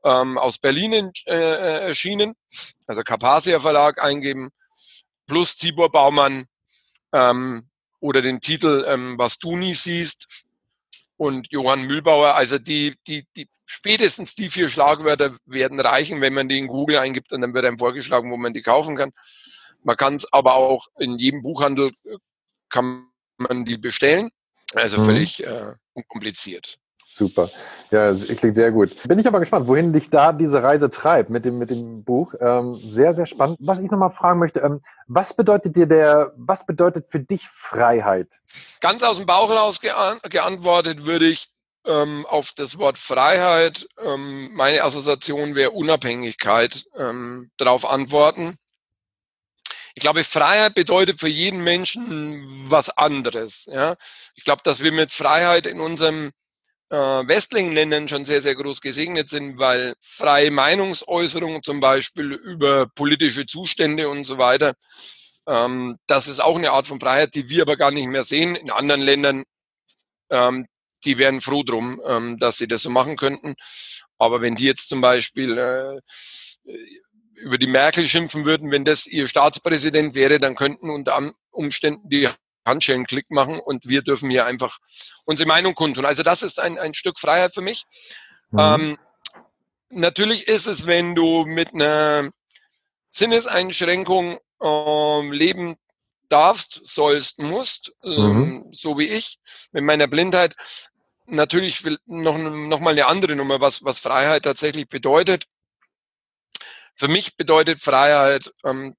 ähm, 0.04 0.38
aus 0.38 0.58
Berlin 0.58 0.92
in, 0.92 1.12
äh, 1.26 1.34
äh, 1.34 1.86
erschienen. 1.86 2.34
Also 2.86 3.02
Carpathia 3.02 3.60
Verlag 3.60 4.02
eingeben, 4.02 4.50
plus 5.26 5.56
Tibor 5.56 5.90
Baumann 5.90 6.46
ähm, 7.12 7.68
oder 8.00 8.20
den 8.20 8.40
Titel 8.40 8.84
ähm, 8.86 9.16
Was 9.16 9.38
du 9.38 9.56
nie 9.56 9.74
siehst 9.74 10.46
und 11.16 11.46
Johann 11.50 11.86
Mühlbauer. 11.86 12.34
Also 12.34 12.58
die, 12.58 12.96
die, 13.06 13.26
die 13.36 13.48
spätestens 13.64 14.34
die 14.34 14.50
vier 14.50 14.68
Schlagwörter 14.68 15.34
werden 15.46 15.80
reichen, 15.80 16.20
wenn 16.20 16.34
man 16.34 16.48
die 16.48 16.58
in 16.58 16.66
Google 16.66 16.98
eingibt 16.98 17.32
und 17.32 17.40
dann 17.40 17.54
wird 17.54 17.64
einem 17.64 17.78
vorgeschlagen, 17.78 18.30
wo 18.30 18.36
man 18.36 18.54
die 18.54 18.62
kaufen 18.62 18.96
kann. 18.96 19.12
Man 19.82 19.96
kann 19.96 20.16
es 20.16 20.30
aber 20.32 20.54
auch 20.54 20.86
in 20.98 21.18
jedem 21.18 21.42
Buchhandel 21.42 21.92
äh, 22.04 22.16
kann 22.74 23.06
man 23.38 23.64
die 23.64 23.78
bestellen. 23.78 24.30
Also 24.74 24.98
mhm. 24.98 25.04
völlig 25.04 25.44
äh, 25.44 25.72
unkompliziert. 25.92 26.76
Super. 27.08 27.48
Ja, 27.92 28.12
klingt 28.12 28.56
sehr 28.56 28.72
gut. 28.72 28.96
Bin 29.06 29.20
ich 29.20 29.26
aber 29.28 29.38
gespannt, 29.38 29.68
wohin 29.68 29.92
dich 29.92 30.10
da 30.10 30.32
diese 30.32 30.60
Reise 30.64 30.90
treibt 30.90 31.30
mit 31.30 31.44
dem, 31.44 31.58
mit 31.58 31.70
dem 31.70 32.02
Buch. 32.02 32.34
Ähm, 32.40 32.80
sehr, 32.88 33.12
sehr 33.12 33.26
spannend. 33.26 33.58
Was 33.60 33.78
ich 33.78 33.88
nochmal 33.88 34.10
fragen 34.10 34.40
möchte, 34.40 34.58
ähm, 34.58 34.80
was 35.06 35.36
bedeutet 35.36 35.76
dir 35.76 35.86
der, 35.86 36.32
was 36.36 36.66
bedeutet 36.66 37.06
für 37.08 37.20
dich 37.20 37.46
Freiheit? 37.46 38.40
Ganz 38.80 39.04
aus 39.04 39.18
dem 39.18 39.26
Bauch 39.26 39.48
heraus 39.48 39.80
gean 39.80 40.18
geantwortet 40.28 41.06
würde 41.06 41.26
ich 41.26 41.50
ähm, 41.86 42.26
auf 42.28 42.50
das 42.56 42.78
Wort 42.78 42.98
Freiheit, 42.98 43.86
ähm, 44.02 44.50
meine 44.54 44.82
Assoziation 44.82 45.54
wäre 45.54 45.70
Unabhängigkeit, 45.70 46.86
ähm, 46.96 47.50
darauf 47.58 47.88
antworten. 47.88 48.56
Ich 49.94 50.02
glaube, 50.02 50.24
Freiheit 50.24 50.74
bedeutet 50.74 51.20
für 51.20 51.28
jeden 51.28 51.62
Menschen 51.62 52.70
was 52.70 52.90
anderes. 52.90 53.66
Ja? 53.66 53.96
Ich 54.34 54.44
glaube, 54.44 54.62
dass 54.64 54.80
wir 54.80 54.92
mit 54.92 55.12
Freiheit 55.12 55.66
in 55.66 55.80
unserem 55.80 56.32
äh, 56.90 56.96
westlichen 56.96 57.72
Ländern 57.72 58.08
schon 58.08 58.24
sehr, 58.24 58.42
sehr 58.42 58.56
groß 58.56 58.80
gesegnet 58.80 59.28
sind, 59.28 59.58
weil 59.58 59.94
freie 60.00 60.50
Meinungsäußerung 60.50 61.62
zum 61.62 61.80
Beispiel 61.80 62.32
über 62.32 62.86
politische 62.88 63.46
Zustände 63.46 64.08
und 64.08 64.24
so 64.24 64.38
weiter, 64.38 64.74
ähm, 65.46 65.96
das 66.06 66.28
ist 66.28 66.42
auch 66.42 66.56
eine 66.56 66.72
Art 66.72 66.86
von 66.86 67.00
Freiheit, 67.00 67.34
die 67.34 67.48
wir 67.48 67.62
aber 67.62 67.76
gar 67.76 67.90
nicht 67.90 68.08
mehr 68.08 68.24
sehen. 68.24 68.56
In 68.56 68.70
anderen 68.70 69.00
Ländern, 69.00 69.44
ähm, 70.30 70.66
die 71.04 71.18
wären 71.18 71.40
froh 71.40 71.62
drum, 71.62 72.00
ähm, 72.06 72.38
dass 72.38 72.58
sie 72.58 72.66
das 72.66 72.82
so 72.82 72.90
machen 72.90 73.16
könnten. 73.16 73.54
Aber 74.18 74.40
wenn 74.40 74.54
die 74.54 74.64
jetzt 74.64 74.88
zum 74.88 75.00
Beispiel 75.00 75.58
äh, 75.58 76.00
über 77.34 77.58
die 77.58 77.66
Merkel 77.66 78.06
schimpfen 78.08 78.44
würden, 78.44 78.70
wenn 78.70 78.84
das 78.84 79.06
ihr 79.06 79.26
Staatspräsident 79.26 80.14
wäre, 80.14 80.38
dann 80.38 80.54
könnten 80.54 80.90
unter 80.90 81.18
Umständen 81.50 82.08
die 82.08 82.28
Handschellen 82.64 83.04
Klick 83.04 83.30
machen 83.30 83.60
und 83.60 83.88
wir 83.88 84.02
dürfen 84.02 84.30
hier 84.30 84.46
einfach 84.46 84.78
unsere 85.24 85.46
Meinung 85.46 85.74
kundtun. 85.74 86.06
Also 86.06 86.22
das 86.22 86.42
ist 86.42 86.58
ein, 86.58 86.78
ein 86.78 86.94
Stück 86.94 87.18
Freiheit 87.18 87.52
für 87.52 87.60
mich. 87.60 87.84
Mhm. 88.50 88.58
Ähm, 88.58 88.98
natürlich 89.90 90.48
ist 90.48 90.66
es, 90.66 90.86
wenn 90.86 91.14
du 91.14 91.44
mit 91.44 91.74
einer 91.74 92.30
Sinneseinschränkung 93.10 94.38
ähm, 94.62 95.32
leben 95.32 95.76
darfst, 96.28 96.80
sollst, 96.84 97.38
musst, 97.38 97.92
ähm, 98.02 98.12
mhm. 98.14 98.68
so 98.72 98.98
wie 98.98 99.08
ich, 99.08 99.38
mit 99.72 99.84
meiner 99.84 100.06
Blindheit, 100.06 100.54
natürlich 101.26 101.84
will 101.84 101.98
noch, 102.06 102.38
noch 102.38 102.80
mal 102.80 102.90
eine 102.90 103.06
andere 103.06 103.36
Nummer, 103.36 103.60
was, 103.60 103.84
was 103.84 104.00
Freiheit 104.00 104.44
tatsächlich 104.44 104.88
bedeutet. 104.88 105.44
Für 106.94 107.08
mich 107.08 107.36
bedeutet 107.36 107.80
Freiheit, 107.80 108.52
ähm, 108.64 108.94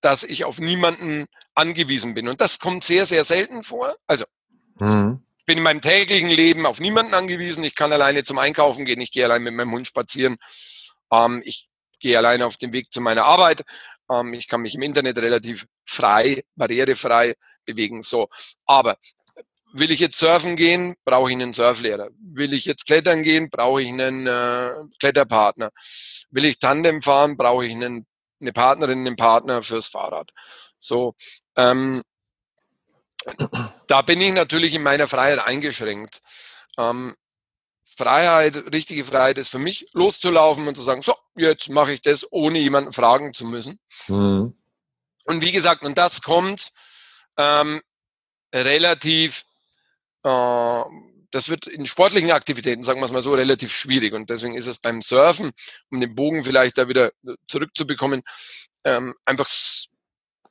dass 0.00 0.22
ich 0.22 0.44
auf 0.44 0.60
niemanden 0.60 1.26
angewiesen 1.54 2.14
bin. 2.14 2.28
Und 2.28 2.40
das 2.40 2.58
kommt 2.58 2.84
sehr, 2.84 3.06
sehr 3.06 3.24
selten 3.24 3.62
vor. 3.62 3.96
Also 4.06 4.24
mhm. 4.78 5.20
ich 5.38 5.44
bin 5.46 5.58
in 5.58 5.64
meinem 5.64 5.80
täglichen 5.80 6.28
Leben 6.28 6.66
auf 6.66 6.80
niemanden 6.80 7.14
angewiesen. 7.14 7.64
Ich 7.64 7.74
kann 7.74 7.92
alleine 7.92 8.22
zum 8.22 8.38
Einkaufen 8.38 8.84
gehen. 8.84 9.00
Ich 9.00 9.12
gehe 9.12 9.24
allein 9.24 9.42
mit 9.42 9.54
meinem 9.54 9.72
Hund 9.72 9.86
spazieren. 9.86 10.36
Ähm, 11.10 11.42
ich 11.44 11.68
gehe 11.98 12.18
alleine 12.18 12.46
auf 12.46 12.56
den 12.56 12.72
Weg 12.72 12.92
zu 12.92 13.00
meiner 13.00 13.24
Arbeit. 13.24 13.62
Ähm, 14.10 14.34
ich 14.34 14.48
kann 14.48 14.60
mich 14.60 14.74
im 14.74 14.82
Internet 14.82 15.18
relativ 15.18 15.66
frei, 15.84 16.44
barrierefrei 16.54 17.34
bewegen. 17.64 18.02
So, 18.02 18.28
aber 18.66 18.98
will 19.78 19.90
ich 19.90 20.00
jetzt 20.00 20.18
surfen 20.18 20.56
gehen, 20.56 20.94
brauche 21.04 21.30
ich 21.30 21.36
einen 21.36 21.52
Surflehrer. 21.52 22.08
Will 22.18 22.52
ich 22.52 22.64
jetzt 22.64 22.86
klettern 22.86 23.22
gehen, 23.22 23.50
brauche 23.50 23.82
ich 23.82 23.88
einen 23.88 24.26
äh, 24.26 24.72
Kletterpartner. 24.98 25.70
Will 26.30 26.44
ich 26.44 26.58
Tandem 26.58 27.02
fahren, 27.02 27.36
brauche 27.36 27.66
ich 27.66 27.72
einen, 27.72 28.06
eine 28.40 28.52
Partnerin, 28.52 29.06
einen 29.06 29.16
Partner 29.16 29.62
fürs 29.62 29.86
Fahrrad. 29.86 30.30
So, 30.78 31.14
ähm, 31.56 32.02
da 33.86 34.02
bin 34.02 34.20
ich 34.20 34.32
natürlich 34.32 34.74
in 34.74 34.82
meiner 34.82 35.08
Freiheit 35.08 35.40
eingeschränkt. 35.40 36.20
Ähm, 36.78 37.14
Freiheit, 37.84 38.56
richtige 38.72 39.04
Freiheit 39.04 39.38
ist 39.38 39.48
für 39.48 39.58
mich, 39.58 39.86
loszulaufen 39.94 40.68
und 40.68 40.76
zu 40.76 40.82
sagen, 40.82 41.02
so, 41.02 41.14
jetzt 41.34 41.70
mache 41.70 41.92
ich 41.92 42.02
das, 42.02 42.26
ohne 42.30 42.58
jemanden 42.58 42.92
fragen 42.92 43.32
zu 43.32 43.46
müssen. 43.46 43.78
Mhm. 44.08 44.54
Und 45.24 45.40
wie 45.40 45.52
gesagt, 45.52 45.82
und 45.82 45.96
das 45.96 46.22
kommt 46.22 46.72
ähm, 47.36 47.80
relativ 48.54 49.44
äh, 50.26 50.84
das 51.30 51.48
wird 51.48 51.66
in 51.66 51.86
sportlichen 51.86 52.30
Aktivitäten, 52.30 52.84
sagen 52.84 53.00
wir 53.00 53.06
es 53.06 53.12
mal 53.12 53.22
so, 53.22 53.34
relativ 53.34 53.72
schwierig. 53.74 54.14
Und 54.14 54.30
deswegen 54.30 54.54
ist 54.54 54.66
es 54.66 54.78
beim 54.78 55.02
Surfen, 55.02 55.52
um 55.90 56.00
den 56.00 56.14
Bogen 56.14 56.44
vielleicht 56.44 56.78
da 56.78 56.88
wieder 56.88 57.12
zurückzubekommen, 57.46 58.22
ähm, 58.84 59.14
einfach, 59.24 59.48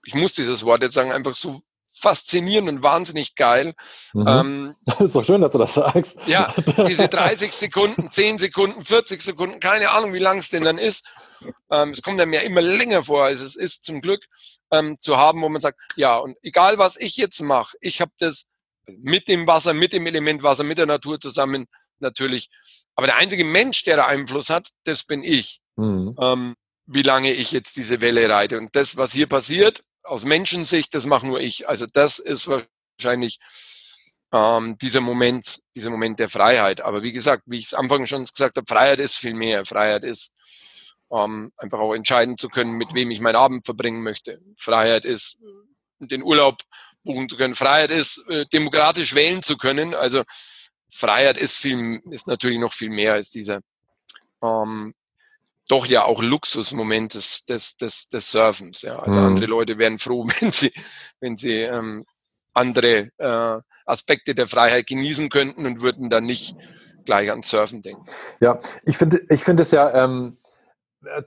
ich 0.05 0.13
muss 0.13 0.33
dieses 0.33 0.63
Wort 0.63 0.81
jetzt 0.81 0.93
sagen, 0.93 1.11
einfach 1.11 1.33
so 1.33 1.59
faszinierend 1.97 2.69
und 2.69 2.83
wahnsinnig 2.83 3.35
geil. 3.35 3.73
Mhm. 4.13 4.27
Ähm, 4.27 4.75
das 4.85 4.99
ist 5.01 5.15
doch 5.15 5.25
schön, 5.25 5.41
dass 5.41 5.53
du 5.53 5.57
das 5.57 5.73
sagst. 5.73 6.19
Ja, 6.27 6.53
diese 6.87 7.07
30 7.07 7.51
Sekunden, 7.51 8.09
10 8.09 8.37
Sekunden, 8.37 8.83
40 8.83 9.21
Sekunden, 9.21 9.59
keine 9.59 9.91
Ahnung, 9.91 10.13
wie 10.13 10.19
lang 10.19 10.37
es 10.37 10.49
denn 10.49 10.63
dann 10.63 10.77
ist. 10.77 11.07
Ähm, 11.71 11.91
es 11.91 12.01
kommt 12.01 12.19
einem 12.19 12.33
ja 12.33 12.41
immer 12.41 12.61
länger 12.61 13.03
vor, 13.03 13.25
als 13.25 13.41
es 13.41 13.55
ist 13.55 13.85
zum 13.85 14.01
Glück, 14.01 14.25
ähm, 14.71 14.97
zu 14.99 15.17
haben, 15.17 15.41
wo 15.41 15.49
man 15.49 15.61
sagt, 15.61 15.79
ja, 15.95 16.17
und 16.17 16.37
egal 16.41 16.77
was 16.77 16.97
ich 16.97 17.17
jetzt 17.17 17.41
mache, 17.41 17.77
ich 17.81 18.01
habe 18.01 18.11
das 18.19 18.45
mit 18.87 19.27
dem 19.27 19.47
Wasser, 19.47 19.73
mit 19.73 19.93
dem 19.93 20.07
Element 20.07 20.43
Wasser, 20.43 20.63
mit 20.63 20.77
der 20.77 20.85
Natur 20.85 21.19
zusammen 21.19 21.65
natürlich. 21.99 22.49
Aber 22.95 23.07
der 23.07 23.17
einzige 23.17 23.43
Mensch, 23.43 23.83
der 23.83 23.97
da 23.97 24.07
Einfluss 24.07 24.49
hat, 24.49 24.69
das 24.83 25.03
bin 25.03 25.23
ich. 25.23 25.59
Mhm. 25.75 26.15
Ähm, 26.19 26.55
wie 26.87 27.01
lange 27.01 27.31
ich 27.31 27.51
jetzt 27.51 27.75
diese 27.75 28.01
Welle 28.01 28.29
reite. 28.29 28.57
Und 28.57 28.75
das, 28.75 28.95
was 28.97 29.11
hier 29.11 29.27
passiert, 29.27 29.83
aus 30.03 30.23
Menschensicht, 30.23 30.93
das 30.93 31.05
mache 31.05 31.25
nur 31.25 31.39
ich. 31.39 31.67
Also 31.67 31.87
das 31.91 32.19
ist 32.19 32.47
wahrscheinlich 32.47 33.39
ähm, 34.31 34.77
dieser 34.77 35.01
Moment, 35.01 35.61
dieser 35.75 35.89
Moment 35.89 36.19
der 36.19 36.29
Freiheit. 36.29 36.81
Aber 36.81 37.01
wie 37.01 37.11
gesagt, 37.11 37.43
wie 37.47 37.57
ich 37.57 37.65
es 37.65 37.73
Anfang 37.73 38.05
schon 38.05 38.23
gesagt 38.23 38.57
habe, 38.57 38.67
Freiheit 38.67 38.99
ist 38.99 39.17
viel 39.17 39.33
mehr. 39.33 39.65
Freiheit 39.65 40.03
ist 40.03 40.31
ähm, 41.11 41.51
einfach 41.57 41.79
auch 41.79 41.93
entscheiden 41.93 42.37
zu 42.37 42.49
können, 42.49 42.73
mit 42.73 42.93
wem 42.93 43.11
ich 43.11 43.19
meinen 43.19 43.35
Abend 43.35 43.65
verbringen 43.65 44.03
möchte. 44.03 44.39
Freiheit 44.57 45.05
ist 45.05 45.39
den 45.99 46.23
Urlaub 46.23 46.57
buchen 47.03 47.29
zu 47.29 47.37
können. 47.37 47.55
Freiheit 47.55 47.91
ist, 47.91 48.23
äh, 48.29 48.45
demokratisch 48.51 49.15
wählen 49.15 49.43
zu 49.43 49.57
können. 49.57 49.93
Also 49.93 50.23
Freiheit 50.91 51.37
ist 51.37 51.57
viel, 51.57 52.01
ist 52.11 52.27
natürlich 52.27 52.59
noch 52.59 52.73
viel 52.73 52.89
mehr 52.89 53.13
als 53.13 53.29
dieser 53.29 53.61
ähm, 54.41 54.93
doch 55.67 55.85
ja 55.85 56.03
auch 56.03 56.21
Luxusmoment 56.21 57.15
des, 57.15 57.45
des, 57.45 57.77
des, 57.77 58.07
des 58.09 58.31
Surfens. 58.31 58.81
Ja. 58.83 58.99
Also 58.99 59.19
mhm. 59.19 59.25
andere 59.27 59.45
Leute 59.45 59.77
wären 59.77 59.97
froh, 59.97 60.25
wenn 60.39 60.51
sie, 60.51 60.71
wenn 61.19 61.37
sie 61.37 61.61
ähm, 61.61 62.05
andere 62.53 63.09
äh, 63.17 63.59
Aspekte 63.85 64.35
der 64.35 64.47
Freiheit 64.47 64.87
genießen 64.87 65.29
könnten 65.29 65.65
und 65.65 65.81
würden 65.81 66.09
dann 66.09 66.25
nicht 66.25 66.55
gleich 67.05 67.31
an 67.31 67.43
Surfen 67.43 67.81
denken. 67.81 68.05
Ja, 68.39 68.59
ich 68.85 68.97
finde 68.97 69.21
ich 69.29 69.43
finde 69.43 69.63
es 69.63 69.71
ja 69.71 70.03
ähm, 70.03 70.37
äh, 70.41 70.44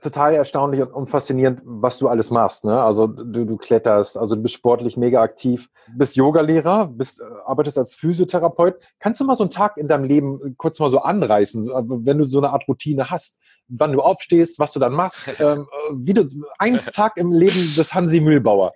total 0.01 0.33
erstaunlich 0.33 0.81
und, 0.81 0.91
und, 0.91 1.09
faszinierend, 1.09 1.61
was 1.63 1.97
du 1.97 2.07
alles 2.07 2.31
machst. 2.31 2.65
Ne? 2.65 2.81
Also 2.81 3.07
du, 3.07 3.45
du 3.45 3.57
kletterst, 3.57 4.17
also 4.17 4.35
du 4.35 4.41
bist 4.41 4.55
sportlich 4.55 4.97
mega 4.97 5.21
aktiv, 5.21 5.69
bist 5.95 6.15
Yogalehrer, 6.15 6.87
bist, 6.87 7.21
äh, 7.21 7.23
arbeitest 7.45 7.77
als 7.77 7.95
Physiotherapeut. 7.95 8.75
Kannst 8.99 9.19
du 9.19 9.25
mal 9.25 9.35
so 9.35 9.43
einen 9.43 9.51
Tag 9.51 9.77
in 9.77 9.87
deinem 9.87 10.03
Leben 10.03 10.55
kurz 10.57 10.79
mal 10.79 10.89
so 10.89 10.99
anreißen, 10.99 11.67
wenn 12.05 12.17
du 12.17 12.25
so 12.25 12.39
eine 12.39 12.51
Art 12.51 12.67
Routine 12.67 13.09
hast, 13.09 13.39
wann 13.67 13.91
du 13.91 14.01
aufstehst, 14.01 14.59
was 14.59 14.71
du 14.71 14.79
dann 14.79 14.93
machst, 14.93 15.29
ähm, 15.39 15.67
wie 15.93 16.13
du 16.13 16.27
einen 16.57 16.79
Tag 16.79 17.17
im 17.17 17.31
Leben 17.31 17.75
des 17.75 17.93
Hansi 17.93 18.19
Mühlbauer. 18.19 18.73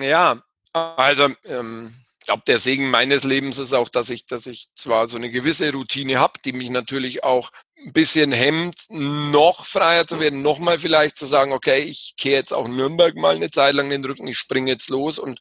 Ja, 0.00 0.36
also 0.72 1.28
ähm, 1.44 1.90
glaube, 2.24 2.42
der 2.46 2.58
Segen 2.58 2.90
meines 2.90 3.24
Lebens 3.24 3.58
ist 3.58 3.72
auch, 3.72 3.88
dass 3.88 4.10
ich, 4.10 4.26
dass 4.26 4.46
ich 4.46 4.68
zwar 4.74 5.08
so 5.08 5.16
eine 5.16 5.30
gewisse 5.30 5.72
Routine 5.72 6.18
habe, 6.18 6.34
die 6.44 6.52
mich 6.52 6.70
natürlich 6.70 7.24
auch 7.24 7.50
ein 7.78 7.92
bisschen 7.92 8.32
hemmt, 8.32 8.86
noch 8.90 9.66
freier 9.66 10.06
zu 10.06 10.20
werden, 10.20 10.42
nochmal 10.42 10.78
vielleicht 10.78 11.18
zu 11.18 11.26
sagen, 11.26 11.52
okay, 11.52 11.80
ich 11.80 12.14
kehre 12.16 12.36
jetzt 12.36 12.52
auch 12.52 12.68
Nürnberg 12.68 13.16
mal 13.16 13.36
eine 13.36 13.50
Zeit 13.50 13.74
lang 13.74 13.90
den 13.90 14.04
Rücken, 14.04 14.26
ich 14.26 14.38
springe 14.38 14.70
jetzt 14.70 14.90
los 14.90 15.18
und 15.18 15.38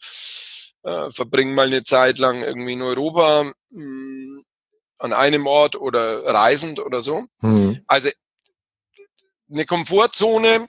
äh, 0.84 1.10
verbringe 1.12 1.54
mal 1.54 1.68
eine 1.68 1.84
Zeit 1.84 2.18
lang 2.18 2.42
irgendwie 2.42 2.74
in 2.74 2.82
Europa 2.82 3.44
mh, 3.44 3.54
hm, 3.72 4.44
an 4.98 5.14
einem 5.14 5.48
Ort 5.48 5.76
oder 5.76 6.24
reisend 6.26 6.80
oder 6.80 7.02
so. 7.02 7.26
Mhm. 7.42 7.84
Also 7.88 8.10
eine 9.52 9.66
Komfortzone, 9.66 10.68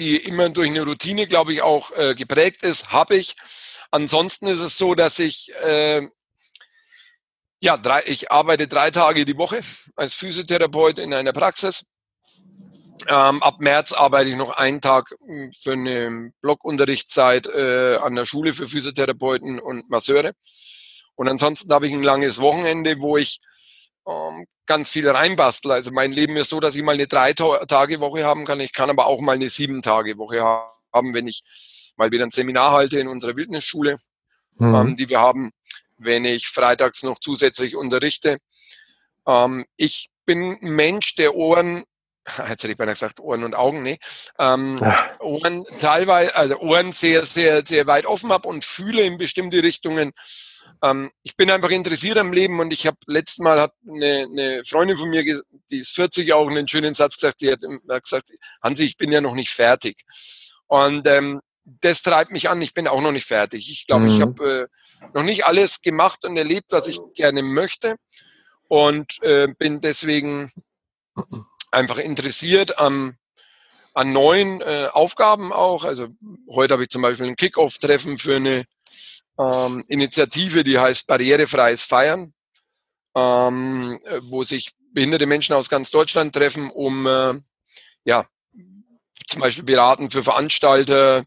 die 0.00 0.16
immer 0.16 0.48
durch 0.48 0.70
eine 0.70 0.82
Routine, 0.82 1.26
glaube 1.26 1.52
ich, 1.52 1.62
auch 1.62 1.92
äh, 1.92 2.14
geprägt 2.14 2.64
ist, 2.64 2.90
habe 2.90 3.16
ich. 3.16 3.36
Ansonsten 3.92 4.46
ist 4.48 4.60
es 4.60 4.76
so, 4.76 4.94
dass 4.94 5.18
ich 5.18 5.52
äh, 5.62 6.08
ja, 7.60 7.76
drei, 7.76 8.02
ich 8.06 8.32
arbeite 8.32 8.66
drei 8.66 8.90
Tage 8.90 9.24
die 9.24 9.36
Woche 9.36 9.60
als 9.96 10.14
Physiotherapeut 10.14 10.98
in 10.98 11.12
einer 11.12 11.32
Praxis. 11.32 11.84
Ähm, 13.08 13.42
ab 13.42 13.60
März 13.60 13.92
arbeite 13.92 14.30
ich 14.30 14.36
noch 14.36 14.50
einen 14.50 14.80
Tag 14.80 15.14
hm, 15.26 15.52
für 15.52 15.72
eine 15.72 16.32
Blockunterrichtszeit 16.40 17.46
äh, 17.46 17.96
an 17.96 18.14
der 18.14 18.24
Schule 18.24 18.52
für 18.52 18.66
Physiotherapeuten 18.66 19.60
und 19.60 19.88
Masseure. 19.90 20.32
Und 21.14 21.28
ansonsten 21.28 21.72
habe 21.72 21.86
ich 21.86 21.92
ein 21.92 22.02
langes 22.02 22.40
Wochenende, 22.40 23.00
wo 23.00 23.16
ich 23.16 23.40
ähm, 24.06 24.46
ganz 24.66 24.90
viel 24.90 25.08
reinbastel. 25.08 25.72
Also 25.72 25.90
mein 25.90 26.12
Leben 26.12 26.36
ist 26.36 26.50
so, 26.50 26.60
dass 26.60 26.76
ich 26.76 26.82
mal 26.82 26.94
eine 26.94 27.06
drei 27.06 27.32
Tage 27.32 28.00
Woche 28.00 28.24
haben 28.24 28.44
kann. 28.44 28.60
Ich 28.60 28.72
kann 28.72 28.90
aber 28.90 29.06
auch 29.06 29.20
mal 29.20 29.34
eine 29.34 29.48
sieben 29.48 29.82
Tage 29.82 30.16
Woche 30.18 30.42
haben, 30.42 31.14
wenn 31.14 31.26
ich 31.26 31.42
mal 31.96 32.12
wieder 32.12 32.24
ein 32.24 32.30
Seminar 32.30 32.72
halte 32.72 32.98
in 32.98 33.08
unserer 33.08 33.36
Wildnisschule, 33.36 33.96
mhm. 34.58 34.74
ähm, 34.74 34.96
die 34.96 35.08
wir 35.08 35.20
haben, 35.20 35.50
wenn 35.98 36.24
ich 36.24 36.48
freitags 36.48 37.02
noch 37.02 37.18
zusätzlich 37.18 37.76
unterrichte. 37.76 38.38
Ähm, 39.26 39.66
ich 39.76 40.10
bin 40.24 40.56
ein 40.62 40.74
Mensch, 40.74 41.16
der 41.16 41.34
Ohren, 41.34 41.84
jetzt 42.26 42.48
hätte 42.48 42.70
ich 42.70 42.76
beinahe 42.76 42.94
gesagt 42.94 43.20
Ohren 43.20 43.44
und 43.44 43.54
Augen, 43.54 43.82
nee, 43.82 43.98
ähm, 44.38 44.80
Ohren 45.18 45.64
teilweise, 45.78 46.34
also 46.36 46.58
Ohren 46.60 46.92
sehr, 46.92 47.24
sehr, 47.24 47.66
sehr 47.66 47.86
weit 47.86 48.06
offen 48.06 48.30
habe 48.30 48.48
und 48.48 48.64
fühle 48.64 49.02
in 49.02 49.18
bestimmte 49.18 49.62
Richtungen. 49.62 50.12
Ähm, 50.82 51.10
ich 51.22 51.36
bin 51.36 51.50
einfach 51.50 51.70
interessiert 51.70 52.18
am 52.18 52.32
Leben 52.32 52.58
und 52.60 52.72
ich 52.72 52.86
habe 52.86 52.96
letztes 53.06 53.38
Mal 53.38 53.60
hat 53.60 53.74
eine, 53.88 54.26
eine 54.30 54.62
Freundin 54.64 54.96
von 54.96 55.10
mir, 55.10 55.22
die 55.70 55.78
ist 55.78 55.94
40 55.94 56.32
auch 56.32 56.48
einen 56.48 56.68
schönen 56.68 56.94
Satz 56.94 57.16
gesagt, 57.16 57.40
die 57.40 57.52
hat 57.52 57.60
gesagt, 57.60 58.30
Hansi, 58.62 58.84
ich 58.84 58.96
bin 58.96 59.12
ja 59.12 59.20
noch 59.20 59.34
nicht 59.34 59.50
fertig. 59.50 60.02
Und 60.66 61.06
ähm, 61.06 61.40
das 61.64 62.02
treibt 62.02 62.30
mich 62.30 62.48
an. 62.48 62.62
Ich 62.62 62.74
bin 62.74 62.88
auch 62.88 63.02
noch 63.02 63.12
nicht 63.12 63.26
fertig. 63.26 63.70
Ich 63.70 63.86
glaube, 63.86 64.04
mhm. 64.04 64.08
ich 64.08 64.20
habe 64.20 64.70
äh, 65.02 65.08
noch 65.14 65.22
nicht 65.22 65.44
alles 65.44 65.82
gemacht 65.82 66.24
und 66.24 66.36
erlebt, 66.36 66.66
was 66.70 66.86
ich 66.86 67.00
gerne 67.14 67.42
möchte. 67.42 67.96
Und 68.68 69.20
äh, 69.22 69.48
bin 69.58 69.80
deswegen 69.80 70.50
einfach 71.70 71.98
interessiert 71.98 72.78
am, 72.78 73.16
an 73.94 74.12
neuen 74.12 74.60
äh, 74.60 74.88
Aufgaben 74.92 75.52
auch. 75.52 75.84
Also 75.84 76.08
heute 76.48 76.74
habe 76.74 76.84
ich 76.84 76.88
zum 76.88 77.02
Beispiel 77.02 77.26
ein 77.26 77.36
Kickoff-Treffen 77.36 78.18
für 78.18 78.36
eine 78.36 78.64
ähm, 79.40 79.84
Initiative, 79.88 80.64
die 80.64 80.78
heißt 80.78 81.06
Barrierefreies 81.06 81.84
Feiern, 81.84 82.34
ähm, 83.16 83.98
wo 84.30 84.44
sich 84.44 84.70
behinderte 84.92 85.26
Menschen 85.26 85.54
aus 85.54 85.68
ganz 85.68 85.90
Deutschland 85.90 86.34
treffen, 86.34 86.70
um 86.70 87.06
äh, 87.06 87.34
ja, 88.04 88.24
zum 89.26 89.40
Beispiel 89.40 89.64
beraten 89.64 90.10
für 90.10 90.22
Veranstalter, 90.22 91.24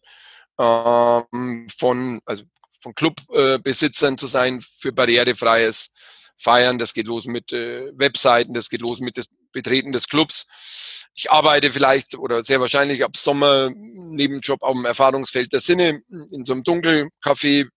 ähm, 0.60 1.68
von, 1.76 2.20
also 2.26 2.44
von 2.80 2.94
Clubbesitzern 2.94 4.14
äh, 4.14 4.18
zu 4.18 4.28
sein 4.28 4.62
für 4.62 4.92
barrierefreies 4.92 5.92
Feiern. 6.38 6.78
Das 6.78 6.94
geht 6.94 7.08
los 7.08 7.26
mit 7.26 7.52
äh, 7.54 7.92
Webseiten, 7.98 8.54
das 8.54 8.70
geht 8.70 8.82
los 8.82 9.00
mit 9.00 9.18
dem 9.18 9.24
Betreten 9.52 9.92
des 9.92 10.08
Clubs. 10.08 11.08
Ich 11.16 11.32
arbeite 11.32 11.72
vielleicht 11.72 12.16
oder 12.16 12.44
sehr 12.44 12.60
wahrscheinlich 12.60 13.04
ab 13.04 13.16
Sommer 13.16 13.72
Nebenjob 13.74 14.62
auf 14.64 14.74
dem 14.74 14.86
Erfahrungsfeld 14.86 15.54
der 15.54 15.62
Sinne 15.62 16.02
in 16.10 16.44
so 16.44 16.54
einem 16.54 16.64
Dunkelcafé, 16.64 17.70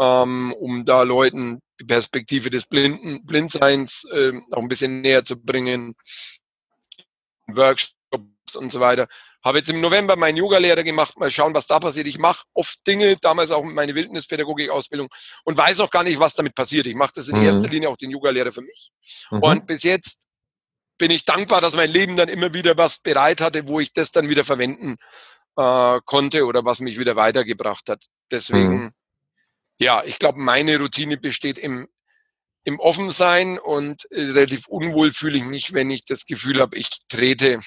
ähm, 0.00 0.52
um 0.54 0.84
da 0.84 1.02
Leuten 1.02 1.60
die 1.80 1.84
Perspektive 1.84 2.50
des 2.50 2.66
Blinden, 2.66 3.24
Blindseins 3.26 4.06
äh, 4.12 4.32
auch 4.52 4.62
ein 4.62 4.68
bisschen 4.68 5.00
näher 5.00 5.24
zu 5.24 5.40
bringen. 5.40 5.94
Workshops 7.48 8.56
und 8.56 8.70
so 8.70 8.80
weiter. 8.80 9.06
Habe 9.44 9.58
jetzt 9.58 9.70
im 9.70 9.80
November 9.80 10.16
meinen 10.16 10.36
Yoga-Lehrer 10.36 10.82
gemacht, 10.82 11.18
mal 11.18 11.30
schauen, 11.30 11.54
was 11.54 11.66
da 11.66 11.78
passiert. 11.78 12.06
Ich 12.06 12.18
mache 12.18 12.44
oft 12.52 12.84
Dinge, 12.86 13.16
damals 13.20 13.52
auch 13.52 13.62
meine 13.62 13.94
Wildnispädagogik-Ausbildung 13.94 15.08
und 15.44 15.56
weiß 15.56 15.80
auch 15.80 15.90
gar 15.90 16.02
nicht, 16.02 16.18
was 16.18 16.34
damit 16.34 16.54
passiert. 16.54 16.86
Ich 16.86 16.96
mache 16.96 17.12
das 17.14 17.28
in 17.28 17.38
mhm. 17.38 17.44
erster 17.44 17.68
Linie 17.68 17.88
auch 17.88 17.96
den 17.96 18.10
Yoga-Lehrer 18.10 18.52
für 18.52 18.62
mich. 18.62 18.90
Mhm. 19.30 19.42
Und 19.42 19.66
bis 19.66 19.82
jetzt 19.82 20.26
bin 20.98 21.10
ich 21.10 21.24
dankbar, 21.24 21.60
dass 21.60 21.74
mein 21.74 21.90
Leben 21.90 22.16
dann 22.16 22.28
immer 22.28 22.54
wieder 22.54 22.76
was 22.76 22.98
bereit 22.98 23.40
hatte, 23.40 23.68
wo 23.68 23.80
ich 23.80 23.92
das 23.92 24.10
dann 24.10 24.28
wieder 24.28 24.44
verwenden 24.44 24.96
äh, 25.56 26.00
konnte 26.04 26.46
oder 26.46 26.64
was 26.64 26.80
mich 26.80 26.98
wieder 26.98 27.16
weitergebracht 27.16 27.88
hat. 27.88 28.06
Deswegen, 28.30 28.84
mhm. 28.84 28.92
Ja, 29.78 30.02
ich 30.04 30.18
glaube, 30.18 30.38
meine 30.40 30.78
Routine 30.78 31.16
besteht 31.16 31.58
im, 31.58 31.88
im 32.64 32.80
Offensein 32.80 33.58
und 33.58 34.10
äh, 34.10 34.22
relativ 34.22 34.66
unwohl 34.68 35.10
fühle 35.10 35.38
ich 35.38 35.44
mich, 35.44 35.74
wenn 35.74 35.90
ich 35.90 36.04
das 36.04 36.26
Gefühl 36.26 36.60
habe, 36.60 36.76
ich 36.76 36.88
trete 37.08 37.60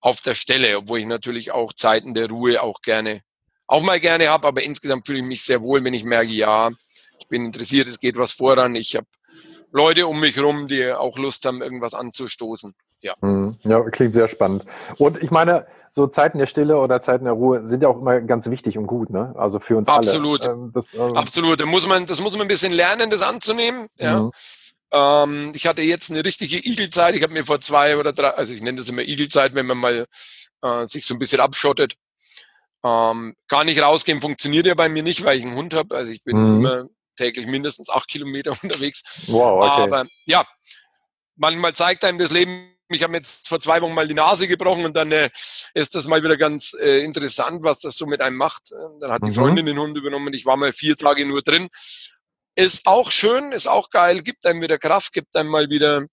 auf 0.00 0.20
der 0.20 0.34
Stelle, 0.34 0.76
obwohl 0.78 1.00
ich 1.00 1.06
natürlich 1.06 1.52
auch 1.52 1.72
Zeiten 1.72 2.14
der 2.14 2.28
Ruhe 2.28 2.62
auch 2.62 2.80
gerne, 2.82 3.22
auch 3.66 3.82
mal 3.82 4.00
gerne 4.00 4.28
habe, 4.28 4.46
aber 4.46 4.62
insgesamt 4.62 5.06
fühle 5.06 5.20
ich 5.20 5.24
mich 5.24 5.42
sehr 5.42 5.62
wohl, 5.62 5.82
wenn 5.82 5.94
ich 5.94 6.04
merke, 6.04 6.30
ja, 6.30 6.70
ich 7.18 7.28
bin 7.28 7.46
interessiert, 7.46 7.88
es 7.88 7.98
geht 7.98 8.16
was 8.16 8.32
voran, 8.32 8.74
ich 8.74 8.94
habe 8.94 9.06
Leute 9.72 10.06
um 10.06 10.20
mich 10.20 10.36
herum, 10.36 10.68
die 10.68 10.92
auch 10.92 11.18
Lust 11.18 11.44
haben, 11.44 11.60
irgendwas 11.60 11.94
anzustoßen. 11.94 12.74
Ja. 13.00 13.14
Mhm. 13.20 13.58
ja, 13.64 13.80
klingt 13.90 14.14
sehr 14.14 14.28
spannend. 14.28 14.64
Und 14.98 15.22
ich 15.22 15.30
meine, 15.30 15.66
so 15.96 16.06
Zeiten 16.06 16.36
der 16.36 16.46
Stille 16.46 16.76
oder 16.76 17.00
Zeiten 17.00 17.24
der 17.24 17.32
Ruhe 17.32 17.64
sind 17.64 17.82
ja 17.82 17.88
auch 17.88 17.96
immer 17.96 18.20
ganz 18.20 18.50
wichtig 18.50 18.76
und 18.76 18.86
gut, 18.86 19.08
ne? 19.08 19.34
Also 19.38 19.60
für 19.60 19.78
uns 19.78 19.88
Absolut. 19.88 20.42
alle. 20.42 20.52
Ähm, 20.52 20.70
das, 20.74 20.92
ähm 20.92 21.16
Absolut. 21.16 21.58
Da 21.58 21.64
muss 21.64 21.86
man, 21.86 22.04
das 22.04 22.20
muss 22.20 22.34
man 22.34 22.42
ein 22.42 22.48
bisschen 22.48 22.74
lernen, 22.74 23.08
das 23.08 23.22
anzunehmen. 23.22 23.86
Ja. 23.96 24.20
Mhm. 24.20 24.30
Ähm, 24.92 25.52
ich 25.54 25.66
hatte 25.66 25.80
jetzt 25.80 26.10
eine 26.10 26.22
richtige 26.22 26.58
Igelzeit. 26.58 27.16
Ich 27.16 27.22
habe 27.22 27.32
mir 27.32 27.46
vor 27.46 27.62
zwei 27.62 27.96
oder 27.96 28.12
drei, 28.12 28.28
also 28.28 28.52
ich 28.52 28.60
nenne 28.60 28.76
das 28.76 28.90
immer 28.90 29.00
Igelzeit, 29.00 29.54
wenn 29.54 29.64
man 29.64 29.78
mal 29.78 30.06
äh, 30.60 30.86
sich 30.86 31.06
so 31.06 31.14
ein 31.14 31.18
bisschen 31.18 31.40
abschottet. 31.40 31.94
Ähm, 32.84 33.34
gar 33.48 33.64
nicht 33.64 33.80
rausgehen 33.80 34.20
funktioniert 34.20 34.66
ja 34.66 34.74
bei 34.74 34.90
mir 34.90 35.02
nicht, 35.02 35.24
weil 35.24 35.38
ich 35.38 35.46
einen 35.46 35.56
Hund 35.56 35.72
habe. 35.72 35.96
Also 35.96 36.12
ich 36.12 36.22
bin 36.24 36.36
mhm. 36.36 36.56
immer 36.58 36.88
täglich 37.16 37.46
mindestens 37.46 37.88
acht 37.88 38.08
Kilometer 38.08 38.50
unterwegs. 38.62 39.28
Wow, 39.28 39.64
okay. 39.64 39.82
Aber 39.84 40.04
ja, 40.26 40.44
manchmal 41.36 41.72
zeigt 41.72 42.04
einem 42.04 42.18
das 42.18 42.32
Leben. 42.32 42.75
Ich 42.88 43.02
habe 43.02 43.14
jetzt 43.14 43.48
vor 43.48 43.58
zwei 43.58 43.82
Wochen 43.82 43.94
mal 43.94 44.06
die 44.06 44.14
Nase 44.14 44.46
gebrochen 44.46 44.84
und 44.84 44.96
dann 44.96 45.10
äh, 45.10 45.28
ist 45.74 45.94
das 45.94 46.06
mal 46.06 46.22
wieder 46.22 46.36
ganz 46.36 46.74
äh, 46.80 47.04
interessant, 47.04 47.64
was 47.64 47.80
das 47.80 47.96
so 47.96 48.06
mit 48.06 48.20
einem 48.20 48.36
macht. 48.36 48.70
Dann 49.00 49.10
hat 49.10 49.22
die 49.24 49.30
mhm. 49.30 49.34
Freundin 49.34 49.66
den 49.66 49.78
Hund 49.78 49.96
übernommen. 49.96 50.32
Ich 50.34 50.46
war 50.46 50.56
mal 50.56 50.72
vier 50.72 50.96
Tage 50.96 51.26
nur 51.26 51.42
drin 51.42 51.68
ist 52.56 52.86
auch 52.86 53.10
schön, 53.10 53.52
ist 53.52 53.68
auch 53.68 53.90
geil, 53.90 54.22
gibt 54.22 54.46
einem 54.46 54.62
wieder 54.62 54.78
Kraft, 54.78 55.12
gibt 55.12 55.36
einem 55.36 55.50
mal 55.50 55.68
wieder 55.68 56.06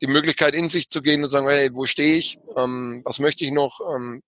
die 0.00 0.06
Möglichkeit 0.06 0.54
in 0.54 0.68
sich 0.68 0.88
zu 0.88 1.02
gehen 1.02 1.22
und 1.22 1.30
sagen, 1.30 1.48
hey, 1.48 1.70
wo 1.74 1.84
stehe 1.84 2.16
ich? 2.16 2.38
Ähm, 2.56 3.02
was 3.04 3.18
möchte 3.18 3.44
ich 3.44 3.50
noch? 3.50 3.80
Ähm, 3.92 4.22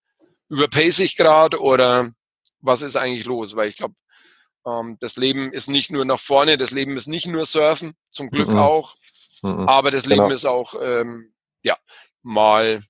überpace 0.48 0.98
ich 0.98 1.16
gerade 1.16 1.62
oder 1.62 2.10
was 2.60 2.82
ist 2.82 2.96
eigentlich 2.96 3.24
los? 3.24 3.56
Weil 3.56 3.68
ich 3.68 3.76
glaube, 3.76 3.94
ähm, 4.66 4.98
das 5.00 5.16
Leben 5.16 5.52
ist 5.52 5.68
nicht 5.68 5.92
nur 5.92 6.04
nach 6.04 6.18
vorne, 6.18 6.58
das 6.58 6.72
Leben 6.72 6.96
ist 6.96 7.06
nicht 7.06 7.26
nur 7.26 7.46
Surfen, 7.46 7.94
zum 8.10 8.28
Glück 8.28 8.50
mhm. 8.50 8.58
auch, 8.58 8.96
mhm. 9.42 9.68
aber 9.68 9.90
das 9.90 10.04
Leben 10.04 10.24
genau. 10.24 10.34
ist 10.34 10.44
auch 10.44 10.74
ähm, 10.80 11.31
ja 11.64 11.76
mal 12.22 12.80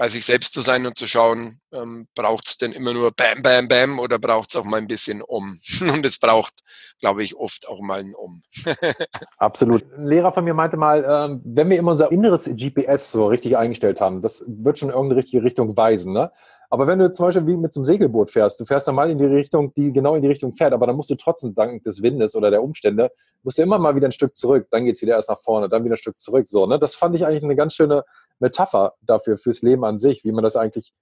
bei 0.00 0.08
sich 0.08 0.24
selbst 0.24 0.54
zu 0.54 0.62
sein 0.62 0.86
und 0.86 0.96
zu 0.96 1.06
schauen, 1.06 1.60
ähm, 1.72 2.08
braucht 2.14 2.48
es 2.48 2.56
denn 2.56 2.72
immer 2.72 2.94
nur 2.94 3.12
Bam, 3.12 3.42
Bam, 3.42 3.68
Bam 3.68 3.98
oder 3.98 4.18
braucht 4.18 4.48
es 4.48 4.56
auch 4.56 4.64
mal 4.64 4.78
ein 4.78 4.86
bisschen 4.86 5.20
Um? 5.20 5.54
Und 5.94 6.06
es 6.06 6.18
braucht, 6.18 6.54
glaube 7.00 7.22
ich, 7.22 7.36
oft 7.36 7.68
auch 7.68 7.82
mal 7.82 8.00
ein 8.00 8.14
Um. 8.14 8.40
Absolut. 9.36 9.84
Ein 9.92 10.06
Lehrer 10.06 10.32
von 10.32 10.44
mir 10.44 10.54
meinte 10.54 10.78
mal, 10.78 11.04
ähm, 11.06 11.42
wenn 11.44 11.68
wir 11.68 11.78
immer 11.78 11.90
unser 11.90 12.10
inneres 12.10 12.46
GPS 12.46 13.12
so 13.12 13.26
richtig 13.26 13.58
eingestellt 13.58 14.00
haben, 14.00 14.22
das 14.22 14.42
wird 14.46 14.78
schon 14.78 14.88
in 14.88 14.94
irgendeine 14.94 15.20
richtige 15.20 15.42
Richtung 15.42 15.76
weisen. 15.76 16.14
Ne? 16.14 16.32
Aber 16.70 16.86
wenn 16.86 16.98
du 16.98 17.12
zum 17.12 17.26
Beispiel 17.26 17.46
wie 17.46 17.58
mit 17.58 17.74
so 17.74 17.80
einem 17.80 17.84
Segelboot 17.84 18.30
fährst, 18.30 18.58
du 18.58 18.64
fährst 18.64 18.88
dann 18.88 18.94
mal 18.94 19.10
in 19.10 19.18
die 19.18 19.26
Richtung, 19.26 19.74
die 19.74 19.92
genau 19.92 20.14
in 20.14 20.22
die 20.22 20.28
Richtung 20.28 20.54
fährt, 20.54 20.72
aber 20.72 20.86
dann 20.86 20.96
musst 20.96 21.10
du 21.10 21.14
trotzdem 21.16 21.54
dank 21.54 21.84
des 21.84 22.00
Windes 22.00 22.34
oder 22.34 22.50
der 22.50 22.62
Umstände, 22.62 23.10
musst 23.42 23.58
du 23.58 23.62
immer 23.62 23.78
mal 23.78 23.96
wieder 23.96 24.08
ein 24.08 24.12
Stück 24.12 24.36
zurück, 24.36 24.68
dann 24.70 24.84
geht 24.84 24.96
es 24.96 25.02
wieder 25.02 25.16
erst 25.16 25.30
nach 25.30 25.40
vorne, 25.40 25.68
dann 25.68 25.84
wieder 25.84 25.94
ein 25.94 25.98
Stück 25.98 26.20
zurück. 26.20 26.48
So, 26.48 26.66
ne? 26.66 26.78
Das 26.78 26.94
fand 26.94 27.14
ich 27.16 27.26
eigentlich 27.26 27.42
eine 27.42 27.56
ganz 27.56 27.74
schöne 27.74 28.04
Metapher 28.38 28.94
dafür, 29.00 29.38
fürs 29.38 29.62
Leben 29.62 29.84
an 29.84 29.98
sich, 29.98 30.24
wie 30.24 30.32
man 30.32 30.44
das 30.44 30.56
eigentlich 30.56 30.92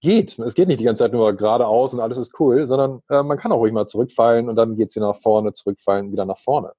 geht. 0.00 0.38
Es 0.38 0.54
geht 0.54 0.68
nicht 0.68 0.80
die 0.80 0.84
ganze 0.84 1.04
Zeit 1.04 1.12
nur 1.12 1.32
geradeaus 1.34 1.92
und 1.92 2.00
alles 2.00 2.18
ist 2.18 2.38
cool, 2.38 2.66
sondern 2.66 3.02
äh, 3.08 3.22
man 3.22 3.38
kann 3.38 3.52
auch 3.52 3.58
ruhig 3.58 3.72
mal 3.72 3.88
zurückfallen 3.88 4.48
und 4.48 4.56
dann 4.56 4.76
geht 4.76 4.90
es 4.90 4.96
wieder 4.96 5.08
nach 5.08 5.20
vorne, 5.20 5.52
zurückfallen, 5.52 6.12
wieder 6.12 6.24
nach 6.24 6.38
vorne. 6.38 6.72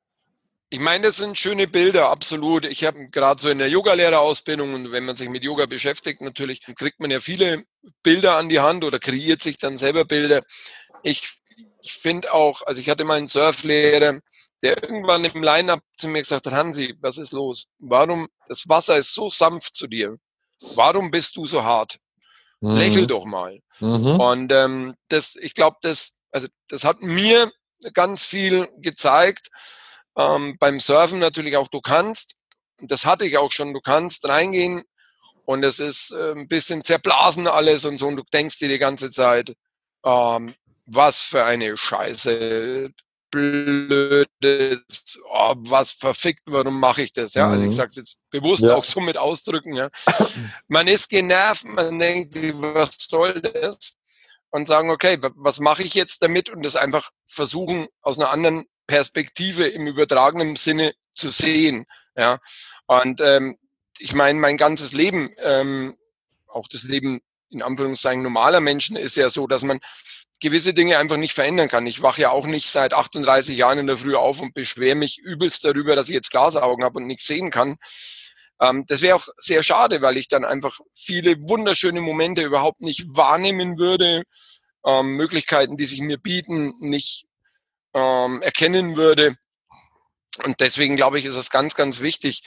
Ich 0.72 0.80
meine, 0.80 1.08
das 1.08 1.18
sind 1.18 1.38
schöne 1.38 1.68
Bilder, 1.68 2.10
absolut. 2.10 2.64
Ich 2.66 2.86
habe 2.86 3.10
gerade 3.10 3.42
so 3.42 3.50
in 3.50 3.58
der 3.58 3.70
Yogalehrerausbildung 3.70 4.74
und 4.74 4.92
wenn 4.92 5.04
man 5.04 5.16
sich 5.16 5.28
mit 5.28 5.44
Yoga 5.44 5.66
beschäftigt, 5.66 6.22
natürlich 6.22 6.62
kriegt 6.62 7.00
man 7.00 7.10
ja 7.10 7.20
viele 7.20 7.64
Bilder 8.04 8.36
an 8.36 8.50
die 8.50 8.60
Hand 8.60 8.84
oder 8.84 9.00
kreiert 9.00 9.42
sich 9.42 9.58
dann 9.58 9.80
selber 9.80 10.06
Bilder. 10.06 10.42
Ich 11.02 11.40
ich 11.82 11.94
finde 11.94 12.34
auch, 12.34 12.62
also 12.66 12.82
ich 12.82 12.90
hatte 12.90 13.06
mal 13.06 13.18
einen 13.18 13.28
Surflehrer, 13.28 14.20
der 14.62 14.82
irgendwann 14.84 15.26
im 15.26 15.42
Line-Up 15.42 15.80
zu 15.98 16.08
mir 16.08 16.20
gesagt 16.20 16.46
hat, 16.46 16.54
Hansi, 16.54 16.96
was 17.00 17.18
ist 17.18 17.32
los? 17.32 17.68
Warum, 17.80 18.28
das 18.48 18.68
Wasser 18.68 18.98
ist 18.98 19.14
so 19.14 19.30
sanft 19.30 19.76
zu 19.76 19.88
dir. 19.88 20.18
Warum 20.76 21.12
bist 21.12 21.36
du 21.38 21.46
so 21.46 21.64
hart? 21.64 21.98
Mhm. 22.62 22.76
Lächel 22.76 23.08
doch 23.08 23.26
mal. 23.26 23.60
Mhm. 23.80 24.20
Und 24.20 24.52
ähm, 24.52 24.96
das, 25.08 25.36
ich 25.36 25.54
glaube, 25.54 25.78
das, 25.82 26.20
also 26.32 26.48
das 26.68 26.84
hat 26.84 27.02
mir 27.02 27.52
ganz 27.94 28.26
viel 28.26 28.68
gezeigt. 28.78 29.48
Ähm, 30.18 30.58
beim 30.60 30.80
Surfen 30.80 31.20
natürlich 31.20 31.56
auch, 31.56 31.70
du 31.70 31.80
kannst, 31.80 32.36
das 32.82 33.06
hatte 33.06 33.26
ich 33.26 33.38
auch 33.38 33.52
schon, 33.52 33.74
du 33.74 33.80
kannst 33.80 34.28
reingehen 34.28 34.84
und 35.46 35.64
es 35.64 35.80
ist 35.80 36.12
äh, 36.12 36.34
ein 36.34 36.48
bisschen 36.48 36.84
zerblasen 36.84 37.48
alles 37.48 37.86
und 37.86 37.98
so 37.98 38.08
und 38.08 38.18
du 38.18 38.24
denkst 38.34 38.60
dir 38.60 38.68
die 38.68 38.80
ganze 38.80 39.12
Zeit, 39.12 39.54
ähm, 40.04 40.54
was 40.86 41.24
für 41.24 41.46
eine 41.46 41.78
Scheiße, 41.78 42.90
blödes, 43.32 45.20
oh, 45.32 45.56
was 45.58 45.92
verfickt, 45.92 46.44
warum 46.46 46.80
mache 46.80 47.04
ich 47.04 47.14
das? 47.14 47.34
Ja, 47.34 47.48
mhm. 47.48 47.54
also 47.54 47.66
ich 47.66 47.72
mhm. 47.72 47.76
sage 47.76 47.90
es 47.90 47.96
jetzt 47.96 48.20
bewusst 48.30 48.64
ja. 48.64 48.76
auch 48.76 48.84
so 48.84 49.00
mit 49.00 49.18
Ausdrücken. 49.18 49.74
Ja. 49.74 49.90
Man 50.68 50.88
ist 50.88 51.10
genervt, 51.10 51.66
man 51.66 52.00
denkt, 52.00 52.36
was 52.54 52.98
soll 53.00 53.42
das? 53.42 53.96
Und 54.52 54.68
sagen, 54.68 54.90
okay, 54.90 55.20
was 55.36 55.60
mache 55.60 55.84
ich 55.84 55.94
jetzt 55.94 56.24
damit? 56.24 56.50
Und 56.50 56.64
das 56.64 56.76
einfach 56.76 57.12
versuchen, 57.28 57.88
aus 58.02 58.18
einer 58.18 58.32
anderen 58.32 58.66
Perspektive 58.88 59.68
im 59.68 59.86
übertragenen 59.86 60.56
Sinne 60.56 60.94
zu 61.14 61.30
sehen. 61.32 61.86
Ja. 62.16 62.40
Und 62.88 63.22
ähm, 63.22 63.58
ich 64.00 64.14
meine, 64.14 64.40
mein 64.40 64.58
ganzes 64.58 64.94
Leben, 64.94 65.30
ähm, 65.44 65.96
auch 66.48 66.68
das 66.68 66.84
Leben 66.84 67.20
in 67.52 67.62
Anführungszeichen 67.62 68.24
normaler 68.24 68.60
Menschen 68.60 68.96
ist 68.96 69.18
ja 69.18 69.30
so, 69.30 69.48
dass 69.48 69.64
man 69.64 69.80
gewisse 70.40 70.74
Dinge 70.74 70.98
einfach 70.98 71.18
nicht 71.18 71.34
verändern 71.34 71.68
kann. 71.68 71.88
Ich 71.88 72.02
wache 72.02 72.22
ja 72.22 72.32
auch 72.32 72.46
nicht 72.46 72.70
seit 72.70 72.94
38 72.94 73.58
Jahren 73.58 73.80
in 73.80 73.88
der 73.88 73.98
Früh 73.98 74.16
auf 74.16 74.42
und 74.42 74.54
beschwere 74.54 74.96
mich 74.96 75.20
übelst 75.20 75.66
darüber, 75.66 75.96
dass 75.96 76.10
ich 76.10 76.16
jetzt 76.16 76.32
Glasaugen 76.32 76.84
habe 76.84 76.98
und 76.98 77.08
nichts 77.08 77.28
sehen 77.28 77.52
kann. 77.52 77.78
Ähm, 78.62 78.86
das 78.88 79.02
wäre 79.02 79.16
auch 79.16 79.28
sehr 79.38 79.64
schade, 79.64 80.02
weil 80.02 80.18
ich 80.18 80.28
dann 80.28 80.46
einfach 80.46 80.80
viele 80.94 81.38
wunderschöne 81.44 82.02
Momente 82.02 82.42
überhaupt 82.42 82.82
nicht 82.82 83.06
wahrnehmen 83.10 83.78
würde, 83.78 84.24
ähm, 84.86 85.16
Möglichkeiten, 85.16 85.78
die 85.78 85.86
sich 85.86 86.00
mir 86.02 86.18
bieten, 86.18 86.74
nicht 86.80 87.26
ähm, 87.94 88.42
erkennen 88.42 88.96
würde. 88.96 89.36
Und 90.44 90.60
deswegen 90.62 90.96
glaube 90.96 91.20
ich, 91.20 91.26
ist 91.26 91.36
es 91.36 91.50
ganz, 91.50 91.76
ganz 91.76 92.02
wichtig, 92.02 92.44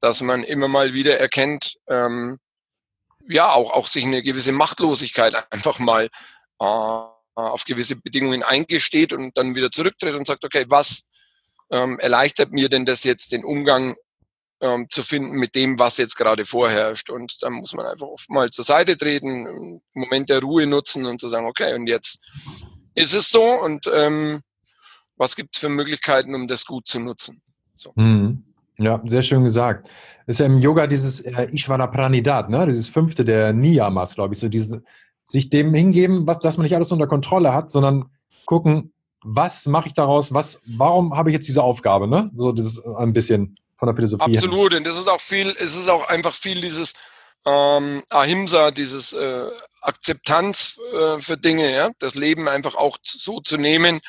dass 0.00 0.20
man 0.20 0.44
immer 0.44 0.68
mal 0.68 0.92
wieder 0.92 1.18
erkennt, 1.18 1.76
ähm, 1.88 2.38
ja, 3.28 3.52
auch, 3.52 3.72
auch 3.72 3.86
sich 3.86 4.04
eine 4.04 4.22
gewisse 4.22 4.52
Machtlosigkeit 4.52 5.34
einfach 5.52 5.78
mal 5.78 6.08
äh, 6.58 7.19
auf 7.34 7.64
gewisse 7.64 7.96
Bedingungen 7.96 8.42
eingesteht 8.42 9.12
und 9.12 9.36
dann 9.36 9.54
wieder 9.54 9.70
zurücktritt 9.70 10.14
und 10.14 10.26
sagt, 10.26 10.44
okay, 10.44 10.64
was 10.68 11.08
ähm, 11.70 11.98
erleichtert 11.98 12.52
mir 12.52 12.68
denn 12.68 12.84
das 12.84 13.04
jetzt, 13.04 13.32
den 13.32 13.44
Umgang 13.44 13.94
ähm, 14.60 14.86
zu 14.90 15.02
finden 15.02 15.36
mit 15.36 15.54
dem, 15.54 15.78
was 15.78 15.96
jetzt 15.96 16.16
gerade 16.16 16.44
vorherrscht. 16.44 17.10
Und 17.10 17.42
dann 17.42 17.54
muss 17.54 17.72
man 17.74 17.86
einfach 17.86 18.06
oft 18.06 18.28
mal 18.30 18.50
zur 18.50 18.64
Seite 18.64 18.96
treten, 18.96 19.46
einen 19.46 19.82
Moment 19.94 20.30
der 20.30 20.40
Ruhe 20.40 20.66
nutzen 20.66 21.06
und 21.06 21.20
zu 21.20 21.28
sagen, 21.28 21.46
okay, 21.46 21.74
und 21.74 21.86
jetzt 21.86 22.20
ist 22.94 23.14
es 23.14 23.30
so 23.30 23.42
und 23.42 23.86
ähm, 23.94 24.40
was 25.16 25.36
gibt 25.36 25.54
es 25.54 25.60
für 25.60 25.68
Möglichkeiten, 25.68 26.34
um 26.34 26.48
das 26.48 26.64
gut 26.64 26.88
zu 26.88 26.98
nutzen. 26.98 27.42
So. 27.74 27.92
Mhm. 27.94 28.44
Ja, 28.78 29.02
sehr 29.04 29.22
schön 29.22 29.44
gesagt. 29.44 29.90
ist 30.26 30.40
ja 30.40 30.46
im 30.46 30.58
Yoga 30.58 30.86
dieses 30.86 31.20
äh, 31.20 31.48
Ishvara 31.52 31.86
Pranidat, 31.86 32.48
ne? 32.48 32.66
dieses 32.66 32.88
fünfte 32.88 33.24
der 33.24 33.52
Niyamas, 33.52 34.14
glaube 34.14 34.32
ich, 34.32 34.40
so 34.40 34.48
diese 34.48 34.82
sich 35.24 35.50
dem 35.50 35.74
hingeben, 35.74 36.26
was, 36.26 36.40
dass 36.40 36.56
man 36.56 36.64
nicht 36.64 36.74
alles 36.74 36.92
unter 36.92 37.06
Kontrolle 37.06 37.52
hat, 37.52 37.70
sondern 37.70 38.10
gucken, 38.46 38.92
was 39.22 39.66
mache 39.66 39.88
ich 39.88 39.94
daraus, 39.94 40.32
was, 40.32 40.62
warum 40.66 41.16
habe 41.16 41.30
ich 41.30 41.34
jetzt 41.34 41.48
diese 41.48 41.62
Aufgabe, 41.62 42.08
ne? 42.08 42.30
So 42.34 42.52
das 42.52 42.66
ist 42.66 42.84
ein 42.84 43.12
bisschen 43.12 43.56
von 43.76 43.86
der 43.86 43.94
Philosophie. 43.94 44.36
Absolut, 44.36 44.74
und 44.74 44.86
das 44.86 44.98
ist 44.98 45.08
auch 45.08 45.20
viel, 45.20 45.54
es 45.58 45.76
ist 45.76 45.88
auch 45.88 46.08
einfach 46.08 46.32
viel 46.32 46.60
dieses 46.60 46.94
ähm, 47.46 48.02
Ahimsa, 48.10 48.70
dieses 48.70 49.12
äh, 49.12 49.44
Akzeptanz 49.80 50.78
äh, 50.92 51.20
für 51.20 51.36
Dinge, 51.36 51.74
ja, 51.74 51.90
das 51.98 52.14
Leben 52.14 52.48
einfach 52.48 52.74
auch 52.74 52.98
so 53.02 53.40
zu 53.40 53.56
nehmen, 53.56 54.00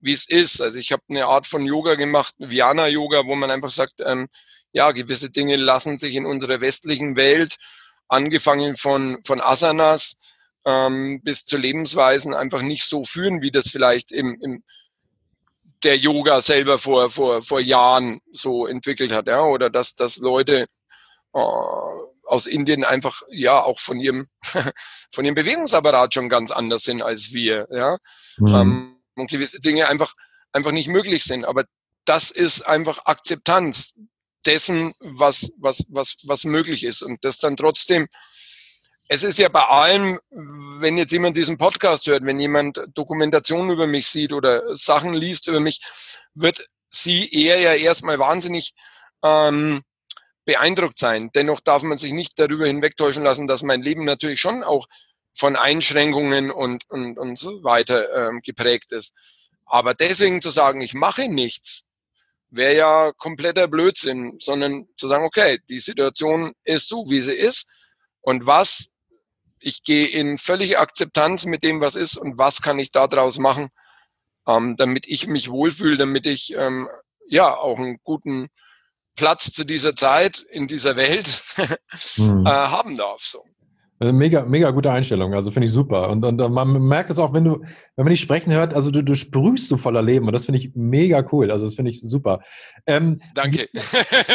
wie 0.00 0.12
es 0.12 0.28
ist. 0.28 0.60
Also 0.60 0.78
ich 0.78 0.92
habe 0.92 1.02
eine 1.08 1.26
Art 1.26 1.46
von 1.46 1.64
Yoga 1.64 1.94
gemacht, 1.94 2.34
Viana 2.38 2.88
Yoga, 2.88 3.26
wo 3.26 3.34
man 3.34 3.50
einfach 3.50 3.70
sagt, 3.70 3.94
ähm, 3.98 4.28
ja, 4.72 4.92
gewisse 4.92 5.30
Dinge 5.30 5.56
lassen 5.56 5.98
sich 5.98 6.14
in 6.14 6.26
unserer 6.26 6.60
westlichen 6.60 7.16
Welt, 7.16 7.56
angefangen 8.08 8.76
von, 8.76 9.18
von 9.24 9.40
Asanas, 9.40 10.16
ähm, 10.64 11.20
bis 11.22 11.44
zu 11.44 11.56
Lebensweisen 11.56 12.34
einfach 12.34 12.62
nicht 12.62 12.84
so 12.84 13.04
führen, 13.04 13.42
wie 13.42 13.50
das 13.50 13.68
vielleicht 13.68 14.12
im, 14.12 14.38
im 14.42 14.64
der 15.82 15.98
Yoga 15.98 16.40
selber 16.40 16.78
vor, 16.78 17.10
vor, 17.10 17.42
vor 17.42 17.60
Jahren 17.60 18.20
so 18.32 18.66
entwickelt 18.66 19.12
hat, 19.12 19.26
ja, 19.26 19.42
oder 19.42 19.68
dass, 19.70 19.94
dass 19.94 20.16
Leute 20.16 20.66
äh, 21.34 21.38
aus 22.26 22.46
Indien 22.46 22.84
einfach 22.84 23.22
ja 23.30 23.62
auch 23.62 23.78
von 23.78 24.00
ihrem 24.00 24.26
von 25.12 25.24
ihrem 25.24 25.34
Bewegungsapparat 25.34 26.14
schon 26.14 26.28
ganz 26.28 26.50
anders 26.50 26.84
sind 26.84 27.02
als 27.02 27.32
wir, 27.32 27.68
ja, 27.70 27.98
mhm. 28.38 28.54
ähm, 28.54 28.96
und 29.14 29.30
gewisse 29.30 29.60
Dinge 29.60 29.88
einfach 29.88 30.12
einfach 30.52 30.72
nicht 30.72 30.88
möglich 30.88 31.24
sind. 31.24 31.44
Aber 31.44 31.64
das 32.04 32.30
ist 32.30 32.62
einfach 32.62 33.04
Akzeptanz 33.06 33.94
dessen, 34.46 34.94
was 35.00 35.52
was 35.58 35.84
was 35.90 36.16
was 36.24 36.44
möglich 36.44 36.84
ist 36.84 37.02
und 37.02 37.24
das 37.24 37.38
dann 37.38 37.56
trotzdem 37.56 38.08
es 39.08 39.22
ist 39.22 39.38
ja 39.38 39.48
bei 39.48 39.62
allem, 39.62 40.18
wenn 40.30 40.96
jetzt 40.96 41.12
jemand 41.12 41.36
diesen 41.36 41.58
Podcast 41.58 42.06
hört, 42.06 42.24
wenn 42.24 42.40
jemand 42.40 42.80
Dokumentationen 42.94 43.70
über 43.70 43.86
mich 43.86 44.08
sieht 44.08 44.32
oder 44.32 44.74
Sachen 44.74 45.14
liest 45.14 45.46
über 45.46 45.60
mich, 45.60 45.80
wird 46.34 46.66
sie 46.90 47.30
eher 47.30 47.60
ja 47.60 47.74
erstmal 47.74 48.18
wahnsinnig 48.18 48.74
ähm, 49.22 49.82
beeindruckt 50.44 50.98
sein. 50.98 51.30
Dennoch 51.34 51.60
darf 51.60 51.82
man 51.82 51.98
sich 51.98 52.12
nicht 52.12 52.38
darüber 52.38 52.66
hinwegtäuschen 52.66 53.24
lassen, 53.24 53.46
dass 53.46 53.62
mein 53.62 53.82
Leben 53.82 54.04
natürlich 54.04 54.40
schon 54.40 54.62
auch 54.62 54.86
von 55.34 55.56
Einschränkungen 55.56 56.50
und, 56.50 56.88
und, 56.88 57.18
und 57.18 57.38
so 57.38 57.62
weiter 57.64 58.28
ähm, 58.28 58.40
geprägt 58.40 58.92
ist. 58.92 59.14
Aber 59.66 59.94
deswegen 59.94 60.40
zu 60.40 60.50
sagen, 60.50 60.80
ich 60.80 60.94
mache 60.94 61.28
nichts, 61.28 61.88
wäre 62.50 62.76
ja 62.76 63.12
kompletter 63.12 63.66
Blödsinn, 63.66 64.38
sondern 64.40 64.86
zu 64.96 65.08
sagen, 65.08 65.24
okay, 65.24 65.58
die 65.68 65.80
Situation 65.80 66.54
ist 66.64 66.88
so, 66.88 67.04
wie 67.08 67.20
sie 67.20 67.34
ist. 67.34 67.68
Und 68.20 68.46
was 68.46 68.93
ich 69.64 69.82
gehe 69.82 70.06
in 70.08 70.38
völlige 70.38 70.78
Akzeptanz 70.78 71.46
mit 71.46 71.62
dem, 71.62 71.80
was 71.80 71.94
ist 71.94 72.16
und 72.16 72.38
was 72.38 72.60
kann 72.62 72.78
ich 72.78 72.90
daraus 72.90 73.38
machen, 73.38 73.70
ähm, 74.46 74.76
damit 74.76 75.06
ich 75.06 75.26
mich 75.26 75.50
wohlfühle, 75.50 75.96
damit 75.96 76.26
ich 76.26 76.54
ähm, 76.54 76.88
ja 77.28 77.56
auch 77.56 77.78
einen 77.78 77.96
guten 78.02 78.48
Platz 79.16 79.52
zu 79.52 79.64
dieser 79.64 79.94
Zeit 79.96 80.38
in 80.50 80.68
dieser 80.68 80.96
Welt 80.96 81.26
hm. 82.16 82.46
äh, 82.46 82.50
haben 82.50 82.96
darf. 82.96 83.22
So. 83.22 83.42
Äh, 84.00 84.10
mega, 84.10 84.44
mega 84.44 84.70
gute 84.72 84.90
Einstellung, 84.90 85.34
also 85.34 85.52
finde 85.52 85.66
ich 85.66 85.72
super. 85.72 86.10
Und, 86.10 86.24
und 86.24 86.52
man 86.52 86.82
merkt 86.82 87.10
es 87.10 87.18
auch, 87.20 87.32
wenn 87.32 87.44
du, 87.44 87.60
wenn 87.94 88.04
man 88.04 88.10
dich 88.10 88.20
sprechen 88.20 88.52
hört, 88.52 88.74
also 88.74 88.90
du, 88.90 89.04
du 89.04 89.14
sprühst 89.14 89.68
so 89.68 89.76
voller 89.76 90.02
Leben 90.02 90.26
und 90.26 90.32
das 90.32 90.46
finde 90.46 90.58
ich 90.58 90.72
mega 90.74 91.24
cool. 91.30 91.52
Also 91.52 91.64
das 91.64 91.76
finde 91.76 91.92
ich 91.92 92.00
super. 92.00 92.40
Ähm, 92.86 93.20
Danke. 93.34 93.68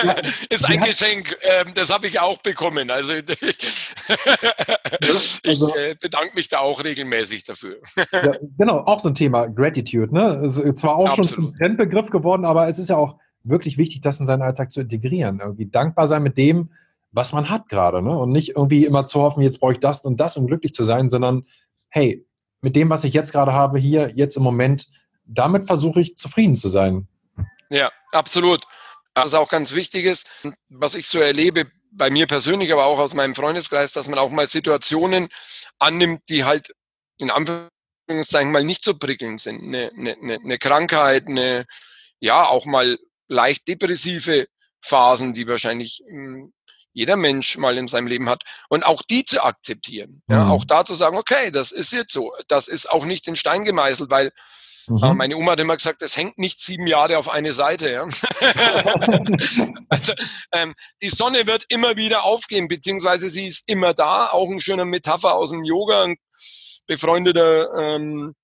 Ja, 0.01 0.16
ist 0.49 0.66
ein 0.66 0.80
Geschenk, 0.82 1.36
ähm, 1.41 1.74
das 1.76 1.89
habe 1.89 2.07
ich 2.07 2.20
auch 2.20 2.41
bekommen. 2.41 2.89
Also, 2.89 3.14
ich 5.01 5.39
also, 5.45 5.76
äh, 5.76 5.95
bedanke 5.99 6.36
mich 6.36 6.47
da 6.47 6.60
auch 6.60 6.84
regelmäßig 6.84 7.43
dafür. 7.43 7.78
ja, 8.12 8.34
genau, 8.57 8.80
auch 8.80 8.99
so 8.99 9.10
ein 9.10 9.16
Thema 9.16 9.47
Gratitude. 9.47 10.14
Ne? 10.14 10.41
Ist 10.43 10.78
zwar 10.78 10.95
auch 10.95 11.07
Absolut. 11.07 11.30
schon 11.30 11.45
ein 11.45 11.53
Trendbegriff 11.57 12.10
geworden, 12.12 12.45
aber 12.45 12.68
es 12.68 12.80
ist 12.80 12.89
ja 12.89 12.97
auch 12.97 13.18
wirklich 13.43 13.78
wichtig, 13.78 14.01
das 14.01 14.20
in 14.20 14.26
seinen 14.26 14.41
Alltag 14.41 14.72
zu 14.72 14.82
integrieren. 14.82 15.39
Irgendwie 15.41 15.66
dankbar 15.66 16.07
sein 16.07 16.24
mit 16.24 16.38
dem, 16.38 16.70
was 17.12 17.34
man 17.34 17.49
hat 17.49 17.70
gerade. 17.70 18.01
Ne? 18.01 18.18
Und 18.18 18.32
nicht 18.32 18.55
irgendwie 18.55 18.86
immer 18.86 19.05
zu 19.05 19.22
hoffen, 19.22 19.41
jetzt 19.41 19.60
brauche 19.60 19.74
ich 19.74 19.80
das 19.80 20.05
und 20.05 20.18
das, 20.18 20.38
um 20.38 20.47
glücklich 20.47 20.74
zu 20.74 20.84
sein, 20.84 21.10
sondern 21.10 21.45
hey, 21.89 22.26
mit 22.62 22.76
dem, 22.76 22.89
was 22.89 23.03
ich 23.03 23.14
jetzt 23.14 23.32
gerade 23.32 23.53
habe, 23.53 23.80
hier, 23.80 24.12
jetzt 24.16 24.38
im 24.38 24.43
Moment, 24.43 24.88
damit 25.26 25.68
versuche 25.68 26.01
ich 26.01 26.18
zufrieden 26.18 26.55
zu 26.55 26.70
sein. 26.70 27.07
Ja, 27.70 27.91
absolut. 28.12 28.66
Was 29.16 29.34
auch 29.34 29.49
ganz 29.49 29.74
wichtig 29.74 30.05
ist, 30.05 30.28
was 30.70 30.95
ich 30.95 31.07
so 31.07 31.20
erlebe, 31.20 31.66
bei 31.91 32.10
mir 32.10 32.28
persönlich, 32.28 32.72
aber 32.72 32.86
auch 32.86 32.99
aus 32.99 33.14
meinem 33.14 33.34
Freundeskreis, 33.34 33.93
dass 33.93 34.07
man 34.07 34.20
auch 34.20 34.30
mal 34.30 34.47
Situationen 34.47 35.28
annimmt, 35.80 36.22
die 36.30 36.43
halt 36.43 36.72
in 37.18 37.32
Anführungszeichen 37.32 38.51
mal 38.51 38.64
nicht 38.64 38.84
so 38.84 38.97
prickelnd 38.97 39.41
sind. 39.41 39.62
Eine, 39.62 39.91
eine, 39.97 40.39
eine 40.43 40.57
Krankheit, 40.57 41.28
eine, 41.28 41.66
ja, 42.20 42.45
auch 42.45 42.66
mal 42.66 42.99
leicht 43.28 43.68
depressive 43.68 44.47
Phasen, 44.82 45.34
die 45.34 45.47
wahrscheinlich 45.47 46.03
hm, 46.07 46.53
jeder 47.00 47.16
Mensch 47.16 47.58
mal 47.58 47.78
in 47.78 47.88
seinem 47.88 48.08
Leben 48.08 48.28
hat 48.30 48.43
und 48.68 48.86
auch 48.86 49.02
die 49.02 49.24
zu 49.24 49.41
akzeptieren. 49.41 50.22
Ja, 50.28 50.43
mhm. 50.43 50.52
auch 50.52 50.66
da 50.66 50.84
zu 50.84 50.95
sagen, 50.95 51.16
okay, 51.16 51.50
das 51.50 51.72
ist 51.72 51.93
jetzt 51.93 52.12
so. 52.12 52.34
Das 52.50 52.68
ist 52.68 52.91
auch 52.91 53.06
nicht 53.06 53.26
in 53.30 53.38
Stein 53.38 53.64
gemeißelt, 53.64 54.12
weil 54.12 54.34
mhm. 54.88 55.04
äh, 55.04 55.14
meine 55.14 55.38
Oma 55.38 55.54
hat 55.54 55.62
immer 55.62 55.78
gesagt, 55.78 56.02
es 56.02 56.18
hängt 56.18 56.38
nicht 56.38 56.60
sieben 56.60 56.88
Jahre 56.88 57.18
auf 57.18 57.30
eine 57.30 57.54
Seite. 57.54 57.89
Ja? 57.89 58.04
also, 59.89 60.14
ähm, 60.52 60.76
die 61.02 61.10
Sonne 61.10 61.47
wird 61.47 61.64
immer 61.70 61.95
wieder 61.95 62.24
aufgehen, 62.24 62.68
beziehungsweise 62.68 63.30
sie 63.30 63.47
ist 63.47 63.64
immer 63.68 63.93
da. 63.93 64.32
Auch 64.32 64.50
ein 64.50 64.60
schöner 64.60 64.84
Metapher 64.84 65.36
aus 65.36 65.52
dem 65.52 65.64
Yoga. 65.64 66.04
Ein 66.04 66.18
befreundeter 66.86 67.74
ähm, 67.78 68.36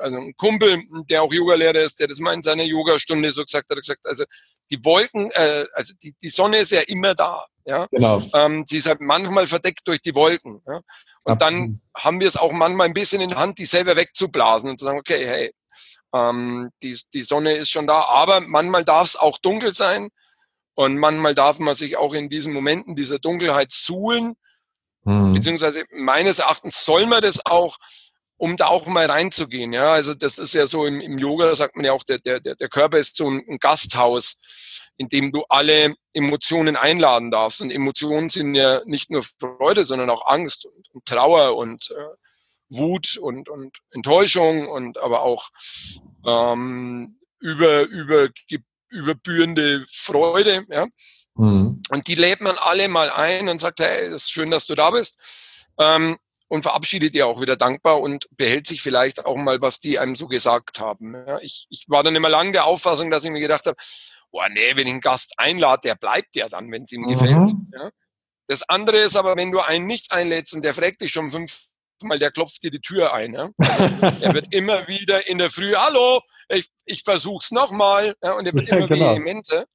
also 0.00 0.18
ein 0.18 0.36
Kumpel, 0.36 0.82
der 1.08 1.22
auch 1.22 1.32
Yogalehrer 1.32 1.80
ist, 1.80 1.98
der 1.98 2.08
das 2.08 2.18
mal 2.18 2.34
in 2.34 2.42
seiner 2.42 2.62
Yogastunde 2.62 3.32
so 3.32 3.42
gesagt 3.42 3.70
hat, 3.70 3.76
hat 3.76 3.82
gesagt, 3.82 4.06
also 4.06 4.24
die 4.70 4.84
Wolken, 4.84 5.30
äh, 5.32 5.66
also 5.74 5.94
die, 6.02 6.14
die 6.20 6.28
Sonne 6.28 6.58
ist 6.58 6.72
ja 6.72 6.80
immer 6.86 7.14
da. 7.14 7.44
Ja? 7.64 7.86
Genau. 7.90 8.22
Ähm, 8.34 8.64
sie 8.66 8.78
ist 8.78 8.86
halt 8.86 9.00
manchmal 9.00 9.46
verdeckt 9.46 9.86
durch 9.86 10.00
die 10.00 10.14
Wolken. 10.14 10.62
Ja? 10.66 10.80
Und 11.24 11.32
Absolut. 11.32 11.40
dann 11.40 11.80
haben 11.96 12.20
wir 12.20 12.28
es 12.28 12.36
auch 12.36 12.52
manchmal 12.52 12.86
ein 12.86 12.94
bisschen 12.94 13.20
in 13.20 13.28
der 13.28 13.38
Hand, 13.38 13.58
die 13.58 13.66
selber 13.66 13.96
wegzublasen 13.96 14.70
und 14.70 14.78
zu 14.78 14.86
sagen, 14.86 14.98
okay, 14.98 15.26
hey, 15.26 15.52
ähm, 16.14 16.70
die, 16.82 16.98
die 17.12 17.22
Sonne 17.22 17.52
ist 17.52 17.70
schon 17.70 17.86
da, 17.86 18.02
aber 18.02 18.40
manchmal 18.40 18.84
darf 18.84 19.08
es 19.08 19.16
auch 19.16 19.38
dunkel 19.38 19.74
sein 19.74 20.10
und 20.74 20.98
manchmal 20.98 21.34
darf 21.34 21.58
man 21.58 21.74
sich 21.74 21.96
auch 21.96 22.14
in 22.14 22.28
diesen 22.28 22.52
Momenten 22.52 22.94
dieser 22.94 23.18
Dunkelheit 23.18 23.70
suhlen, 23.70 24.34
mhm. 25.04 25.32
beziehungsweise 25.32 25.84
meines 25.92 26.38
Erachtens 26.38 26.84
soll 26.84 27.06
man 27.06 27.22
das 27.22 27.44
auch, 27.44 27.76
um 28.38 28.56
da 28.56 28.66
auch 28.66 28.86
mal 28.86 29.06
reinzugehen. 29.06 29.72
Ja, 29.72 29.92
also 29.92 30.14
das 30.14 30.38
ist 30.38 30.54
ja 30.54 30.66
so 30.66 30.84
im, 30.86 31.00
im 31.00 31.18
Yoga, 31.18 31.54
sagt 31.54 31.76
man 31.76 31.84
ja 31.84 31.92
auch, 31.92 32.04
der, 32.04 32.18
der, 32.18 32.40
der 32.40 32.68
Körper 32.68 32.98
ist 32.98 33.16
so 33.16 33.30
ein, 33.30 33.58
Gasthaus, 33.58 34.38
in 34.96 35.08
dem 35.08 35.32
du 35.32 35.44
alle 35.48 35.94
Emotionen 36.12 36.76
einladen 36.76 37.30
darfst. 37.30 37.60
Und 37.60 37.70
Emotionen 37.70 38.28
sind 38.28 38.54
ja 38.54 38.82
nicht 38.84 39.10
nur 39.10 39.22
Freude, 39.40 39.84
sondern 39.84 40.10
auch 40.10 40.26
Angst 40.26 40.66
und, 40.66 40.88
und 40.92 41.04
Trauer 41.06 41.56
und 41.56 41.90
äh, 41.90 42.16
Wut 42.68 43.16
und, 43.16 43.48
und 43.48 43.78
Enttäuschung 43.90 44.68
und 44.68 44.98
aber 44.98 45.22
auch 45.22 45.48
ähm, 46.26 47.18
über, 47.40 47.82
über, 47.82 48.28
überbührende 48.88 49.84
Freude. 49.88 50.66
Ja? 50.68 50.86
Mhm. 51.36 51.82
Und 51.90 52.08
die 52.08 52.14
lädt 52.14 52.40
man 52.40 52.56
alle 52.58 52.88
mal 52.88 53.10
ein 53.10 53.48
und 53.48 53.60
sagt, 53.60 53.80
hey, 53.80 54.08
es 54.08 54.24
ist 54.24 54.30
schön, 54.30 54.50
dass 54.50 54.66
du 54.66 54.74
da 54.74 54.90
bist. 54.90 55.68
Ähm, 55.78 56.18
und 56.48 56.62
verabschiedet 56.62 57.14
ihr 57.14 57.26
auch 57.26 57.40
wieder 57.40 57.56
dankbar 57.56 58.00
und 58.00 58.28
behält 58.36 58.66
sich 58.66 58.82
vielleicht 58.82 59.24
auch 59.26 59.36
mal, 59.36 59.60
was 59.62 59.80
die 59.80 59.98
einem 59.98 60.16
so 60.16 60.28
gesagt 60.28 60.80
haben. 60.80 61.14
Ja, 61.14 61.38
ich, 61.40 61.66
ich 61.70 61.86
war 61.88 62.02
dann 62.02 62.16
immer 62.16 62.28
lang 62.28 62.52
der 62.52 62.66
Auffassung, 62.66 63.10
dass 63.10 63.24
ich 63.24 63.30
mir 63.30 63.40
gedacht 63.40 63.66
habe, 63.66 63.76
oh 64.30 64.42
nee, 64.50 64.76
wenn 64.76 64.86
ich 64.86 64.92
einen 64.92 65.00
Gast 65.00 65.34
einlade, 65.38 65.82
der 65.84 65.94
bleibt 65.96 66.36
ja 66.36 66.48
dann, 66.48 66.70
wenn 66.70 66.84
es 66.84 66.92
ihm 66.92 67.02
mhm. 67.02 67.08
gefällt. 67.08 67.50
Ja. 67.72 67.90
Das 68.48 68.68
andere 68.68 68.98
ist 68.98 69.16
aber, 69.16 69.36
wenn 69.36 69.50
du 69.50 69.60
einen 69.60 69.86
nicht 69.86 70.12
einlädst 70.12 70.54
und 70.54 70.62
der 70.64 70.74
fragt 70.74 71.00
dich 71.00 71.12
schon 71.12 71.30
fünfmal, 71.30 72.18
der 72.18 72.30
klopft 72.30 72.62
dir 72.62 72.70
die 72.70 72.80
Tür 72.80 73.12
ein. 73.12 73.34
Ja. 73.34 73.50
er 74.20 74.34
wird 74.34 74.46
immer 74.52 74.86
wieder 74.86 75.26
in 75.28 75.38
der 75.38 75.50
Früh, 75.50 75.74
hallo, 75.74 76.20
ich, 76.48 76.70
ich 76.84 77.02
versuch's 77.02 77.50
nochmal. 77.50 78.14
Ja, 78.22 78.34
und 78.34 78.46
er 78.46 78.54
wird 78.54 78.68
immer 78.68 78.86
genau. 78.86 79.14
vehementer. 79.14 79.66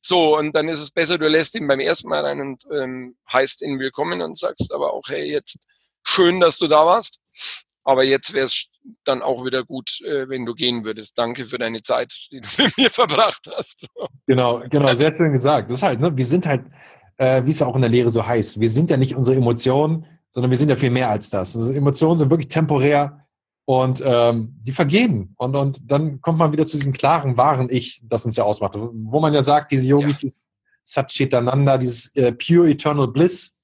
So, 0.00 0.36
und 0.36 0.52
dann 0.54 0.68
ist 0.68 0.78
es 0.78 0.90
besser, 0.90 1.18
du 1.18 1.26
lässt 1.26 1.54
ihn 1.54 1.66
beim 1.66 1.80
ersten 1.80 2.08
Mal 2.08 2.24
rein 2.24 2.40
und 2.40 2.64
ähm, 2.72 3.16
heißt 3.32 3.62
ihn 3.62 3.80
willkommen 3.80 4.22
und 4.22 4.38
sagst 4.38 4.72
aber 4.72 4.92
auch, 4.92 5.08
hey, 5.08 5.24
jetzt 5.30 5.66
schön, 6.08 6.40
dass 6.40 6.58
du 6.58 6.66
da 6.66 6.84
warst. 6.86 7.20
Aber 7.84 8.04
jetzt 8.04 8.34
wäre 8.34 8.46
es 8.46 8.70
dann 9.04 9.22
auch 9.22 9.44
wieder 9.44 9.64
gut, 9.64 10.00
äh, 10.02 10.28
wenn 10.28 10.44
du 10.44 10.54
gehen 10.54 10.84
würdest. 10.84 11.16
Danke 11.16 11.46
für 11.46 11.58
deine 11.58 11.80
Zeit, 11.80 12.12
die 12.30 12.40
du 12.40 12.48
mit 12.62 12.76
mir 12.76 12.90
verbracht 12.90 13.48
hast. 13.56 13.86
Genau, 14.26 14.62
genau, 14.68 14.94
sehr 14.94 15.12
schön 15.12 15.32
gesagt. 15.32 15.70
Das 15.70 15.78
ist 15.78 15.82
halt, 15.82 16.00
ne, 16.00 16.14
wir 16.14 16.26
sind 16.26 16.46
halt, 16.46 16.64
äh, 17.16 17.42
wie 17.44 17.50
es 17.50 17.62
auch 17.62 17.74
in 17.74 17.82
der 17.82 17.90
Lehre 17.90 18.10
so 18.10 18.26
heißt, 18.26 18.60
wir 18.60 18.68
sind 18.68 18.90
ja 18.90 18.96
nicht 18.96 19.14
unsere 19.14 19.36
Emotionen, 19.36 20.04
sondern 20.30 20.50
wir 20.50 20.58
sind 20.58 20.68
ja 20.68 20.76
viel 20.76 20.90
mehr 20.90 21.08
als 21.08 21.30
das. 21.30 21.56
Also 21.56 21.72
Emotionen 21.72 22.18
sind 22.18 22.30
wirklich 22.30 22.48
temporär 22.48 23.26
und 23.64 24.02
ähm, 24.04 24.54
die 24.62 24.72
vergehen. 24.72 25.34
Und, 25.38 25.56
und 25.56 25.78
dann 25.90 26.20
kommt 26.20 26.38
man 26.38 26.52
wieder 26.52 26.66
zu 26.66 26.76
diesem 26.76 26.92
klaren, 26.92 27.36
wahren 27.36 27.68
Ich, 27.70 28.00
das 28.04 28.24
uns 28.24 28.36
ja 28.36 28.44
ausmacht. 28.44 28.74
Wo 28.76 29.20
man 29.20 29.32
ja 29.32 29.42
sagt, 29.42 29.72
diese 29.72 29.86
Yogis, 29.86 30.22
ja. 30.22 30.30
Satchitananda, 30.84 31.78
dieses 31.78 32.14
äh, 32.16 32.32
Pure 32.32 32.70
Eternal 32.70 33.08
Bliss, 33.08 33.54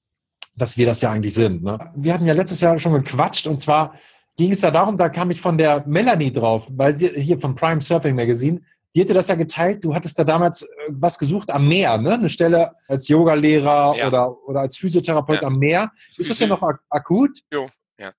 dass 0.55 0.77
wir 0.77 0.85
das 0.85 1.01
ja 1.01 1.11
eigentlich 1.11 1.33
sind. 1.33 1.63
Ne? 1.63 1.77
Wir 1.95 2.13
hatten 2.13 2.25
ja 2.25 2.33
letztes 2.33 2.61
Jahr 2.61 2.79
schon 2.79 2.93
gequatscht 2.93 3.47
und 3.47 3.59
zwar 3.59 3.93
ging 4.37 4.51
es 4.51 4.61
da 4.61 4.71
darum, 4.71 4.97
da 4.97 5.09
kam 5.09 5.31
ich 5.31 5.39
von 5.39 5.57
der 5.57 5.83
Melanie 5.87 6.31
drauf, 6.31 6.67
weil 6.71 6.95
sie 6.95 7.09
hier 7.21 7.39
vom 7.39 7.55
Prime 7.55 7.81
Surfing 7.81 8.15
Magazine, 8.15 8.61
die 8.95 9.01
hatte 9.01 9.13
das 9.13 9.27
ja 9.27 9.35
geteilt. 9.35 9.83
Du 9.83 9.93
hattest 9.93 10.17
da 10.17 10.23
damals 10.23 10.63
äh, 10.63 10.67
was 10.89 11.19
gesucht 11.19 11.51
am 11.51 11.67
Meer, 11.67 11.97
ne? 11.97 12.13
Eine 12.13 12.29
Stelle 12.29 12.71
als 12.87 13.07
Yogalehrer 13.09 13.95
ja. 13.97 14.07
oder, 14.07 14.37
oder 14.47 14.61
als 14.61 14.77
Physiotherapeut 14.77 15.41
ja. 15.41 15.47
am 15.47 15.59
Meer. 15.59 15.91
Ist 16.17 16.29
das 16.29 16.39
ja 16.39 16.47
noch 16.47 16.61
ak 16.61 16.79
akut? 16.89 17.39
Jo. 17.51 17.67
Ja. 17.99 18.11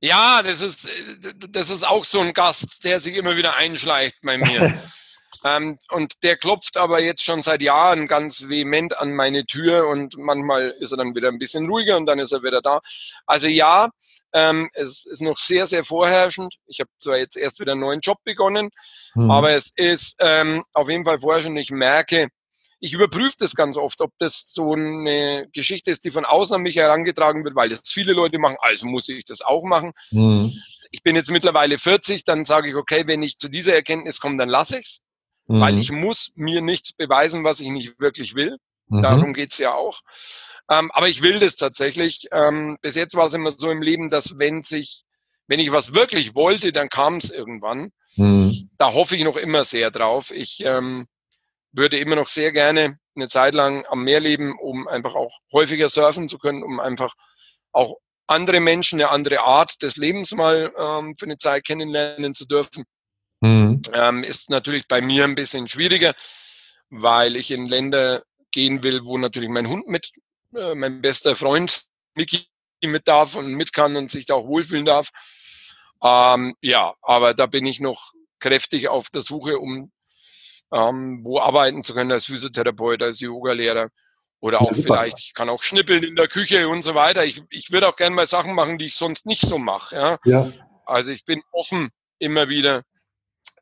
ja, 0.00 0.42
das 0.44 0.60
ist, 0.60 0.88
das 1.50 1.70
ist 1.70 1.86
auch 1.86 2.04
so 2.04 2.20
ein 2.20 2.32
Gast, 2.32 2.84
der 2.84 3.00
sich 3.00 3.16
immer 3.16 3.36
wieder 3.36 3.56
einschleicht 3.56 4.16
bei 4.22 4.38
mir. 4.38 4.72
Ähm, 5.44 5.78
und 5.90 6.22
der 6.22 6.36
klopft 6.36 6.76
aber 6.76 7.00
jetzt 7.00 7.22
schon 7.22 7.42
seit 7.42 7.62
Jahren 7.62 8.06
ganz 8.06 8.48
vehement 8.48 8.98
an 8.98 9.14
meine 9.14 9.44
Tür 9.44 9.88
und 9.88 10.16
manchmal 10.16 10.74
ist 10.80 10.92
er 10.92 10.98
dann 10.98 11.14
wieder 11.14 11.28
ein 11.28 11.38
bisschen 11.38 11.68
ruhiger 11.68 11.96
und 11.96 12.06
dann 12.06 12.18
ist 12.18 12.32
er 12.32 12.42
wieder 12.42 12.60
da. 12.60 12.80
Also 13.26 13.46
ja, 13.46 13.90
ähm, 14.32 14.70
es 14.74 15.04
ist 15.04 15.20
noch 15.20 15.38
sehr, 15.38 15.66
sehr 15.66 15.84
vorherrschend. 15.84 16.54
Ich 16.66 16.80
habe 16.80 16.90
zwar 16.98 17.18
jetzt 17.18 17.36
erst 17.36 17.60
wieder 17.60 17.72
einen 17.72 17.80
neuen 17.80 18.00
Job 18.00 18.18
begonnen, 18.24 18.70
mhm. 19.14 19.30
aber 19.30 19.50
es 19.50 19.72
ist 19.76 20.16
ähm, 20.20 20.62
auf 20.72 20.88
jeden 20.88 21.04
Fall 21.04 21.20
vorherrschend. 21.20 21.58
Ich 21.58 21.70
merke, 21.70 22.28
ich 22.82 22.92
überprüfe 22.92 23.36
das 23.38 23.54
ganz 23.54 23.76
oft, 23.76 24.00
ob 24.00 24.10
das 24.18 24.52
so 24.52 24.72
eine 24.72 25.48
Geschichte 25.52 25.92
ist, 25.92 26.04
die 26.04 26.10
von 26.10 26.24
außen 26.24 26.56
an 26.56 26.62
mich 26.62 26.76
herangetragen 26.76 27.44
wird, 27.44 27.54
weil 27.54 27.68
das 27.68 27.80
viele 27.86 28.12
Leute 28.12 28.38
machen, 28.38 28.56
also 28.60 28.86
muss 28.86 29.08
ich 29.08 29.24
das 29.24 29.40
auch 29.40 29.62
machen. 29.62 29.92
Mhm. 30.10 30.52
Ich 30.90 31.02
bin 31.02 31.14
jetzt 31.14 31.30
mittlerweile 31.30 31.78
40, 31.78 32.24
dann 32.24 32.44
sage 32.44 32.70
ich, 32.70 32.74
okay, 32.74 33.04
wenn 33.06 33.22
ich 33.22 33.38
zu 33.38 33.48
dieser 33.48 33.74
Erkenntnis 33.74 34.18
komme, 34.18 34.36
dann 34.36 34.48
lasse 34.48 34.78
ich's 34.78 35.02
mhm. 35.52 35.60
weil 35.60 35.78
ich 35.78 35.92
muss 35.92 36.32
mir 36.34 36.60
nichts 36.60 36.92
beweisen, 36.92 37.44
was 37.44 37.60
ich 37.60 37.68
nicht 37.68 38.00
wirklich 38.00 38.34
will. 38.34 38.56
Mhm. 38.88 39.02
Darum 39.02 39.34
geht's 39.34 39.58
ja 39.58 39.74
auch. 39.74 40.00
Ähm, 40.70 40.90
aber 40.92 41.08
ich 41.08 41.22
will 41.22 41.38
das 41.38 41.56
tatsächlich. 41.56 42.28
Ähm, 42.32 42.78
bis 42.80 42.94
jetzt 42.94 43.14
war 43.14 43.26
es 43.26 43.34
immer 43.34 43.52
so 43.56 43.70
im 43.70 43.82
Leben, 43.82 44.08
dass 44.08 44.38
wenn 44.38 44.62
sich, 44.62 45.02
wenn 45.46 45.60
ich 45.60 45.72
was 45.72 45.94
wirklich 45.94 46.34
wollte, 46.34 46.72
dann 46.72 46.88
kam 46.88 47.16
es 47.16 47.30
irgendwann. 47.30 47.90
Mhm. 48.16 48.70
Da 48.78 48.92
hoffe 48.92 49.16
ich 49.16 49.24
noch 49.24 49.36
immer 49.36 49.64
sehr 49.64 49.90
drauf. 49.90 50.30
Ich 50.30 50.64
ähm, 50.64 51.06
würde 51.72 51.98
immer 51.98 52.16
noch 52.16 52.28
sehr 52.28 52.52
gerne 52.52 52.96
eine 53.14 53.28
Zeit 53.28 53.54
lang 53.54 53.84
am 53.88 54.04
Meer 54.04 54.20
leben, 54.20 54.58
um 54.58 54.88
einfach 54.88 55.14
auch 55.14 55.38
häufiger 55.52 55.88
surfen 55.88 56.28
zu 56.28 56.38
können, 56.38 56.62
um 56.62 56.80
einfach 56.80 57.14
auch 57.72 57.96
andere 58.26 58.60
Menschen, 58.60 59.00
eine 59.00 59.10
andere 59.10 59.40
Art 59.40 59.82
des 59.82 59.96
Lebens 59.96 60.32
mal 60.32 60.72
ähm, 60.76 61.14
für 61.16 61.26
eine 61.26 61.36
Zeit 61.36 61.64
kennenlernen 61.66 62.34
zu 62.34 62.46
dürfen. 62.46 62.84
Mhm. 63.42 63.82
Ähm, 63.92 64.22
ist 64.22 64.50
natürlich 64.50 64.86
bei 64.86 65.00
mir 65.00 65.24
ein 65.24 65.34
bisschen 65.34 65.66
schwieriger, 65.66 66.14
weil 66.90 67.34
ich 67.36 67.50
in 67.50 67.66
Länder 67.66 68.22
gehen 68.52 68.84
will, 68.84 69.04
wo 69.04 69.18
natürlich 69.18 69.48
mein 69.48 69.68
Hund 69.68 69.88
mit, 69.88 70.12
äh, 70.54 70.74
mein 70.74 71.02
bester 71.02 71.34
Freund 71.34 71.84
Mickey 72.14 72.46
mit 72.84 73.08
darf 73.08 73.34
und 73.34 73.52
mit 73.54 73.72
kann 73.72 73.96
und 73.96 74.10
sich 74.10 74.26
da 74.26 74.34
auch 74.34 74.46
wohlfühlen 74.46 74.84
darf. 74.84 75.10
Ähm, 76.02 76.54
ja, 76.60 76.94
aber 77.02 77.34
da 77.34 77.46
bin 77.46 77.66
ich 77.66 77.80
noch 77.80 78.12
kräftig 78.38 78.88
auf 78.88 79.10
der 79.10 79.22
Suche, 79.22 79.58
um 79.58 79.90
ähm, 80.72 81.20
wo 81.24 81.40
arbeiten 81.40 81.82
zu 81.82 81.94
können 81.94 82.12
als 82.12 82.26
Physiotherapeut, 82.26 83.02
als 83.02 83.20
Yogalehrer 83.20 83.88
oder 84.40 84.60
auch 84.60 84.70
ja, 84.70 84.82
vielleicht, 84.82 85.18
ich 85.18 85.34
kann 85.34 85.48
auch 85.48 85.62
schnippeln 85.62 86.02
in 86.02 86.16
der 86.16 86.28
Küche 86.28 86.68
und 86.68 86.82
so 86.82 86.94
weiter. 86.94 87.24
Ich, 87.24 87.42
ich 87.50 87.72
würde 87.72 87.88
auch 87.88 87.96
gerne 87.96 88.14
mal 88.14 88.26
Sachen 88.26 88.54
machen, 88.54 88.78
die 88.78 88.86
ich 88.86 88.94
sonst 88.94 89.26
nicht 89.26 89.42
so 89.42 89.58
mache. 89.58 89.96
Ja? 89.96 90.18
ja. 90.24 90.52
Also 90.86 91.10
ich 91.10 91.24
bin 91.24 91.42
offen 91.52 91.90
immer 92.18 92.48
wieder 92.48 92.82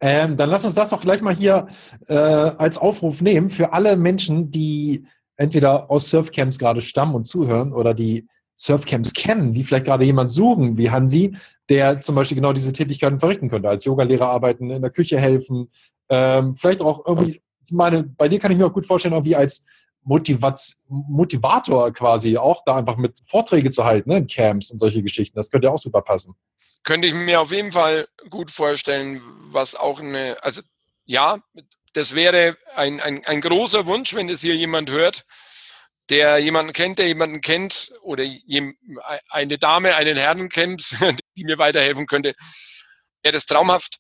ähm, 0.00 0.36
dann 0.36 0.48
lass 0.48 0.64
uns 0.64 0.74
das 0.74 0.90
doch 0.90 1.02
gleich 1.02 1.20
mal 1.20 1.34
hier 1.34 1.66
äh, 2.08 2.14
als 2.14 2.78
Aufruf 2.78 3.20
nehmen 3.20 3.50
für 3.50 3.72
alle 3.72 3.96
Menschen, 3.96 4.50
die 4.50 5.06
entweder 5.36 5.90
aus 5.90 6.08
Surfcamps 6.10 6.58
gerade 6.58 6.80
stammen 6.80 7.14
und 7.14 7.26
zuhören 7.26 7.72
oder 7.72 7.94
die 7.94 8.26
Surfcamps 8.56 9.12
kennen, 9.12 9.54
die 9.54 9.64
vielleicht 9.64 9.86
gerade 9.86 10.04
jemand 10.04 10.30
suchen, 10.30 10.76
wie 10.76 10.90
Hansi, 10.90 11.34
der 11.68 12.00
zum 12.00 12.14
Beispiel 12.14 12.36
genau 12.36 12.52
diese 12.52 12.72
Tätigkeiten 12.72 13.20
verrichten 13.20 13.48
könnte, 13.48 13.68
als 13.68 13.84
Yogalehrer 13.84 14.28
arbeiten, 14.28 14.70
in 14.70 14.82
der 14.82 14.90
Küche 14.90 15.18
helfen, 15.18 15.70
ähm, 16.10 16.54
vielleicht 16.56 16.82
auch 16.82 17.06
irgendwie, 17.06 17.40
ich 17.64 17.72
meine, 17.72 18.02
bei 18.02 18.28
dir 18.28 18.38
kann 18.38 18.52
ich 18.52 18.58
mir 18.58 18.66
auch 18.66 18.72
gut 18.72 18.86
vorstellen, 18.86 19.14
irgendwie 19.14 19.36
als 19.36 19.64
Motivat 20.02 20.60
Motivator 20.88 21.92
quasi 21.92 22.36
auch 22.38 22.62
da 22.64 22.76
einfach 22.76 22.96
mit 22.96 23.18
Vorträge 23.26 23.70
zu 23.70 23.84
halten, 23.84 24.10
ne, 24.10 24.18
in 24.18 24.26
Camps 24.26 24.70
und 24.70 24.78
solche 24.78 25.02
Geschichten. 25.02 25.36
Das 25.36 25.50
könnte 25.50 25.66
ja 25.66 25.72
auch 25.72 25.78
super 25.78 26.00
passen 26.00 26.34
könnte 26.84 27.08
ich 27.08 27.14
mir 27.14 27.40
auf 27.40 27.52
jeden 27.52 27.72
Fall 27.72 28.08
gut 28.30 28.50
vorstellen, 28.50 29.20
was 29.52 29.74
auch 29.74 30.00
eine, 30.00 30.36
also 30.42 30.62
ja, 31.04 31.38
das 31.92 32.14
wäre 32.14 32.56
ein, 32.74 33.00
ein, 33.00 33.24
ein 33.26 33.40
großer 33.40 33.86
Wunsch, 33.86 34.14
wenn 34.14 34.28
das 34.28 34.40
hier 34.40 34.54
jemand 34.54 34.90
hört, 34.90 35.24
der 36.08 36.38
jemanden 36.38 36.72
kennt, 36.72 36.98
der 36.98 37.06
jemanden 37.06 37.40
kennt 37.40 37.92
oder 38.02 38.24
eine 39.28 39.58
Dame, 39.58 39.94
einen 39.94 40.16
Herrn 40.16 40.48
kennt, 40.48 40.96
die 41.36 41.44
mir 41.44 41.58
weiterhelfen 41.58 42.06
könnte. 42.06 42.34
Wäre 43.22 43.32
das 43.32 43.46
traumhaft. 43.46 43.98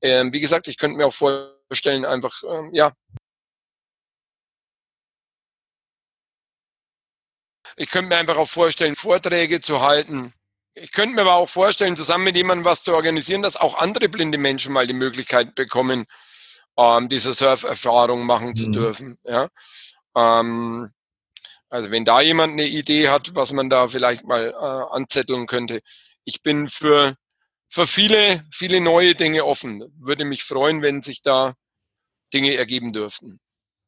Ähm, 0.00 0.32
wie 0.32 0.40
gesagt, 0.40 0.68
ich 0.68 0.78
könnte 0.78 0.96
mir 0.96 1.06
auch 1.06 1.12
vorstellen, 1.12 2.04
einfach, 2.04 2.42
ähm, 2.48 2.70
ja. 2.72 2.92
Ich 7.76 7.88
könnte 7.88 8.08
mir 8.08 8.16
einfach 8.16 8.36
auch 8.36 8.48
vorstellen, 8.48 8.96
Vorträge 8.96 9.60
zu 9.60 9.80
halten, 9.80 10.32
ich 10.74 10.92
könnte 10.92 11.14
mir 11.14 11.22
aber 11.22 11.34
auch 11.34 11.48
vorstellen, 11.48 11.96
zusammen 11.96 12.24
mit 12.24 12.36
jemandem 12.36 12.64
was 12.64 12.82
zu 12.82 12.94
organisieren, 12.94 13.42
dass 13.42 13.56
auch 13.56 13.78
andere 13.78 14.08
blinde 14.08 14.38
Menschen 14.38 14.72
mal 14.72 14.86
die 14.86 14.94
Möglichkeit 14.94 15.54
bekommen, 15.54 16.04
ähm, 16.76 17.08
diese 17.08 17.34
Surferfahrung 17.34 18.24
machen 18.26 18.50
mhm. 18.50 18.56
zu 18.56 18.70
dürfen. 18.70 19.18
Ja? 19.24 19.48
Ähm, 20.16 20.88
also 21.68 21.90
wenn 21.90 22.04
da 22.04 22.20
jemand 22.20 22.52
eine 22.52 22.66
Idee 22.66 23.08
hat, 23.08 23.34
was 23.34 23.52
man 23.52 23.70
da 23.70 23.88
vielleicht 23.88 24.26
mal 24.26 24.50
äh, 24.50 24.94
anzetteln 24.94 25.46
könnte. 25.46 25.80
Ich 26.24 26.42
bin 26.42 26.68
für, 26.68 27.14
für 27.68 27.86
viele, 27.86 28.44
viele 28.52 28.80
neue 28.80 29.14
Dinge 29.14 29.44
offen. 29.44 29.82
Würde 29.98 30.24
mich 30.24 30.44
freuen, 30.44 30.82
wenn 30.82 31.02
sich 31.02 31.22
da 31.22 31.54
Dinge 32.32 32.54
ergeben 32.54 32.92
dürften. 32.92 33.40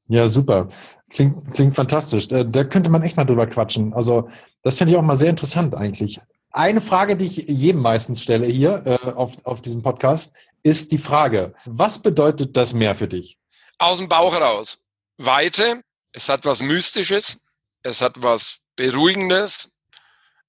Ja, 0.09 0.29
super. 0.29 0.69
Klingt, 1.11 1.53
klingt 1.53 1.75
fantastisch. 1.75 2.29
Da, 2.29 2.45
da 2.45 2.65
könnte 2.65 2.91
man 2.91 3.03
echt 3.03 3.17
mal 3.17 3.25
drüber 3.25 3.47
quatschen. 3.47 3.95
Also, 3.95 4.29
das 4.63 4.77
finde 4.77 4.93
ich 4.93 4.99
auch 4.99 5.03
mal 5.03 5.17
sehr 5.17 5.31
interessant 5.31 5.75
eigentlich. 5.75 6.21
Eine 6.55 6.81
Frage, 6.81 7.17
die 7.17 7.27
ich 7.27 7.37
jedem 7.49 7.81
meistens 7.81 8.23
stelle 8.23 8.47
hier 8.47 8.85
äh, 8.87 9.11
auf, 9.11 9.45
auf 9.45 9.61
diesem 9.61 9.83
Podcast, 9.83 10.33
ist 10.63 10.93
die 10.93 10.99
Frage, 10.99 11.53
was 11.65 12.01
bedeutet 12.01 12.57
das 12.57 12.75
Meer 12.75 12.95
für 12.95 13.09
dich? 13.09 13.37
Aus 13.79 13.99
dem 13.99 14.09
Bauch 14.09 14.33
heraus. 14.33 14.79
Weite, 15.19 15.83
es 16.13 16.29
hat 16.29 16.45
was 16.45 16.63
Mystisches, 16.63 17.43
es 17.83 18.01
hat 18.01 18.23
was 18.23 18.61
Beruhigendes, 18.77 19.81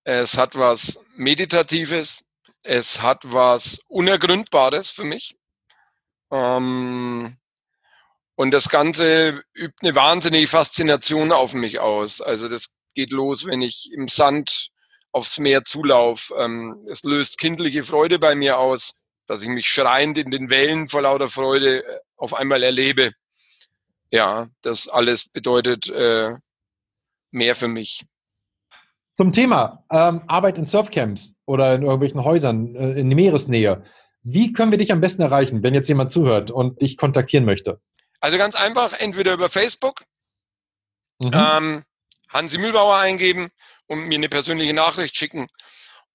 es 0.04 0.38
hat 0.38 0.56
was 0.56 1.00
Meditatives, 1.16 2.26
es 2.62 3.02
hat 3.02 3.22
was 3.24 3.80
Unergründbares 3.88 4.92
für 4.92 5.06
mich. 5.06 5.36
Ähm, 6.32 7.36
und 8.36 8.52
das 8.52 8.70
Ganze 8.70 9.42
übt 9.56 9.78
eine 9.82 9.96
wahnsinnige 9.96 10.48
Faszination 10.48 11.32
auf 11.32 11.56
mich 11.56 11.80
aus. 11.80 12.22
Also 12.22 12.48
das 12.48 12.76
geht 12.94 13.10
los, 13.10 13.48
wenn 13.48 13.64
ich 13.64 13.92
im 13.92 14.08
Sand 14.08 14.70
aufs 15.16 15.40
Meer 15.40 15.64
zulaufe. 15.64 16.36
Ähm, 16.38 16.86
es 16.92 17.04
löst 17.04 17.38
kindliche 17.38 17.86
Freude 17.86 18.20
bei 18.20 18.36
mir 18.36 18.60
aus, 18.60 18.96
dass 19.28 19.42
ich 19.42 19.48
mich 19.48 19.68
schreiend 19.68 20.18
in 20.18 20.30
den 20.30 20.50
Wellen 20.50 20.90
vor 20.90 21.04
lauter 21.04 21.30
Freude 21.30 21.86
äh, 21.86 22.00
auf 22.18 22.34
einmal 22.34 22.62
erlebe. 22.64 23.14
Ja, 24.12 24.50
das 24.62 24.90
alles 24.90 25.30
bedeutet 25.30 25.90
äh, 25.90 26.32
mehr 27.32 27.56
für 27.56 27.70
mich. 27.70 28.06
Zum 29.14 29.32
Thema 29.32 29.86
ähm, 29.90 30.22
Arbeit 30.28 30.58
in 30.58 30.66
Surfcamps 30.66 31.34
oder 31.46 31.76
in 31.76 31.84
irgendwelchen 31.84 32.24
Häusern 32.26 32.76
äh, 32.76 33.00
in 33.00 33.08
Meeresnähe. 33.08 33.86
Wie 34.22 34.52
können 34.52 34.72
wir 34.72 34.78
dich 34.78 34.92
am 34.92 35.00
besten 35.00 35.22
erreichen, 35.22 35.64
wenn 35.64 35.74
jetzt 35.74 35.88
jemand 35.88 36.12
zuhört 36.12 36.52
und 36.52 36.82
dich 36.82 36.98
kontaktieren 36.98 37.46
möchte? 37.46 37.80
Also 38.20 38.38
ganz 38.38 38.56
einfach, 38.56 38.92
entweder 39.00 39.34
über 39.34 39.48
Facebook, 39.48 40.02
mhm. 41.24 41.32
ähm, 41.34 41.86
Hansi 42.28 42.58
Mühlbauer 42.58 42.98
eingeben 42.98 43.50
und 43.88 44.08
mir 44.08 44.18
eine 44.18 44.30
persönliche 44.30 44.74
Nachricht 44.74 45.16
schicken 45.16 45.48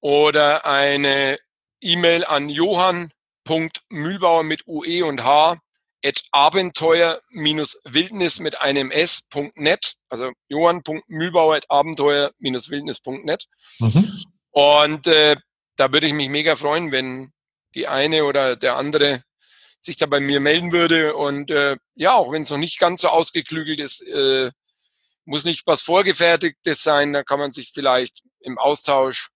oder 0.00 0.66
eine 0.66 1.36
E-Mail 1.80 2.24
an 2.24 2.48
johann.mühlbauer 2.48 4.42
mit 4.42 4.66
UE 4.66 5.04
und 5.04 5.24
H 5.24 5.58
at 6.04 6.22
abenteuer-wildnis 6.32 8.40
mit 8.40 8.60
einem 8.60 8.90
S.net, 8.90 9.94
also 10.08 10.32
johann.mühlbauer 10.48 11.56
at 11.56 11.70
abenteuer-wildnis.net. 11.70 13.46
Mhm. 13.80 14.24
Und 14.52 15.06
äh, 15.06 15.36
da 15.76 15.92
würde 15.92 16.06
ich 16.06 16.14
mich 16.14 16.28
mega 16.28 16.56
freuen, 16.56 16.92
wenn 16.92 17.32
die 17.74 17.86
eine 17.86 18.24
oder 18.24 18.56
der 18.56 18.76
andere 18.76 19.22
sich 19.80 19.96
da 19.96 20.06
bei 20.06 20.20
mir 20.20 20.40
melden 20.40 20.72
würde. 20.72 21.16
Und 21.16 21.50
äh, 21.50 21.76
ja, 21.94 22.14
auch 22.14 22.32
wenn 22.32 22.42
es 22.42 22.50
noch 22.50 22.58
nicht 22.58 22.78
ganz 22.78 23.02
so 23.02 23.08
ausgeklügelt 23.08 23.80
ist, 23.80 24.06
äh, 24.08 24.50
muss 25.30 25.44
nicht 25.44 25.66
was 25.66 25.80
Vorgefertigtes 25.80 26.82
sein. 26.82 27.12
Da 27.12 27.22
kann 27.22 27.38
man 27.38 27.52
sich 27.52 27.70
vielleicht 27.72 28.22
im 28.40 28.58
Austausch 28.58 29.30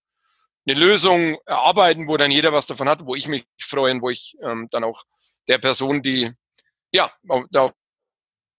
eine 0.67 0.79
Lösung 0.79 1.37
erarbeiten, 1.47 2.09
wo 2.09 2.17
dann 2.17 2.31
jeder 2.31 2.53
was 2.53 2.67
davon 2.67 2.89
hat, 2.89 3.07
wo 3.07 3.15
ich 3.15 3.29
mich 3.29 3.47
freue 3.61 3.93
und 3.93 4.03
wo 4.03 4.11
ich 4.11 4.37
ähm, 4.43 4.67
dann 4.71 4.83
auch 4.83 5.05
der 5.47 5.59
Person, 5.59 6.03
die 6.03 6.31
ja 6.93 7.11
da 7.51 7.63
auf 7.63 7.73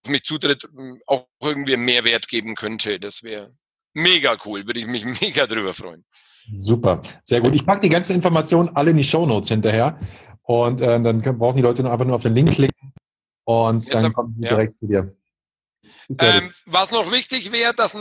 mich 0.07 0.23
zutritt, 0.23 0.63
ähm, 0.77 1.01
auch 1.07 1.27
irgendwie 1.41 1.75
Mehrwert 1.75 2.27
geben 2.27 2.55
könnte. 2.55 2.99
Das 2.99 3.21
wäre 3.21 3.51
mega 3.93 4.37
cool, 4.45 4.65
würde 4.65 4.79
ich 4.79 4.87
mich 4.87 5.03
mega 5.21 5.45
drüber 5.45 5.73
freuen. 5.73 6.05
Super, 6.55 7.01
sehr 7.23 7.41
gut. 7.41 7.53
Ich 7.53 7.65
packe 7.65 7.81
die 7.81 7.89
ganze 7.89 8.13
Information 8.13 8.69
alle 8.75 8.91
in 8.91 8.97
die 8.97 9.03
Show 9.03 9.25
Notes 9.25 9.49
hinterher. 9.49 9.99
Und 10.43 10.79
äh, 10.79 11.01
dann 11.01 11.21
brauchen 11.21 11.57
die 11.57 11.63
Leute 11.63 11.81
nur 11.81 11.91
einfach 11.91 12.05
nur 12.05 12.15
auf 12.15 12.21
den 12.21 12.35
Link 12.35 12.51
klicken 12.51 12.93
und 13.45 13.83
Jetzt 13.83 14.03
dann 14.03 14.13
kommen 14.13 14.35
die 14.37 14.43
ja. 14.43 14.49
direkt 14.49 14.79
zu 14.79 14.87
dir. 14.87 15.15
Ähm, 16.19 16.51
was 16.65 16.91
noch 16.91 17.11
wichtig 17.11 17.51
wäre, 17.51 17.73
dass, 17.73 17.97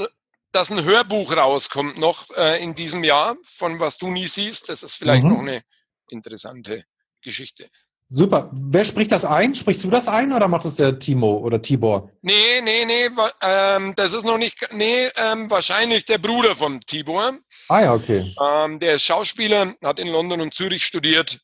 dass 0.53 0.71
ein 0.71 0.85
Hörbuch 0.85 1.37
rauskommt 1.37 1.99
noch 1.99 2.31
äh, 2.37 2.63
in 2.63 2.75
diesem 2.75 3.05
Jahr, 3.05 3.37
von 3.43 3.81
was 3.81 3.99
du 3.99 4.11
nie 4.11 4.29
siehst. 4.29 4.69
Das 4.69 4.83
ist 4.83 4.97
vielleicht 4.97 5.25
mhm. 5.25 5.31
noch 5.31 5.41
eine 5.41 5.63
interessante 6.09 6.85
Geschichte. 7.23 7.69
Super. 8.09 8.51
Wer 8.53 8.85
spricht 8.85 9.13
das 9.13 9.25
ein? 9.25 9.55
Sprichst 9.55 9.83
du 9.83 9.91
das 9.91 10.09
ein 10.09 10.33
oder 10.33 10.47
macht 10.47 10.67
das 10.67 10.77
der 10.77 10.99
Timo 10.99 11.39
oder 11.39 11.61
Tibor? 11.61 12.11
Nee, 12.21 12.61
nee, 12.63 12.85
nee, 12.85 13.09
ähm, 13.41 13.95
das 13.97 14.13
ist 14.13 14.25
noch 14.25 14.37
nicht, 14.37 14.69
nee, 14.73 15.09
ähm, 15.17 15.51
wahrscheinlich 15.51 16.05
der 16.05 16.19
Bruder 16.19 16.55
vom 16.55 16.81
Tibor. 16.81 17.39
Ah 17.69 17.81
ja, 17.81 17.95
okay. 17.95 18.35
Ähm, 18.41 18.79
der 18.79 18.97
ist 18.97 19.05
Schauspieler, 19.05 19.75
hat 19.83 19.99
in 19.99 20.09
London 20.09 20.43
und 20.43 20.53
Zürich 20.53 20.85
studiert 20.85 21.41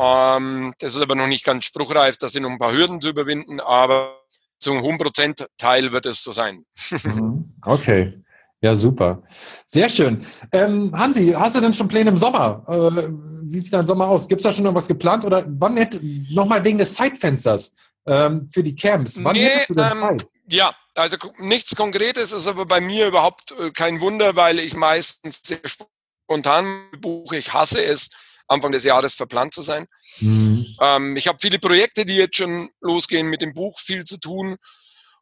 ähm, 0.00 0.72
das 0.78 0.94
ist 0.94 1.02
aber 1.02 1.14
noch 1.14 1.26
nicht 1.26 1.44
ganz 1.44 1.66
spruchreif, 1.66 2.16
da 2.16 2.28
sind 2.28 2.44
noch 2.44 2.50
ein 2.50 2.58
paar 2.58 2.72
Hürden 2.72 3.02
zu 3.02 3.10
überwinden, 3.10 3.60
aber 3.60 4.22
zu 4.60 4.70
einem 4.70 4.82
hohen 4.82 4.98
Prozentteil 4.98 5.92
wird 5.92 6.06
es 6.06 6.22
so 6.22 6.32
sein. 6.32 6.64
Mhm. 7.04 7.52
okay. 7.62 8.22
Ja, 8.62 8.76
super. 8.76 9.22
Sehr 9.66 9.88
schön. 9.88 10.26
Ähm, 10.52 10.92
Hansi, 10.94 11.32
hast 11.34 11.56
du 11.56 11.60
denn 11.60 11.72
schon 11.72 11.88
Pläne 11.88 12.10
im 12.10 12.18
Sommer? 12.18 12.62
Äh, 12.68 13.08
wie 13.44 13.58
sieht 13.58 13.72
dein 13.72 13.86
Sommer 13.86 14.08
aus? 14.08 14.28
Gibt 14.28 14.40
es 14.40 14.44
da 14.44 14.52
schon 14.52 14.64
noch 14.64 14.74
was 14.74 14.86
geplant? 14.86 15.24
Oder 15.24 15.46
wann 15.48 15.78
hätte, 15.78 15.98
nochmal 16.30 16.62
wegen 16.62 16.76
des 16.76 16.92
Zeitfensters 16.92 17.74
ähm, 18.06 18.48
für 18.52 18.62
die 18.62 18.74
Camps, 18.74 19.22
wann 19.22 19.34
nee, 19.34 19.44
hättest 19.44 19.70
du 19.70 19.74
denn 19.74 19.92
ähm, 19.92 19.98
Zeit? 19.98 20.26
Ja, 20.48 20.74
also 20.94 21.16
nichts 21.38 21.74
Konkretes 21.74 22.32
ist 22.32 22.46
aber 22.46 22.66
bei 22.66 22.80
mir 22.80 23.06
überhaupt 23.08 23.52
äh, 23.52 23.70
kein 23.70 24.00
Wunder, 24.00 24.36
weil 24.36 24.58
ich 24.58 24.74
meistens 24.74 25.40
sehr 25.42 25.60
spontan 25.64 26.82
buche. 27.00 27.38
Ich 27.38 27.52
hasse 27.52 27.82
es, 27.82 28.10
Anfang 28.50 28.72
des 28.72 28.84
Jahres 28.84 29.14
verplant 29.14 29.54
zu 29.54 29.62
sein. 29.62 29.86
Mhm. 30.20 30.66
Ähm, 30.80 31.16
ich 31.16 31.28
habe 31.28 31.38
viele 31.40 31.58
Projekte, 31.58 32.04
die 32.04 32.16
jetzt 32.16 32.36
schon 32.36 32.68
losgehen 32.80 33.28
mit 33.28 33.42
dem 33.42 33.54
Buch, 33.54 33.78
viel 33.78 34.04
zu 34.04 34.18
tun 34.18 34.56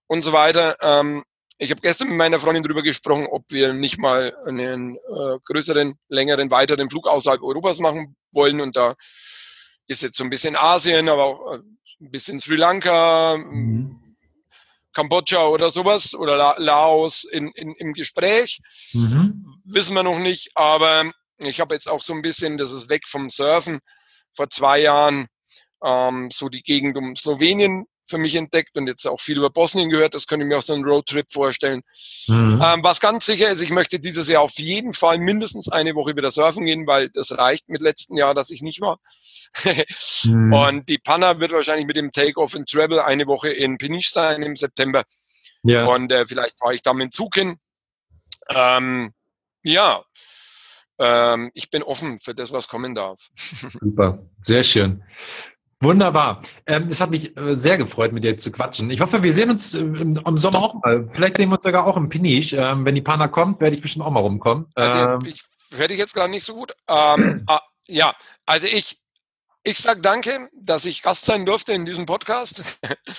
und 0.07 0.23
so 0.23 0.33
weiter. 0.33 0.77
Ähm, 0.81 1.23
ich 1.59 1.71
habe 1.71 1.81
gestern 1.81 2.09
mit 2.09 2.17
meiner 2.17 2.41
Freundin 2.41 2.63
darüber 2.63 2.83
gesprochen, 2.83 3.27
ob 3.31 3.45
wir 3.51 3.73
nicht 3.75 3.99
mal 3.99 4.35
einen 4.47 4.97
äh, 4.97 5.39
größeren, 5.45 5.97
längeren, 6.09 6.51
weiteren 6.51 6.89
Flug 6.89 7.07
außerhalb 7.07 7.43
Europas 7.43 7.81
machen 7.81 8.17
wollen. 8.33 8.61
Und 8.61 8.77
da 8.77 8.95
ist 9.89 10.03
jetzt 10.03 10.17
so 10.17 10.25
ein 10.25 10.31
bisschen 10.31 10.57
Asien, 10.57 11.09
aber 11.09 11.25
auch 11.25 11.55
äh, 11.55 11.59
ein 12.01 12.11
bisschen 12.11 12.41
Sri 12.41 12.57
Lanka, 12.57 13.37
mhm. 13.37 14.17
Kambodscha 14.95 15.47
oder 15.47 15.71
sowas 15.71 16.15
oder 16.15 16.37
La 16.37 16.55
Laos 16.59 17.25
in, 17.25 17.51
in, 17.53 17.75
im 17.75 17.93
Gespräch. 17.93 18.61
Mhm. 18.95 19.61
Wissen 19.65 19.95
wir 19.95 20.03
noch 20.03 20.19
nicht, 20.19 20.51
aber 20.55 21.11
ich 21.47 21.61
habe 21.61 21.75
jetzt 21.75 21.89
auch 21.89 22.03
so 22.03 22.13
ein 22.13 22.23
bisschen, 22.23 22.59
das 22.59 22.73
ist 22.73 22.89
weg 22.89 23.07
vom 23.07 23.31
Surfen, 23.31 23.81
vor 24.35 24.49
zwei 24.49 24.81
Jahren 24.81 25.27
ähm, 25.85 26.31
so 26.33 26.49
die 26.49 26.63
Gegend 26.63 26.97
um 26.97 27.17
Slowenien 27.17 27.87
für 28.09 28.19
mich 28.19 28.35
entdeckt 28.35 28.77
und 28.77 28.87
jetzt 28.87 29.07
auch 29.07 29.21
viel 29.21 29.37
über 29.37 29.51
Bosnien 29.51 29.91
gehört. 29.91 30.15
Das 30.15 30.27
könnte 30.27 30.45
ich 30.45 30.49
mir 30.49 30.59
auch 30.59 30.63
so 30.63 30.73
einen 30.73 30.85
Roadtrip 30.85 31.31
vorstellen. 31.31 31.83
Mhm. 32.27 32.63
Ähm, 32.65 32.83
was 32.83 33.01
ganz 33.01 33.27
sicher 33.27 33.51
ist, 33.51 33.61
ich 33.61 33.71
möchte 33.71 34.01
dieses 34.01 34.29
Jahr 34.29 34.43
auf 34.43 34.59
jeden 34.59 34.95
Fall 34.95 35.19
mindestens 35.19 35.69
eine 35.69 35.95
Woche 35.95 36.17
wieder 36.17 36.31
surfen 36.31 36.65
gehen, 36.65 36.87
weil 36.87 37.11
das 37.11 37.37
reicht 37.37 37.69
mit 37.69 37.83
letzten 37.83 38.17
Jahr, 38.17 38.35
dass 38.35 38.51
ich 38.51 38.63
nicht 38.63 38.81
war. 38.81 38.99
mhm. 40.25 40.53
Und 40.55 40.89
die 40.89 40.99
Panna 40.99 41.39
wird 41.41 41.53
wahrscheinlich 41.53 41.87
mit 41.87 41.97
dem 41.97 42.11
Takeoff 42.11 42.55
in 42.55 42.65
Travel 42.65 43.01
eine 43.01 43.27
Woche 43.27 43.51
in 43.51 43.77
Peniche 43.79 44.11
sein 44.11 44.43
im 44.43 44.57
September. 44.57 45.05
Ja. 45.63 45.87
Und 45.87 46.11
äh, 46.11 46.25
vielleicht 46.27 46.59
fahre 46.59 46.75
ich 46.75 46.83
da 46.83 46.95
mit 46.95 47.05
dem 47.05 47.13
Zug 47.13 47.35
hin. 47.35 47.59
Ähm, 48.49 49.13
ja, 49.63 50.03
ähm, 50.99 51.51
ich 51.55 51.71
bin 51.71 51.83
offen 51.83 52.19
für 52.19 52.35
das, 52.35 52.53
was 52.53 52.69
kommen 52.69 52.95
darf. 52.95 53.29
Super, 53.35 54.19
sehr 54.41 54.65
schön. 54.65 55.03
Wunderbar. 55.81 56.43
Ähm, 56.67 56.89
es 56.91 57.01
hat 57.01 57.11
mich 57.11 57.37
äh, 57.37 57.57
sehr 57.57 57.79
gefreut, 57.79 58.13
mit 58.13 58.25
dir 58.25 58.37
zu 58.37 58.51
quatschen. 58.51 58.91
Ich 58.91 59.01
hoffe, 59.01 59.23
wir 59.23 59.33
sehen 59.33 59.51
uns 59.51 59.75
äh, 59.75 59.81
im, 59.81 60.37
Sommer 60.37 60.59
auch 60.59 60.75
mal. 60.83 61.09
Vielleicht 61.13 61.37
sehen 61.37 61.51
wir 61.51 61.55
uns 61.55 61.65
sogar 61.65 61.87
auch 61.87 61.97
im 61.97 62.09
Piniche. 62.09 62.57
Ähm, 62.57 62.85
wenn 62.85 62.97
die 62.97 63.03
Pana 63.03 63.29
kommt, 63.29 63.61
werde 63.61 63.77
ich 63.77 63.83
bestimmt 63.83 64.05
auch 64.05 64.11
mal 64.11 64.21
rumkommen. 64.21 64.67
Also, 64.75 64.99
ähm, 64.99 65.19
ich 65.25 65.45
höre 65.77 65.87
dich 65.87 65.99
jetzt 65.99 66.15
gerade 66.15 66.33
nicht 66.33 66.45
so 66.45 66.55
gut. 66.55 66.75
Ähm, 66.89 67.45
ah, 67.47 67.61
ja, 67.87 68.13
also 68.45 68.67
ich, 68.67 68.99
ich 69.69 69.79
sage 69.79 70.01
danke, 70.01 70.49
dass 70.55 70.85
ich 70.85 71.03
Gast 71.03 71.27
sein 71.27 71.45
durfte 71.45 71.73
in 71.73 71.85
diesem 71.85 72.07
Podcast. 72.07 72.63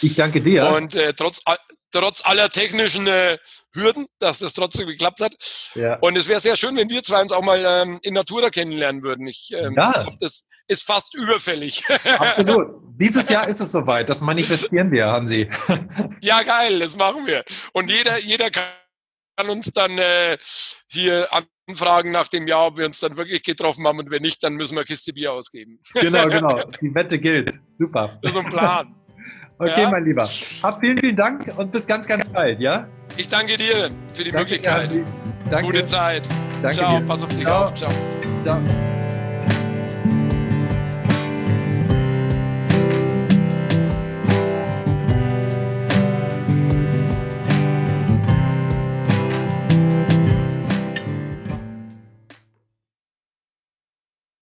Ich 0.01 0.15
danke 0.15 0.41
dir. 0.41 0.67
Und 0.69 0.95
äh, 0.95 1.13
trotz, 1.13 1.41
trotz 1.91 2.25
aller 2.25 2.49
technischen 2.49 3.05
äh, 3.05 3.37
Hürden, 3.73 4.07
dass 4.17 4.39
das 4.39 4.53
trotzdem 4.53 4.87
geklappt 4.87 5.21
hat. 5.21 5.35
Ja. 5.75 5.97
Und 5.99 6.17
es 6.17 6.27
wäre 6.27 6.39
sehr 6.39 6.57
schön, 6.57 6.75
wenn 6.75 6.89
wir 6.89 7.03
zwei 7.03 7.21
uns 7.21 7.31
auch 7.31 7.43
mal 7.43 7.63
ähm, 7.65 7.99
in 8.01 8.15
Natura 8.15 8.49
kennenlernen 8.49 9.03
würden. 9.03 9.27
Ich, 9.27 9.51
ähm, 9.53 9.75
ja. 9.77 9.93
ich 9.95 10.01
glaube, 10.01 10.17
das 10.19 10.45
ist 10.67 10.83
fast 10.83 11.13
überfällig. 11.13 11.83
Absolut. 12.17 12.67
Dieses 12.99 13.29
Jahr 13.29 13.47
ist 13.47 13.59
es 13.59 13.71
soweit. 13.71 14.09
Das 14.09 14.21
manifestieren 14.21 14.91
wir, 14.91 15.07
Hansi. 15.07 15.49
ja, 16.21 16.41
geil, 16.41 16.79
das 16.79 16.97
machen 16.97 17.27
wir. 17.27 17.43
Und 17.73 17.89
jeder, 17.89 18.17
jeder 18.17 18.49
kann 18.49 19.49
uns 19.49 19.71
dann 19.71 19.97
äh, 19.97 20.37
hier 20.87 21.27
anfragen 21.69 22.11
nach 22.11 22.27
dem 22.27 22.47
Jahr, 22.47 22.67
ob 22.67 22.77
wir 22.77 22.85
uns 22.85 22.99
dann 22.99 23.17
wirklich 23.17 23.43
getroffen 23.43 23.85
haben. 23.87 23.99
Und 23.99 24.11
wenn 24.11 24.21
nicht, 24.21 24.43
dann 24.43 24.55
müssen 24.55 24.75
wir 24.75 24.83
Kiste 24.83 25.13
Bier 25.13 25.33
ausgeben. 25.33 25.79
genau, 25.93 26.27
genau. 26.27 26.63
Die 26.81 26.93
Wette 26.93 27.19
gilt. 27.19 27.59
Super. 27.75 28.19
Das 28.21 28.31
ist 28.31 28.37
ein 28.37 28.45
Plan. 28.45 28.95
Okay, 29.59 29.81
ja. 29.81 29.89
mein 29.89 30.05
Lieber. 30.05 30.29
Hab 30.63 30.79
vielen, 30.79 30.97
vielen 30.97 31.17
Dank 31.17 31.51
und 31.57 31.71
bis 31.71 31.85
ganz, 31.85 32.07
ganz 32.07 32.29
bald, 32.29 32.61
ja? 32.61 32.87
Ich 33.17 33.27
danke 33.27 33.57
dir 33.57 33.89
für 34.13 34.23
die 34.23 34.31
danke, 34.31 34.53
Möglichkeit. 34.53 34.91
Danke. 35.49 35.65
Gute 35.65 35.83
Zeit. 35.83 36.29
Danke 36.61 36.77
Ciao, 36.77 36.99
dir. 36.99 37.05
pass 37.05 37.23
auf 37.23 37.29
dich 37.29 37.45
Ciao. 37.45 37.65
auf. 37.65 37.73
Ciao. 37.73 37.91
Ciao. 38.41 38.88